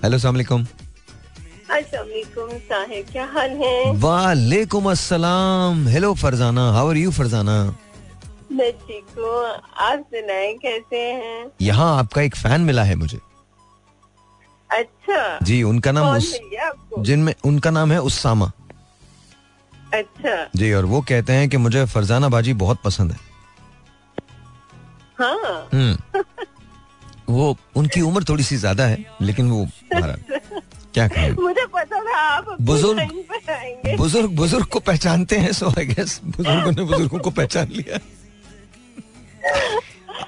hello 0.04 0.18
सलाम 0.18 0.34
अलैकुम 0.34 0.66
क्या 1.76 3.24
हाल 3.24 3.50
है? 3.50 3.92
वालेकुम 3.92 4.90
अस्सलाम। 4.90 5.88
Hello 5.88 6.14
Farzana. 6.14 6.72
How 6.72 6.88
are 6.88 6.96
you 6.96 7.10
Farzana? 7.10 7.76
मैं 8.52 8.72
ठीक 8.72 9.04
हूँ। 9.18 9.46
आप 9.76 9.98
सुनाए 9.98 10.52
कैसे 10.52 10.96
हैं? 10.96 11.50
यहाँ 11.62 11.98
आपका 11.98 12.22
एक 12.22 12.36
फ़ैन 12.36 12.60
मिला 12.60 12.82
है 12.82 12.94
मुझे। 12.94 13.18
अच्छा। 14.70 15.38
जी 15.42 15.62
उनका 15.62 15.92
नाम 15.92 16.16
उस 16.16 16.40
जिनमें 16.98 17.34
उनका 17.44 17.70
नाम 17.70 17.92
है 17.92 18.00
उसामा 18.00 18.52
अच्छा। 19.94 20.50
जी 20.56 20.72
और 20.72 20.84
वो 20.84 21.00
कहते 21.00 21.32
हैं 21.32 21.48
कि 21.48 21.56
मुझे 21.56 21.84
फरजाना 21.84 22.28
बाजी 22.28 22.52
बहुत 22.52 22.78
पसंद 22.84 23.12
है। 23.12 23.18
हाँ। 25.18 25.68
हम्म। 25.74 26.20
वो 27.28 27.56
उनकी 27.76 28.00
उम्र 28.00 28.24
थोड़ी 28.24 28.44
सी 28.44 28.56
ज़्यादा 28.56 28.86
है 28.86 29.04
लेकिन 29.20 29.50
वो 29.50 29.66
क्या 30.94 31.06
कहें? 31.08 31.30
मुझे 31.32 31.64
पता 31.74 32.00
था 32.00 32.16
आप 32.18 32.56
बुजुर्ग- 32.60 33.96
बुज़ुर्ग 33.98 34.30
बुज़ुर्ग 34.36 34.66
को 34.66 34.80
पहचानते 34.80 35.36
हैं 35.36 35.52
सो 35.52 35.70
आई 35.70 35.86
गेस 35.86 36.20
बुज़ुर्गों 36.24 36.72
ने 36.72 36.82
बुज़ुर्गों 36.82 37.18
को 37.18 37.30
पहचान 37.30 37.68
लिया। 37.72 37.98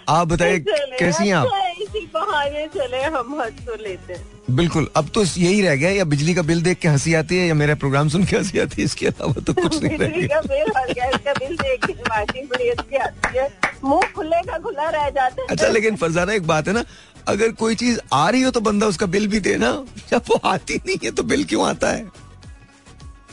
आप 0.09 0.27
बताइए 0.29 0.59
कैसी 0.69 1.27
हैं 1.27 1.35
आप? 1.35 1.47
अच्छा, 1.47 1.69
इसी 1.83 2.01
बहाने 2.15 2.67
चले 2.75 3.03
हम 3.03 3.41
हंस 3.41 3.53
तो 3.67 3.75
लेते 3.83 4.13
हैं। 4.13 4.27
बिल्कुल 4.57 4.89
अब 4.97 5.09
तो 5.15 5.23
यही 5.23 5.61
रह 5.63 5.75
गया 5.77 5.91
या 5.91 6.05
बिजली 6.05 6.35
का 6.35 6.43
बिल 6.43 6.63
देख 6.63 6.79
के 6.79 6.89
हँसी 6.89 7.15
आती 7.15 7.37
है 7.39 7.47
या 7.49 7.55
मेरा 7.55 7.75
प्रोग्राम 7.75 8.09
सुन 8.09 8.25
के 8.25 8.37
हँसी 8.37 8.59
आती 8.59 8.81
है 8.81 8.85
इसके 8.85 9.07
अलावा 9.07 9.41
तो 9.47 9.53
कुछ 9.53 9.83
नहीं 9.83 9.99
रह 9.99 10.07
बिजली 10.07 10.27
गया। 10.27 10.41
का 10.41 10.49
बिल 10.49 10.71
और 10.81 10.93
गैस 10.93 11.17
का 11.25 11.33
बिल 11.33 11.57
देख 11.57 11.85
के 11.87 11.93
वाकई 11.93 12.43
बड़ी 12.43 12.69
आती 12.99 13.39
है। 13.39 13.49
मुँह 13.85 14.03
खुले 14.15 14.41
का 14.43 14.59
खुला 14.59 14.89
रह 14.91 15.09
जाता 15.11 15.43
है। 15.43 15.49
अच्छा 15.51 15.69
लेकिन 15.69 15.97
फरजाना 15.97 16.33
एक 16.33 16.47
बात 16.47 16.69
है 16.69 16.75
ना 16.75 16.85
अगर 17.29 17.53
कोई 17.61 17.75
चीज़ 17.75 17.99
आ 18.13 18.29
रही 18.31 18.43
हो 18.43 18.51
तो 18.51 18.61
बंदा 18.61 18.87
उसका 18.87 19.07
बिल 19.07 19.27
भी 19.29 19.41
देना। 19.41 19.71
जब 20.11 20.23
वो 20.29 20.41
आती 20.49 20.77
नहीं 20.77 20.97
है 21.05 21.11
तो 21.11 21.23
बिल 21.23 21.45
क्यों 21.45 21.67
आता 21.69 21.91
है? 21.91 22.05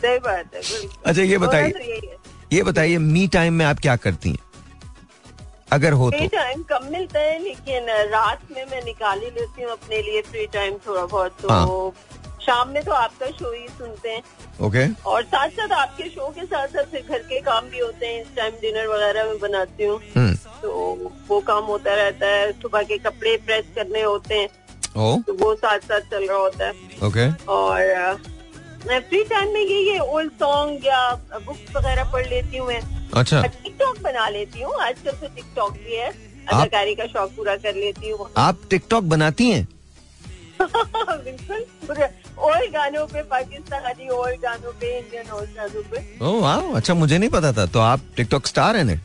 सही 0.02 0.18
बात 0.20 0.56
है 0.56 0.62
अच्छा 1.06 1.22
ये 1.22 1.38
बताइए। 1.38 1.72
तो 1.72 2.56
ये 2.56 2.64
बताइए 2.64 2.98
मी 2.98 3.28
टाइम 3.34 3.54
में 3.54 3.66
आप 3.66 3.80
क्या 3.80 3.96
करती 3.96 4.30
हैं? 4.30 4.38
अगर 5.72 5.94
हो 5.94 6.10
तो। 6.12 6.28
टाइम 6.28 6.64
कम 6.64 6.88
मिलता 6.92 7.20
है 7.20 7.38
लेकिन 7.44 7.86
रात 8.10 8.42
में 8.52 8.66
मैं 8.72 8.84
निकाल 8.86 9.20
ही 9.20 9.30
लेती 9.30 9.62
हूँ 9.62 9.72
अपने 9.72 10.02
लिए 10.02 10.22
फ्री 10.22 10.46
टाइम 10.54 10.78
थोड़ा 10.88 11.06
बहुत 11.06 11.38
तो 11.42 11.50
हाँ। 11.50 11.66
शाम 12.46 12.70
में 12.70 12.84
तो 12.84 12.92
आपका 12.92 13.28
शो 13.32 13.52
ही 13.54 13.68
सुनते 13.68 14.10
हैं। 14.10 14.22
Okay 14.62 14.86
okay. 14.86 15.06
और 15.06 15.24
साथ 15.24 15.50
साथ 15.50 15.72
आपके 15.74 16.10
शो 16.10 16.28
के 16.30 16.46
साथ 16.46 16.68
साथ 16.68 16.92
फिर 16.92 17.06
घर 17.10 17.20
के 17.20 17.40
काम 17.42 17.70
भी 17.70 17.80
होते 17.80 18.08
हैं। 18.08 18.22
इस 18.22 18.36
टाइम 18.36 18.54
डिनर 18.62 18.88
वगैरह 18.88 19.26
में 19.26 19.40
बनाती 19.40 19.84
हूँ। 19.84 20.00
हम्म 20.16 20.34
तो 20.62 20.72
वो 21.28 21.40
काम 21.42 21.64
होता 21.66 21.96
रहता 21.96 22.28
है। 22.28 22.52
सुबह 22.62 22.84
के 22.84 22.98
कपड़े 22.98 23.36
प्रेस 23.46 23.66
करने 23.76 24.02
होते 24.02 24.36
हैं। 24.36 24.50
ओ 24.98 25.16
तो 25.28 25.34
वो 25.36 25.54
साथ 25.56 25.80
साथ 25.80 26.12
चल 26.12 26.28
रहा 26.28 26.38
होता 26.38 26.66
है। 26.66 26.74
Okay 27.04 27.08
okay. 27.08 27.48
और 27.48 28.22
मैं 28.88 29.00
फ्री 29.00 29.24
टाइम 29.24 29.54
में 29.54 29.62
ये 29.62 29.80
ये 29.82 29.98
ओल्ड 30.00 30.32
सॉन्ग 30.40 30.86
या 30.86 31.00
बुक्स 31.36 31.76
वगैरह 31.76 32.12
पढ़ 32.12 32.28
लेती 32.28 32.58
हूँ 32.58 32.68
मैं। 32.68 32.82
अच्छा। 33.16 33.42
टिकटॉक 33.44 34.00
बना 34.02 34.28
लेती 34.30 34.62
हूँ। 34.62 34.74
आजकल 34.82 35.12
तो 35.12 35.28
टिकटॉक 35.36 35.72
भी 35.74 35.96
है। 35.96 36.10
अदाकारी 36.44 36.96
का 36.96 37.06
शौक 37.08 37.32
पूरा 37.36 37.56
कर 37.56 37.76
लेती 37.76 38.10
हूँ। 38.10 38.30
आप 38.38 38.62
टिकटॉक 38.70 39.04
बनाती 39.04 39.50
हैं? 39.52 39.68
बिल्कुल। 40.66 42.06
ओल्ड 42.40 42.72
गानों 42.74 43.06
पे 43.08 43.22
पाकिस्तानी 43.32 44.10
ओल्ड 44.10 44.42
गानों 44.42 44.72
पे 44.80 44.98
इंडियन 45.00 45.32
ओल्ड 45.32 45.50
गानों 45.56 45.84
पे। 45.92 45.98
वाह 46.22 46.76
अच्छा 46.78 46.94
मुझे 46.94 47.18
नहीं 47.18 47.30
पता 47.30 47.52
था। 47.54 47.66
तो 47.66 47.80
आप 47.82 48.00
टिकटॉक 48.18 48.48
स्टार 48.48 48.76
हैं 48.78 49.02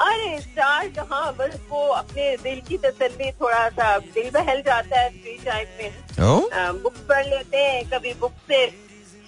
अरे 0.00 0.40
स्टार 0.40 0.88
कहाँ? 0.96 1.32
बस 1.38 1.54
वो 1.70 1.86
अपने 1.92 2.36
दिल 2.42 2.60
की 2.68 2.76
तसल्ली 2.78 3.30
थोड़ा 3.40 3.68
सा 3.68 3.96
दिल 3.98 4.30
बहल 4.30 4.60
जाता 4.62 5.00
है 5.00 5.08
फ्री 5.12 5.36
टाइम 5.44 5.68
में। 5.78 6.82
बुक 6.82 6.94
पढ़ 7.08 7.26
लेते 7.26 7.56
हैं 7.58 7.84
कभी 7.90 8.12
बुक 8.20 8.32
से 8.48 8.66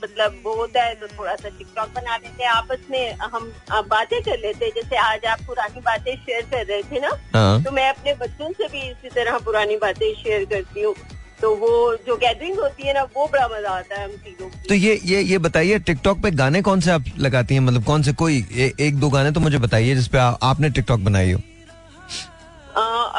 मतलब 0.03 0.41
वो 0.45 0.55
होता 0.57 0.83
है 0.83 0.95
तो 0.95 1.07
थोड़ा 1.09 1.35
सा 1.37 1.49
टिकटॉक 1.49 1.89
बना 1.95 2.17
लेते 2.17 2.43
हैं 2.43 2.51
आपस 2.51 2.87
में 2.91 3.13
हम 3.15 3.53
बातें 3.89 4.21
कर 4.23 4.39
लेते 4.39 4.65
हैं। 4.65 4.73
जैसे 4.75 4.97
आज 4.99 5.25
आप 5.27 5.41
पुरानी 5.47 5.81
बातें 5.81 6.15
शेयर 6.17 6.43
कर 6.51 6.65
रहे 6.67 6.83
थे 6.83 7.01
ना 7.01 7.11
हाँ। 7.35 7.63
तो 7.65 7.71
मैं 7.71 7.89
अपने 7.89 8.15
बच्चों 8.17 8.53
से 8.53 8.69
भी 8.69 8.81
इसी 8.81 9.09
तरह 9.11 9.39
पुरानी 9.45 9.77
बातें 9.79 10.13
शेयर 10.15 10.45
करती 10.45 10.83
हूँ। 10.83 10.95
तो 11.41 11.55
वो 11.57 11.71
जो 12.07 12.17
गैदरिंग 12.17 12.59
होती 12.59 12.87
है 12.87 12.95
ना 12.95 13.03
वो 13.15 13.27
बड़ा 13.27 13.47
मज़ा 13.49 13.71
आता 13.71 14.01
है 14.01 14.05
हम 14.05 14.17
चीज़ों 14.25 14.49
की। 14.49 14.69
तो 14.69 14.75
ये 14.75 14.99
ये 15.05 15.21
ये 15.23 15.39
बताइए 15.41 15.79
टिकटॉक 15.81 16.23
पे 16.23 16.31
गाने 16.37 16.63
कौन 16.63 16.81
से 16.81 16.91
आप 16.91 17.05
लगाती 17.19 17.55
हैं? 17.55 17.61
मतलब 17.61 17.85
कौन 17.85 18.03
से 18.03 18.13
कोई 18.15 18.45
ए, 18.53 18.73
एक 18.81 18.99
दो 19.01 19.11
गाने 19.11 19.31
तो 19.31 19.41
मुझे 19.41 19.59
बताइए 19.59 19.95
जिसपे 19.95 20.19
आपने 20.19 20.71
टिकटॉक 20.71 21.01
बनाई 21.01 21.33
हो। 21.33 21.41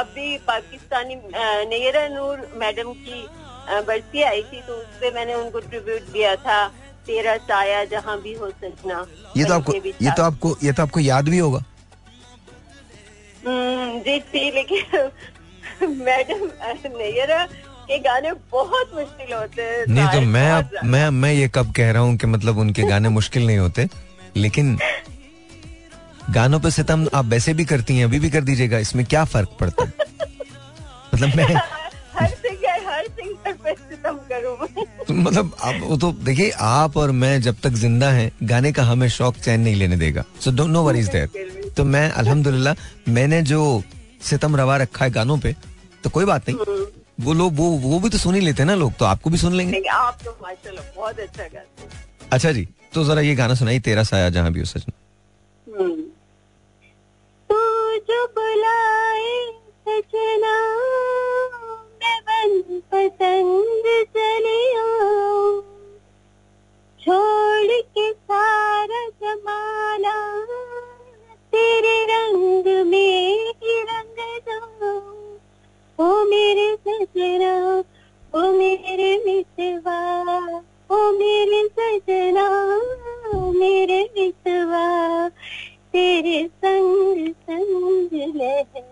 अभी 0.01 0.37
पाकिस्तानी 0.47 1.13
अ, 1.13 1.63
नैरा 1.69 2.07
नूर 2.07 2.37
मैडम 2.57 2.91
की 2.99 3.27
बरसी 3.79 4.21
आई 4.23 4.41
थी 4.43 4.61
तो 4.61 4.73
उस 4.73 4.99
पे 5.01 5.11
मैंने 5.11 5.33
उनको 5.33 5.59
ट्रिब्यूट 5.59 6.11
दिया 6.13 6.35
था 6.35 6.67
तेरा 7.07 7.37
साया 7.37 7.83
जहाँ 7.85 8.21
भी 8.21 8.33
हो 8.33 8.49
सजना। 8.49 9.05
ये 9.37 9.45
तो 9.45 9.53
आपको 9.53 9.73
ये 10.01 10.11
तो 10.11 10.23
आपको 10.23 10.55
ये 10.63 10.71
तो 10.71 10.83
आपको 10.83 10.99
याद 10.99 11.29
भी 11.29 11.37
होगा। 11.37 11.63
हम्म, 13.47 13.99
जी 13.99 14.19
थी 14.19 14.51
लेकिन 14.51 15.09
मैडम 15.89 16.47
अ, 16.47 16.73
के 17.87 17.97
गाने 17.99 18.31
बहुत 18.51 18.91
मुश्किल 18.95 19.33
होते 19.33 19.61
हैं 19.61 19.85
नहीं 19.87 20.07
तो 20.07 20.21
मैं 20.21 20.45
ज़्यादा। 20.45 20.81
मैं 20.87 21.09
मैं 21.09 21.33
ये 21.33 21.47
कब 21.47 21.73
कह 21.73 21.91
रहा 21.91 22.01
हूँ 22.01 22.17
कि 22.17 22.27
मतलब 22.27 22.57
उनके 22.57 22.83
गाने 22.83 23.09
मुश्किल 23.09 23.47
नहीं 23.47 23.57
होते 23.57 23.87
लेकिन 24.37 24.77
गानों 26.29 26.59
पे 26.59 26.71
सितम 26.71 27.07
आप 27.13 27.25
वैसे 27.25 27.53
भी 27.53 27.65
करती 27.65 27.97
हैं 27.97 28.05
अभी 28.05 28.19
भी 28.19 28.29
कर 28.29 28.41
दीजिएगा 28.41 28.77
इसमें 28.77 29.05
क्या 29.05 29.23
फ़र्क 29.25 29.49
पड़ता 29.59 29.83
है? 29.83 29.93
मतलब 31.13 31.35
मैं 31.35 31.45
हर 31.45 32.27
तो 35.07 35.13
मतलब 35.25 35.55
आप 35.63 35.75
वो 35.81 35.97
तो 35.97 36.11
देखिए 36.25 36.49
आप 36.59 36.97
और 36.97 37.11
मैं 37.11 37.41
जब 37.41 37.55
तक 37.63 37.69
ज़िंदा 37.81 38.09
हैं 38.11 38.31
गाने 38.47 38.71
का 38.71 38.83
हमें 38.83 39.07
शौक 39.09 39.35
चैन 39.37 39.61
नहीं 39.61 39.75
लेने 39.75 39.97
देगा। 39.97 40.23
So 40.41 40.51
don't 40.51 40.69
no 40.69 40.83
worries 40.83 41.09
there 41.11 41.73
तो 41.77 41.83
मैं 41.85 42.09
अल्हम्दुलिल्लाह 42.11 42.75
मैंने 43.11 43.41
जो 43.51 43.61
सितम 44.29 44.55
रवा 44.55 44.77
रखा 44.77 45.05
है 45.05 45.11
गानों 45.11 45.37
पे 45.39 45.55
तो 46.03 46.09
कोई 46.09 46.25
बात 46.25 46.49
नहीं। 46.49 46.57
वो 47.25 47.33
लोग 47.33 47.55
वो 47.55 47.69
वो 47.79 47.99
भी 47.99 48.09
तो 48.09 48.17
सुन 48.17 48.35
ही 48.35 48.41
लेते 48.41 48.61
हैं 48.61 48.67
ना 48.67 48.75
लोग 48.75 48.93
तो 48.99 49.05
आपको 49.05 49.29
भी 49.29 49.37
सुन 49.37 49.53
लेंगे। 49.53 49.71
नहीं, 49.71 49.89
आप 49.89 50.17
तो 50.25 50.31
माशाल्लाह 50.43 50.85
बहुत 50.95 51.19
अच्छा 51.19 51.43
गाते 51.43 51.83
हैं। 51.83 51.89
अच्छा 52.33 52.51
जी 52.51 52.67
तो 52.93 53.03
जरा 53.05 53.21
ये 53.21 53.35
गाना 53.35 53.55
सुनाई 53.55 53.79
तेरा 53.79 54.03
साया 54.03 54.29
जहाँ 54.29 54.51
भी 54.51 54.59
हो 54.59 54.65
सजना। 54.65 54.93
हम्म। 55.67 56.01
तू 57.49 57.59
जो 58.09 58.25
बुलाए 58.37 59.35
सजना 59.87 60.55
मैं 62.41 62.61
बन 62.61 62.79
पसंद 62.91 63.83
चली 64.17 64.61
छोड़ 66.99 67.81
के 67.97 68.11
सारा 68.11 69.01
जमाना 69.23 70.13
तेरे 71.53 72.05
रंग 72.05 72.87
में 72.87 73.53
ही 73.63 73.81
रंग 73.81 74.21
जाऊँ 74.47 76.25
मेरे 76.29 76.75
सजना, 76.75 77.83
ओ 78.35 78.51
मेरे 78.51 79.17
मितवा 79.25 79.99
ओ 80.91 81.11
मेरे 81.11 81.67
सजना, 81.67 82.47
ओ 83.33 83.51
मेरे 83.51 84.03
मितवा 84.17 85.29
तेरे 85.93 86.47
संग 86.47 87.33
संग 87.33 88.35
लहरा 88.35 88.90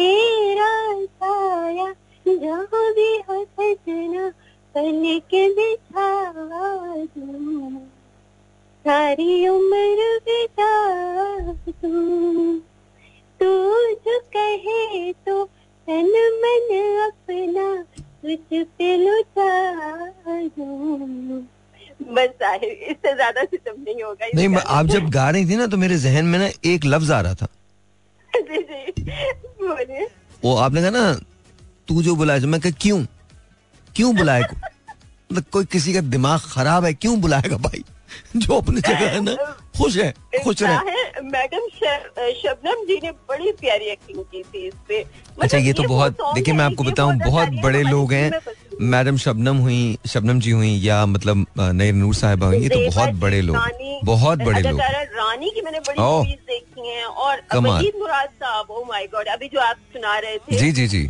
तेरा 0.00 0.70
साया 1.04 1.92
जहाँ 2.26 2.84
भी 2.98 3.10
हो 3.28 3.44
सजना 3.44 4.28
पल 4.74 5.20
के 5.30 5.42
बिछा 5.54 6.08
दूँ 7.16 7.80
सारी 8.84 9.48
उम्र 9.48 10.08
बिता 10.28 10.70
दूँ 11.52 12.58
तू 13.40 13.50
जो 14.06 14.18
कहे 14.36 15.12
तो 15.26 15.44
तन 15.44 16.10
मन 16.44 16.72
अपना 17.06 17.68
तुझ 18.22 18.64
पे 18.78 18.96
लुटा 18.96 19.52
दूँ 20.56 21.46
बस 22.16 22.42
इससे 22.64 23.14
ज़्यादा 23.14 23.44
सितम 23.44 23.82
नहीं 23.82 24.02
होगा 24.02 24.26
नहीं 24.34 24.56
आप 24.66 24.86
जब 24.86 25.10
गा 25.10 25.30
रही 25.30 25.44
थी 25.50 25.56
ना 25.56 25.66
तो 25.66 25.76
मेरे 25.76 25.96
जहन 26.08 26.24
में 26.24 26.38
ना 26.38 26.50
एक 26.72 26.84
लफ्ज 26.84 27.10
आ 27.10 27.20
रहा 27.20 27.34
था। 27.34 27.48
बोलिए 28.98 30.06
वो 30.44 30.56
आपने 30.56 30.80
कहा 30.80 30.90
ना 30.90 31.12
तू 31.88 32.02
जो 32.02 32.14
बुलाया 32.16 32.46
मैं 32.46 32.60
कहा 32.60 32.72
क्यों? 32.80 33.04
क्यों 33.96 34.16
बुलाए 34.16 34.42
को? 34.42 34.56
मतलब 34.56 35.44
कोई 35.52 35.64
किसी 35.72 35.94
का 35.94 36.00
दिमाग 36.10 36.40
खराब 36.46 36.84
है 36.84 36.92
क्यों 36.94 37.20
बुलाएगा 37.20 37.56
भाई? 37.58 37.84
जो 38.36 38.58
अपनी 38.58 38.80
जगह 38.80 39.10
है 39.10 39.20
ना 39.20 39.34
खुश 39.78 39.96
है 39.96 40.12
खुश 40.44 40.62
रहे। 40.62 41.20
मैडम 41.22 41.68
शबनम 42.36 42.84
जी 42.86 42.98
ने 43.02 43.10
बड़ी 43.28 43.52
प्यारी 43.60 43.84
एक्टिंग 43.84 44.18
की 44.24 44.42
थी 44.42 44.66
इस 44.68 44.74
पे। 44.88 45.00
मतलब 45.00 45.42
अच्छा 45.42 45.58
ये 45.58 45.72
तो 45.72 45.82
बहुत 45.82 46.16
देखिए 46.34 46.54
मैं 46.54 46.64
आपको 46.64 46.84
बताऊँ 46.84 47.14
बहुत 47.18 47.48
बड़े 47.62 47.82
लोग 47.82 48.12
हैं 48.12 48.40
मैडम 48.90 49.16
शबनम 49.16 49.56
हुई 49.58 49.98
शबनम 50.08 50.40
जी 50.40 50.50
हुई 50.50 50.70
या 50.78 51.04
मतलब 51.06 51.46
नईर 51.58 51.94
नूर 51.94 52.14
साहिबा 52.14 52.46
हुई 52.46 52.58
ये 52.58 52.68
तो 52.68 52.86
बहुत 52.86 53.14
बड़े 53.20 53.40
लोग 53.42 53.56
बहुत 54.04 54.38
बड़े 54.38 54.60
लोग। 54.62 54.80
रानी 54.80 55.50
की 55.50 55.60
मैंने 55.60 55.78
बड़ी 55.78 56.00
मूवीज़ 56.00 56.40
देखी 56.46 56.88
हैं 56.88 57.04
और। 57.04 57.42
वहीद 57.56 57.98
मुराद 57.98 58.28
साहब 58.40 58.70
ओ 58.70 58.84
माय 58.84 59.06
गॉड 59.06 59.28
अभी 59.28 59.48
जो 59.48 59.60
आप 59.60 59.76
सुना 59.92 60.18
रहे 60.18 60.38
थे। 60.38 60.58
जी 60.58 60.72
जी 60.72 60.86
जी। 60.88 61.02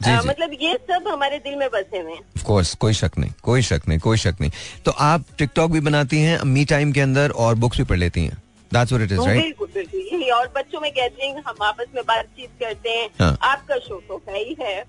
जी 0.00 0.10
अ, 0.12 0.20
जी। 0.20 0.28
मतलब 0.28 0.50
ये 0.60 0.74
सब 0.90 1.08
हमारे 1.08 1.38
दिल 1.38 1.56
में 1.56 1.68
बसे 1.68 1.98
हुए 1.98 2.12
हैं। 2.12 2.18
ऑफ़ 2.18 2.44
कोर्स 2.44 2.74
कोई 2.74 2.92
शक 2.94 3.18
नहीं 3.18 3.32
कोई 3.42 3.62
शक 3.62 3.88
नहीं 3.88 3.98
कोई 3.98 4.16
शक 4.16 4.34
नहीं। 4.40 4.50
तो 4.84 4.90
आप 4.90 5.24
टिकटॉक 5.38 5.70
भी 5.70 5.80
बनाती 5.80 6.20
हैं 6.20 6.38
मी 6.46 6.64
टाइम 6.64 6.92
के 6.92 7.00
अंदर 7.00 7.30
और 7.36 7.54
बुक्स 7.54 7.78
भी 7.78 7.84
पढ़ 7.84 7.98
लेती 7.98 8.24
हैं। 8.24 8.36
That's 8.72 8.92
what 8.92 9.04
it 9.04 9.12
is 9.12 9.26
right 9.26 9.42
बिल्कुल 9.42 9.68
बिल्कुल 9.74 10.00
यही। 10.12 10.30
और 10.30 10.52
बच्चों 10.56 10.80
में 10.80 10.90
गैदरिंग 10.92 11.36
हम 11.48 11.62
आपस 11.62 11.86
में 11.94 12.02
बातचीत 12.04 12.50
करते 12.60 12.90
हैं। 12.90 13.08
हाँ। 13.20 13.36
आपका 13.42 13.76
शो 13.78 14.00
तो 14.08 14.22
है 14.28 14.44
ही 14.44 14.56
है 14.60 14.84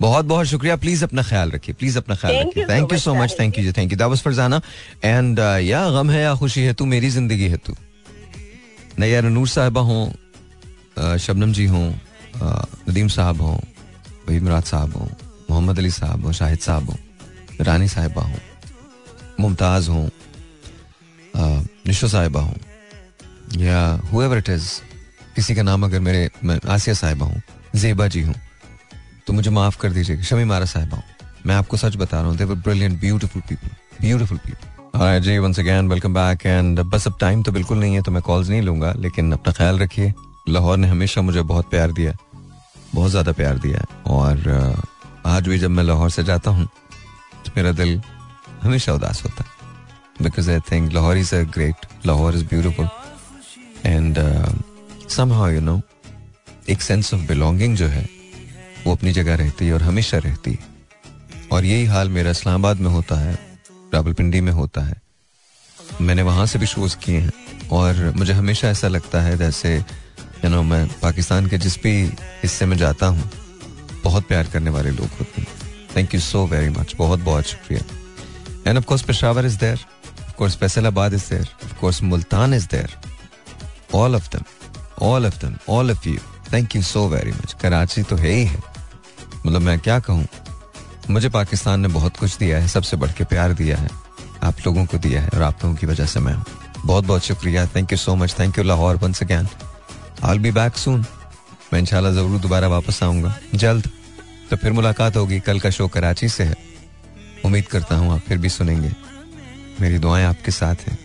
बहुत 0.00 0.24
बहुत 0.24 0.46
शुक्रिया। 0.46 0.76
प्लीज़ 0.76 1.04
अपना 1.04 1.22
ख्याल 1.22 1.50
रखिए। 1.50 1.74
प्लीज़ 1.74 1.98
अपना 1.98 2.14
ख्याल 2.16 2.36
रखिए। 2.36 2.64
Thank 2.66 2.92
you 2.92 2.98
so 2.98 3.14
much 3.14 3.34
thank 3.38 3.58
you 3.58 3.64
ji 3.64 3.72
thank 3.78 3.92
you 3.92 3.98
दावस 3.98 4.22
फरजाना 4.22 4.60
एंड 5.04 5.38
या 5.38 5.88
गम 5.90 6.10
है 6.10 6.22
या 6.22 6.34
खुशी 6.34 6.62
है 6.62 6.74
तू 6.74 6.84
मेरी 6.86 7.10
ज़िंदगी 7.10 7.48
है 7.48 7.56
तू 7.66 7.74
नैयर 8.98 9.24
नूर 9.24 9.48
साहिबा 9.48 9.80
हों 9.90 11.16
शबनम 11.18 11.52
जी 11.52 11.66
हों 11.66 11.88
नदीम 12.42 13.08
साहब 13.08 13.40
हों 13.42 13.58
वहीद 14.28 14.42
मुराद 14.42 14.64
साहब 14.64 14.96
हों 14.96 15.08
मोहम्मद 15.50 15.78
अली 15.78 15.90
साहब 15.90 16.24
हों 16.24 16.32
शाहिद 16.32 16.58
साहब 16.60 16.90
हों 16.90 17.64
रानी 17.64 17.88
साहिबा 17.88 18.22
हों 18.22 18.40
मुमताज़ 19.40 19.88
हों 19.90 20.08
निशो 21.86 22.08
साहिबा 22.08 22.40
हों 22.40 22.56
या 23.60 23.80
हुएवर 24.12 24.38
इट 24.38 24.48
इज़ 24.50 24.68
किसी 25.36 25.54
का 25.54 25.62
नाम 25.62 25.84
अगर 25.84 26.00
मेरे 26.00 26.28
मैं 26.44 26.58
आसिया 26.68 26.94
साहिबा 26.94 27.26
हूँ 27.26 27.42
जेबा 27.76 28.06
जी 28.08 28.22
हूँ 28.22 28.34
तो 29.28 29.32
मुझे 29.32 29.50
माफ़ 29.50 29.76
कर 29.80 29.90
दीजिएगा 29.92 30.22
शमी 30.24 30.44
मारा 30.48 30.64
साहिबा 30.64 31.02
मैं 31.46 31.54
आपको 31.54 31.76
सच 31.76 31.96
बता 31.96 32.20
रहा 32.20 32.28
हूँ 32.28 32.62
brilliant 32.62 32.98
beautiful 33.00 33.42
people 33.48 33.68
beautiful 34.00 34.38
people 34.46 35.20
ji 35.24 35.38
once 35.38 35.58
again 35.60 35.88
welcome 35.88 36.14
back 36.14 36.46
and 36.46 36.80
बस 36.92 37.06
अब 37.06 37.16
टाइम 37.20 37.42
तो 37.42 37.52
बिल्कुल 37.52 37.78
नहीं 37.78 37.94
है 37.94 38.02
तो 38.02 38.12
मैं 38.12 38.22
कॉल्स 38.22 38.48
नहीं 38.48 38.62
लूँगा, 38.62 38.92
लेकिन 38.98 39.32
अपना 39.32 39.52
ख्याल 39.52 39.78
रखिए, 39.78 40.12
लाहौर 40.48 40.76
ने 40.78 40.88
हमेशा 40.88 41.22
मुझे 41.22 41.42
बहुत 41.42 41.70
प्यार 41.70 41.92
दिया, 41.92 42.12
बहुत 42.94 43.10
ज़्यादा 43.10 43.32
प्यार 43.32 43.58
दिया, 43.58 43.84
और 44.06 44.82
आज 45.26 45.48
भी 45.48 45.58
जब 45.58 45.70
मैं 45.70 45.84
लाहौर 45.84 46.10
से 46.10 46.24
जाता 46.24 46.50
हूँ 46.50 46.66
तो 47.44 47.52
मेरा 47.56 47.72
दिल 47.72 48.00
हमेशा 48.62 48.94
उदास 48.94 49.22
होता 49.24 49.44
है 49.44 50.24
because 50.24 50.50
I 50.50 50.60
think 50.72 50.92
Lahore 50.92 51.16
is 51.18 51.34
a 51.34 51.42
great 51.54 51.86
Lahore 52.06 52.36
is 52.36 52.44
beautiful 52.46 52.88
and 53.86 54.18
somehow, 55.10 55.56
you 55.56 55.66
know, 55.68 55.80
एक 56.70 56.82
सेंस 56.82 57.14
ऑफ़ 57.14 57.20
बिलोंगिंग 57.28 57.76
जो 57.76 57.86
है 57.88 58.08
वो 58.86 58.94
अपनी 58.94 59.12
जगह 59.12 59.34
रहती 59.36 59.66
है 59.66 59.72
और 59.72 59.82
हमेशा 59.82 60.18
रहती 60.18 60.50
है। 60.52 60.76
और 61.52 61.64
यही 61.64 61.84
हाल 61.86 62.08
मेरा 62.08 62.30
इस्लामाबाद 62.30 62.80
में 62.80 62.90
होता 62.90 63.16
है, 63.16 63.34
रावलपिंडी 63.94 64.40
में 64.40 64.52
होता 64.52 64.80
है। 64.80 65.00
मैंने 66.00 66.22
वहाँ 66.22 66.46
से 66.46 66.58
भी 66.58 66.66
शोज़ 66.66 66.96
किए 66.96 67.18
हैं 67.18 67.68
और 67.72 68.12
मुझे 68.16 68.32
हमेशा 68.32 68.68
ऐसा 68.68 68.88
लगता 68.88 69.20
है 69.22 69.36
जैसे 69.38 69.76
यू 69.76 70.50
नो 70.50 70.62
मैं 70.62 70.86
पाकिस्तान 71.02 71.46
के 71.46 71.58
जिस 71.58 71.76
भी 71.82 71.92
हिस्से 72.42 72.66
में 72.66 72.76
जाता 72.76 73.06
हूँ, 73.06 73.30
बहुत 74.04 74.28
प्यार 74.28 74.46
करने 74.52 74.70
वाले 74.70 74.90
लोग 74.90 75.08
होते 75.20 75.40
हैं। 75.40 75.48
Thank 75.96 76.14
you 76.14 76.20
so 76.20 76.46
very 76.46 76.68
much 76.70 76.94
बहुत 76.98 77.20
बहुत 77.20 77.46
शुक्रिया। 77.46 77.82
And 78.66 78.78
of 78.78 78.84
course 78.84 79.02
Peshawar 79.02 79.46
is 79.46 79.58
there 79.58 79.78
of 80.20 80.34
course 80.36 80.56
Faisalabad 80.56 81.14
is 81.14 81.28
there 81.30 81.48
of 81.64 81.78
course 81.80 82.02
Multan 82.02 82.54
is 82.54 82.66
there 82.70 82.96
all 83.94 84.16
of 84.16 84.28
them 84.32 84.44
all 85.06 85.26
of 85.26 85.38
them 85.44 85.56
all 85.68 85.90
of 85.90 86.08
you 86.08 86.18
thank 86.52 86.76
you 86.76 86.82
so 86.82 87.06
very 87.08 87.32
much 87.32 87.52
Karachi 87.62 88.02
तो 88.02 88.16
है 88.16 88.30
ही 88.30 88.44
है। 88.44 88.62
मतलब 89.46 89.60
मैं 89.60 89.78
क्या 89.80 89.98
कहूँ? 89.98 90.26
मुझे 91.10 91.28
पाकिस्तान 91.28 91.80
ने 91.80 91.88
बहुत 91.88 92.16
कुछ 92.16 92.36
दिया 92.38 92.58
है, 92.58 92.68
सबसे 92.68 92.96
बढ़ 92.96 93.12
के 93.12 93.24
प्यार 93.24 93.52
दिया 93.52 93.76
है। 93.76 93.88
आप 94.42 94.56
लोगों 94.66 94.84
को 94.86 94.98
दिया 94.98 95.22
है 95.22 95.28
और 95.28 95.42
आप 95.42 95.64
लोगों 95.64 95.76
की 95.76 95.86
वजह 95.86 96.06
से 96.06 96.20
मैं 96.20 96.32
हूँ। 96.34 96.44
बहुत 96.84 97.04
बहुत 97.04 97.24
शुक्रिया। 97.24 97.66
Thank 97.66 97.92
you 97.92 97.98
so 97.98 98.14
much 98.16 98.34
thank 98.38 98.58
you 98.58 98.64
Lahore 98.64 98.96
once 98.96 99.22
again 99.22 99.48
I 100.24 100.38
be 100.38 100.50
back 100.50 100.76
soon 100.76 101.04
मैं 101.72 101.80
इंशाल्लाह 101.80 102.12
ज़रूर 102.12 102.40
दोबारा 102.40 102.68
वापस 102.68 103.02
आऊँगा। 103.02 103.34
जल्द। 103.54 103.90
तो 104.50 104.56
फिर 104.56 104.72
मुलाकात 104.72 105.16
होगी। 105.16 105.40
कल 105.40 105.60
का 105.60 105.70
शो 105.70 105.88
कराची 105.88 106.28
से 106.28 106.44
है। 106.44 106.56
उम्मीद 107.44 107.66
करता 107.66 107.96
हूँ 107.96 108.12
आप 108.12 108.20
फिर 108.28 108.38
भी 108.38 108.48
सुनेंगे। 108.48 108.92
मेरी 109.80 109.98
दुआएँ 109.98 110.24
आपके 110.24 110.50
साथ 110.50 110.88
हैं। 110.88 110.98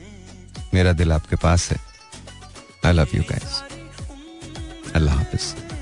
मेरा 0.73 0.93
दिल 0.93 1.11
आपके 1.11 1.35
पास 1.35 1.69
है। 1.71 1.77
आई 2.85 2.93
लव 2.93 3.07
यू 3.15 3.23
गाइस 3.23 3.61
अल्लाह 4.95 5.15
हाफिज। 5.17 5.72